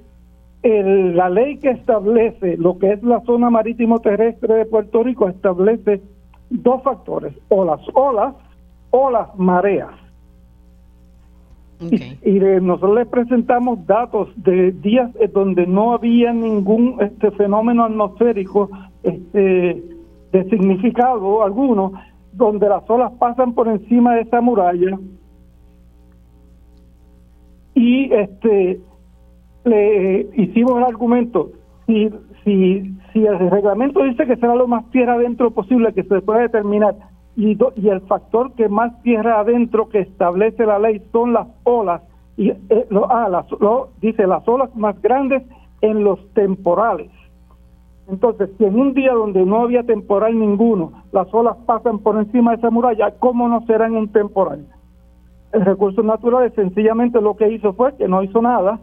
[0.68, 6.02] la ley que establece lo que es la zona marítimo terrestre de Puerto Rico establece
[6.51, 8.34] dos factores, o las olas
[8.90, 9.90] o las mareas.
[12.24, 18.70] Y, nosotros les presentamos datos de días donde no había ningún este fenómeno atmosférico
[19.02, 19.82] este,
[20.32, 21.93] de significado alguno,
[22.32, 24.98] donde las olas pasan por encima de esa muralla
[27.76, 28.80] y este
[29.66, 31.51] le hicimos el argumento,
[31.86, 32.10] si,
[32.44, 36.40] si, si el reglamento dice que será lo más tierra adentro posible que se pueda
[36.40, 36.94] determinar,
[37.36, 42.02] y, y el factor que más tierra adentro que establece la ley son las olas,
[42.36, 45.43] y eh, lo, ah, lo, dice las olas más grandes
[45.80, 47.10] en los temporales.
[48.09, 52.52] Entonces, si en un día donde no había temporal ninguno, las olas pasan por encima
[52.52, 54.64] de esa muralla, ¿cómo no será en un temporal?
[55.52, 58.78] El recurso natural sencillamente lo que hizo fue que no hizo nada,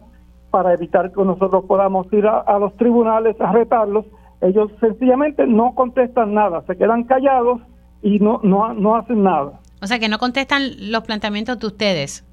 [0.53, 4.05] para evitar que nosotros podamos ir a, los tribunales a retarlos.
[4.39, 7.59] Ellos sencillamente no contestan nada, se quedan callados
[8.03, 9.59] y no, no, no hacen nada.
[9.81, 12.23] O sea que no contestan los planteamientos de ustedes.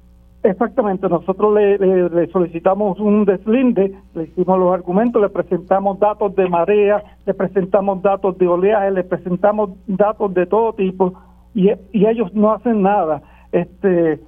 [0.43, 7.03] Exactamente, nosotros le, solicitamos un deslinde, le hicimos los argumentos, le presentamos datos de marea,
[7.25, 11.13] le presentamos datos de oleaje, le presentamos datos de todo tipo
[11.55, 13.23] y, y ellos no hacen nada.
[13.51, 14.19] Este,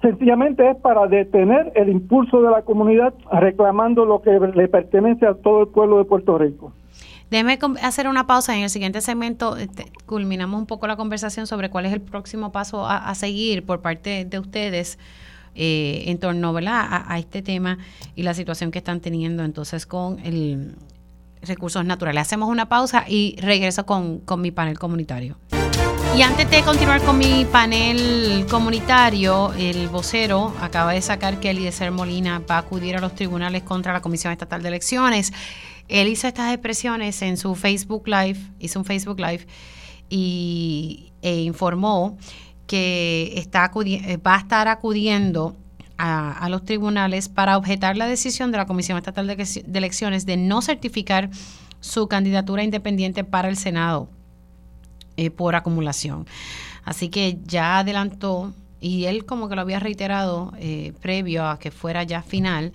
[0.00, 5.34] sencillamente es para detener el impulso de la comunidad reclamando lo que le pertenece a
[5.34, 6.72] todo el pueblo de Puerto Rico.
[7.30, 8.56] Déjeme hacer una pausa.
[8.56, 12.52] En el siguiente segmento este, culminamos un poco la conversación sobre cuál es el próximo
[12.52, 14.98] paso a, seguir por parte de ustedes
[15.54, 17.78] eh, en torno A, a, este tema
[18.14, 20.74] y la situación que están teniendo entonces con el
[21.42, 22.22] recursos naturales.
[22.22, 25.36] Hacemos una pausa y regreso con, con mi panel comunitario.
[26.18, 31.92] Y antes de continuar con mi panel comunitario, el vocero acaba de sacar que Eliezer
[31.92, 35.32] Molina va a acudir a los tribunales contra la Comisión Estatal de Elecciones.
[35.86, 39.46] Él hizo estas expresiones en su Facebook Live, hizo un Facebook Live
[40.10, 42.18] y, e informó
[42.66, 45.54] que está va a estar acudiendo
[45.98, 50.62] a, los tribunales para objetar la decisión de la Comisión Estatal de Elecciones de no
[50.62, 51.30] certificar
[51.78, 54.08] su candidatura independiente para el Senado
[55.18, 56.28] eh, por acumulación.
[56.84, 61.72] Así que ya adelantó, y él como que lo había reiterado eh, previo a que
[61.72, 62.70] fuera ya final,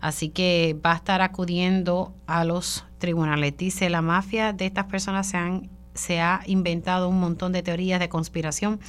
[0.00, 3.56] así que va a estar acudiendo a los tribunales.
[3.56, 8.00] Dice, la mafia de estas personas se, han, se ha inventado un montón de teorías
[8.00, 8.80] de conspiración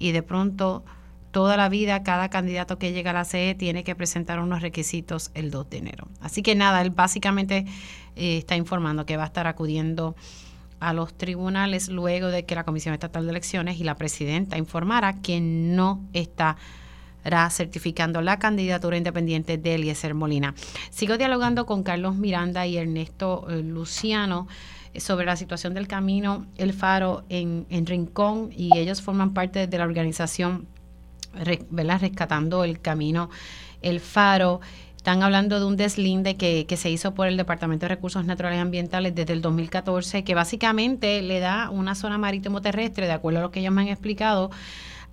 [0.00, 0.84] y de pronto
[1.30, 5.30] toda la vida cada candidato que llega a la CE tiene que presentar unos requisitos
[5.34, 6.08] el 2 de enero.
[6.20, 7.66] Así que nada, él básicamente
[8.16, 10.16] eh, está informando que va a estar acudiendo
[10.80, 15.20] a los tribunales luego de que la Comisión Estatal de Elecciones y la presidenta informara
[15.20, 16.56] que no estará
[17.50, 20.54] certificando la candidatura independiente de Eliezer Molina.
[20.90, 24.46] Sigo dialogando con Carlos Miranda y Ernesto eh, Luciano
[24.92, 29.66] eh, sobre la situación del camino El Faro en, en Rincón y ellos forman parte
[29.66, 30.66] de la organización
[31.34, 33.30] rescatando el camino
[33.82, 34.60] El Faro.
[34.98, 38.58] Están hablando de un deslinde que, que, se hizo por el Departamento de Recursos Naturales
[38.58, 43.38] y Ambientales desde el 2014, que básicamente le da una zona marítimo terrestre, de acuerdo
[43.38, 44.50] a lo que ellos me han explicado,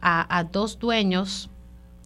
[0.01, 1.51] a, dos dueños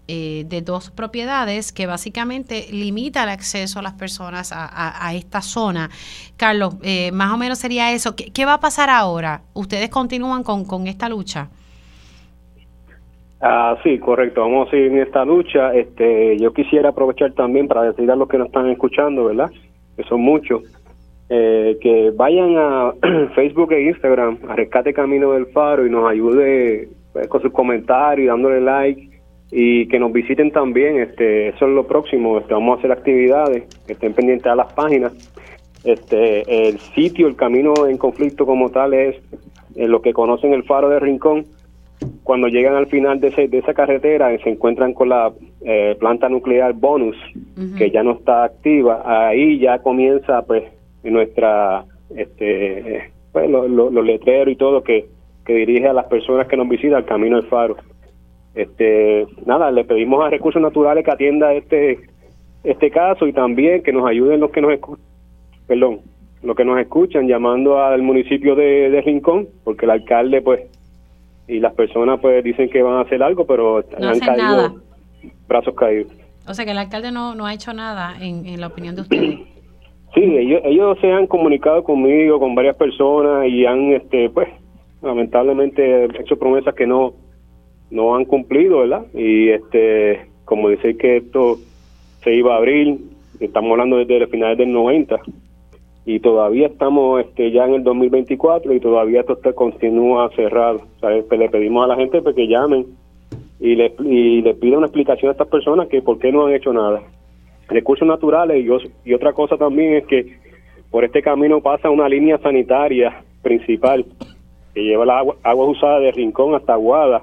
[0.09, 5.89] eh, de dos propiedades que básicamente limita el acceso a las personas a, esta zona.
[6.35, 8.13] Carlos, eh, más o menos sería eso.
[8.13, 9.43] ¿Qué, ¿Qué, va a pasar ahora?
[9.53, 11.49] ¿Ustedes continúan con, con esta lucha?
[13.41, 14.41] Ah, sí, correcto.
[14.41, 15.73] Vamos a seguir en esta lucha.
[15.73, 19.49] Este, yo quisiera aprovechar también para decir a los que nos están escuchando, ¿verdad?
[19.95, 20.63] Que son muchos,
[21.29, 22.93] eh, que vayan a
[23.35, 28.27] Facebook e Instagram, a Rescate Camino del Faro y nos ayude pues, con sus comentarios,
[28.27, 29.09] dándole like
[29.51, 30.99] y que nos visiten también.
[30.99, 32.39] Este, eso es lo próximo.
[32.39, 35.13] Este, vamos a hacer actividades, estén pendientes a las páginas.
[35.85, 39.15] Este, el sitio, el camino en conflicto como tal es
[39.75, 41.45] en eh, lo que conocen el Faro de Rincón
[42.23, 46.73] cuando llegan al final de, de esa carretera se encuentran con la eh, planta nuclear
[46.73, 47.17] bonus
[47.77, 49.01] que ya no está activa.
[49.03, 50.63] Ahí ya comienza pues
[51.03, 51.85] nuestra
[52.15, 55.07] este pues, los letreros y todo que,
[55.45, 57.77] que dirige a las personas que nos visitan al camino del faro.
[58.55, 61.99] Este nada le pedimos a recursos naturales que atienda este
[62.63, 65.05] este caso y también que nos ayuden los que nos escuchan
[65.65, 66.01] perdón
[66.43, 70.61] los que nos escuchan llamando al municipio de, de Rincón porque el alcalde pues
[71.49, 74.81] y las personas pues dicen que van a hacer algo, pero han caído
[75.47, 76.13] brazos caídos.
[76.47, 79.39] O sea que el alcalde no, no ha hecho nada en, la opinión de ustedes.
[80.15, 84.47] Sí, ellos, ellos se han comunicado conmigo, con varias personas y han, este, pues,
[85.03, 87.13] lamentablemente hecho promesas que no,
[87.91, 89.05] no han cumplido, ¿verdad?
[89.13, 91.59] Y este, como dice que esto
[92.23, 92.97] se iba a abrir,
[93.39, 95.19] estamos hablando desde el finales del 90,
[96.11, 100.81] y todavía estamos este, ya en el 2024 y todavía esto está, continúa cerrado.
[100.99, 102.87] Pues, le pedimos a la gente pues, que llamen
[103.59, 106.55] y le, y le pida una explicación a estas personas que por qué no han
[106.55, 107.03] hecho nada.
[107.67, 110.35] Recursos naturales y, y otra cosa también es que
[110.89, 114.03] por este camino pasa una línea sanitaria principal
[114.73, 117.21] que lleva la agua, agua usada de Rincón hasta Aguada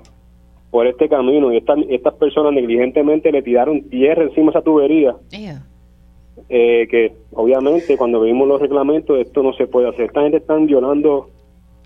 [0.70, 5.16] por este camino y estas, estas personas negligentemente le tiraron tierra encima de esa tubería.
[6.48, 10.06] Eh, que obviamente cuando vimos los reglamentos esto no se puede hacer.
[10.06, 11.30] Esta gente están violando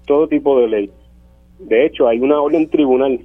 [0.07, 0.91] todo tipo de ley.
[1.61, 3.21] De hecho, hay una orden tribunal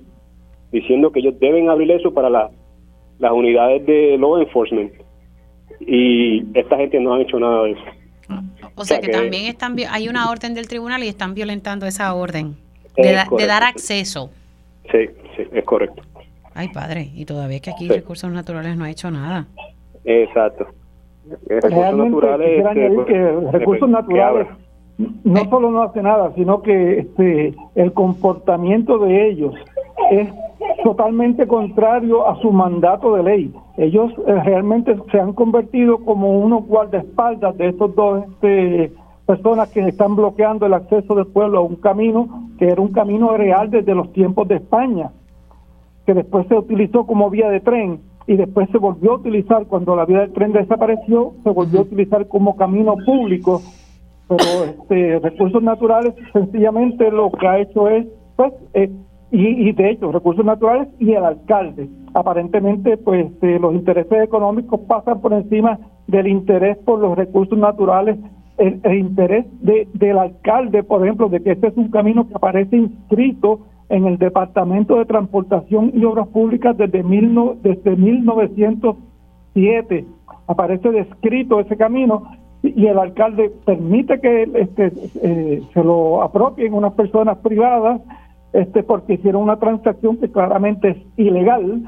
[0.71, 4.93] diciendo que ellos deben abrir eso para las unidades de law enforcement.
[5.79, 7.81] Y esta gente no ha hecho nada de eso.
[8.75, 12.55] O, sea, que, también están hay una orden del tribunal y están violentando esa orden
[12.97, 13.03] de,
[13.37, 14.31] de dar acceso.
[14.91, 16.01] Sí, sí, es correcto.
[16.53, 19.47] Ay, padre, y todavía que aquí Recursos Naturales no ha hecho nada.
[20.05, 20.67] Exacto.
[21.47, 24.47] Recursos naturales, este, pues, que recursos naturales
[24.97, 29.53] no solo no hace nada, sino que este, el comportamiento de ellos
[30.11, 30.29] es
[30.83, 33.53] totalmente contrario a su mandato de ley.
[33.77, 38.93] Ellos eh, realmente se han convertido como unos guardaespaldas de estos dos este,
[39.25, 43.35] personas que están bloqueando el acceso del pueblo a un camino que era un camino
[43.35, 45.11] real desde los tiempos de España,
[46.05, 49.95] que después se utilizó como vía de tren y después se volvió a utilizar cuando
[49.95, 53.61] la vía del tren desapareció, se volvió a utilizar como camino público,
[54.27, 54.43] pero
[54.81, 58.91] este recursos naturales sencillamente lo que ha hecho es pues eh,
[59.31, 61.89] y, de hecho recursos naturales y el alcalde.
[62.13, 68.17] Aparentemente, pues eh, los intereses económicos pasan por encima del interés por los recursos naturales,
[68.57, 72.77] el, interés de, del alcalde, por ejemplo, de que este es un camino que aparece
[72.77, 73.59] inscrito
[73.89, 80.05] en el Departamento de Transportación y Obras Públicas desde, mil desde 1907.
[80.47, 82.23] Aparece descrito ese camino
[82.63, 84.91] y el alcalde permite que este,
[85.21, 88.01] eh, se lo apropien unas personas privadas
[88.53, 91.83] este porque hicieron una transacción que claramente es ilegal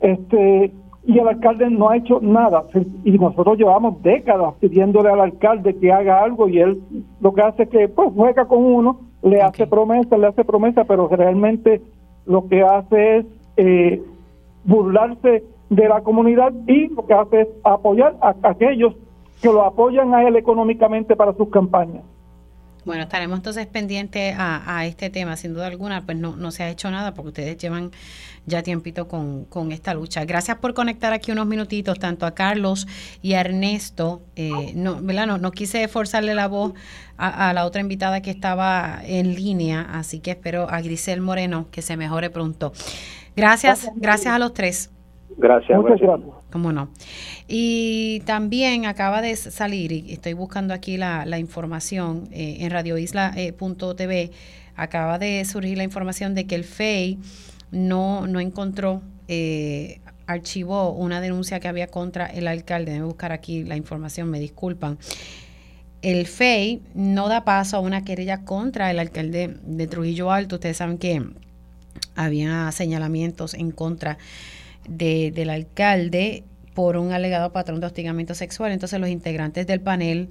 [0.00, 0.72] este
[1.04, 2.62] y el alcalde no ha hecho nada.
[3.04, 6.80] Y nosotros llevamos décadas pidiéndole al alcalde que haga algo y él
[7.20, 10.84] lo que hace es que pues juega con uno le hace promesa le hace promesa
[10.84, 11.80] pero realmente
[12.26, 13.26] lo que hace es
[13.56, 14.02] eh,
[14.64, 18.94] burlarse de la comunidad y lo que hace es apoyar a aquellos
[19.40, 22.02] que lo apoyan a él económicamente para sus campañas
[22.84, 26.70] bueno, estaremos entonces pendientes a, este tema, sin duda alguna, pues no, no se ha
[26.70, 27.90] hecho nada porque ustedes llevan
[28.44, 30.24] ya tiempito con, con esta lucha.
[30.24, 32.86] Gracias por conectar aquí unos minutitos, tanto a Carlos
[33.22, 34.22] y a Ernesto.
[34.36, 35.26] Eh, no, ¿verdad?
[35.26, 36.74] No, no quise forzarle la voz
[37.16, 41.82] a, la otra invitada que estaba en línea, así que espero a Grisel Moreno que
[41.82, 42.72] se mejore pronto.
[43.36, 44.90] Gracias, gracias a los tres.
[45.36, 45.78] Gracias.
[45.78, 46.41] Muchas gracias.
[46.52, 46.90] ¿Cómo no?
[47.48, 54.30] Y también acaba de salir, y estoy buscando aquí la, la información eh, en radioisla.tv,
[54.76, 57.18] acaba de surgir la información de que el FEI
[57.70, 62.92] no, no encontró, eh, archivó una denuncia que había contra el alcalde.
[62.92, 64.98] Debo buscar aquí la información, me disculpan.
[66.02, 70.56] El FEI no da paso a una querella contra el alcalde de Trujillo Alto.
[70.56, 71.22] Ustedes saben que
[72.14, 74.18] había señalamientos en contra de,
[74.88, 76.44] del alcalde
[76.74, 78.72] por un alegado patrón de hostigamiento sexual.
[78.72, 80.30] Entonces los integrantes del panel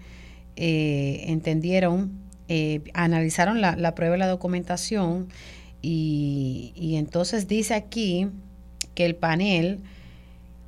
[0.56, 2.12] eh, entendieron,
[2.48, 5.30] eh, analizaron la, la, prueba y la documentación
[5.82, 8.28] y, y entonces dice aquí
[8.96, 9.80] que el panel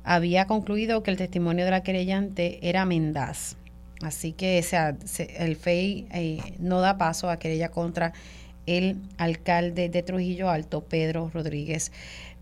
[0.04, 3.56] había concluido que el testimonio de la querellante era mendaz.
[4.02, 4.96] Así que sea,
[5.38, 8.12] el FEI eh, no da paso a querella contra
[8.66, 11.92] el alcalde de Trujillo Alto, Pedro Rodríguez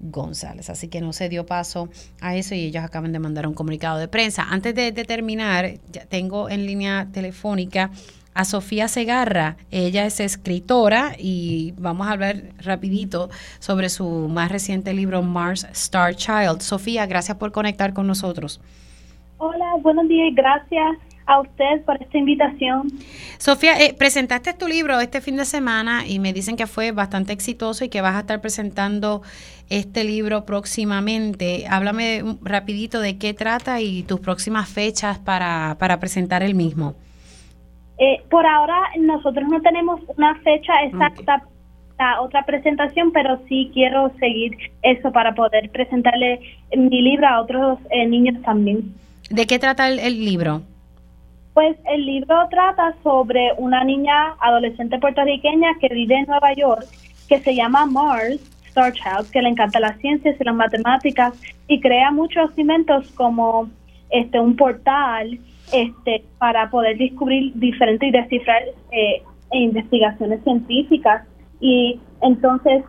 [0.02, 0.68] González.
[0.68, 1.88] Así que no se dio paso
[2.20, 4.42] a eso y ellos acaban de mandar un comunicado de prensa.
[4.50, 7.90] Antes de, terminar, ya tengo en línea telefónica
[8.34, 9.56] a Sofía Segarra.
[9.70, 16.14] Ella es escritora y vamos a hablar rapidito sobre su más reciente libro Mars Star
[16.14, 16.60] Child.
[16.60, 18.60] Sofía, gracias por conectar con nosotros.
[19.38, 22.88] Hola, buenos días gracias a usted por esta invitación.
[23.38, 27.32] Sofía, eh, presentaste tu libro este fin de semana y me dicen que fue bastante
[27.32, 29.22] exitoso y que vas a estar presentando
[29.70, 31.66] este libro próximamente.
[31.68, 36.94] Háblame rapidito de qué trata y tus próximas fechas para, para presentar el mismo.
[37.98, 41.44] Eh, por ahora nosotros no tenemos una fecha exacta
[41.96, 46.40] para otra presentación, pero sí quiero seguir eso para poder presentarle
[46.76, 48.92] mi libro a otros eh, niños también.
[49.30, 50.62] ¿De qué trata el libro?
[51.54, 56.86] Pues el libro trata sobre una niña adolescente puertorriqueña que vive en Nueva York,
[57.28, 61.34] que se llama Mars Star Child, que le encanta las ciencias y las matemáticas
[61.68, 63.68] y crea muchos cimentos como
[64.10, 65.38] este un portal
[65.72, 69.22] este para poder descubrir diferentes y descifrar eh,
[69.52, 71.26] investigaciones científicas.
[71.60, 72.82] Y entonces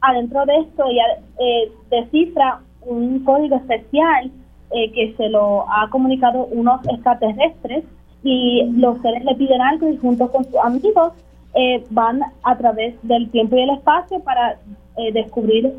[0.00, 1.04] adentro de esto ella
[1.38, 4.32] eh, descifra un código especial
[4.72, 7.84] eh, que se lo ha comunicado unos extraterrestres
[8.22, 11.12] y los seres le piden algo y junto con sus amigos
[11.54, 14.58] eh, van a través del tiempo y el espacio para
[14.96, 15.72] eh, descubrir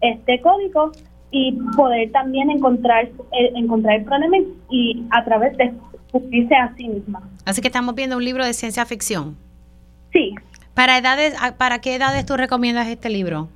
[0.00, 0.92] este código
[1.30, 4.36] y poder también encontrar, eh, encontrar el problema
[4.70, 7.22] y a través de descubrirse a sí misma.
[7.44, 9.36] Así que estamos viendo un libro de ciencia ficción.
[10.12, 10.34] Sí.
[10.74, 13.48] ¿Para, edades, ¿Para qué edades tú recomiendas este libro?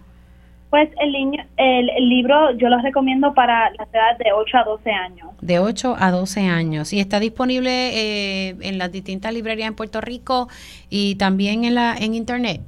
[0.74, 4.90] Pues el, niño, el, libro yo lo recomiendo para las edades de 8 a 12
[4.90, 5.28] años.
[5.40, 6.92] De 8 a 12 años.
[6.92, 10.48] ¿Y está disponible eh, en las distintas librerías en Puerto Rico
[10.90, 12.60] y también en, la, en Internet?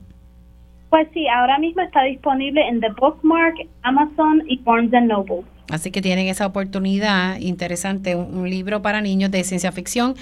[0.88, 5.42] Pues sí, ahora mismo está disponible en The Bookmark, Amazon y Barnes Noble.
[5.70, 10.14] Así que tienen esa oportunidad interesante, un, libro para niños de ciencia ficción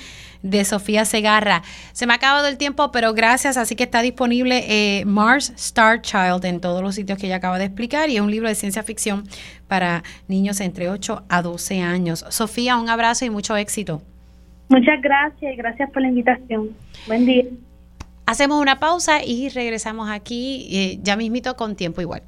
[0.42, 1.62] de Sofía Segarra.
[1.92, 6.00] Se me ha acabado el tiempo, pero gracias, así que está disponible eh, Mars Star
[6.00, 8.54] Child en todos los sitios que ella acaba de explicar y es un libro de
[8.54, 9.24] ciencia ficción
[9.68, 12.24] para niños entre 8 a 12 años.
[12.30, 14.02] Sofía, un abrazo y mucho éxito.
[14.68, 16.70] Muchas gracias y gracias por la invitación.
[17.06, 17.44] Buen día.
[18.26, 22.22] Hacemos una pausa y regresamos aquí eh, ya mismito con tiempo igual.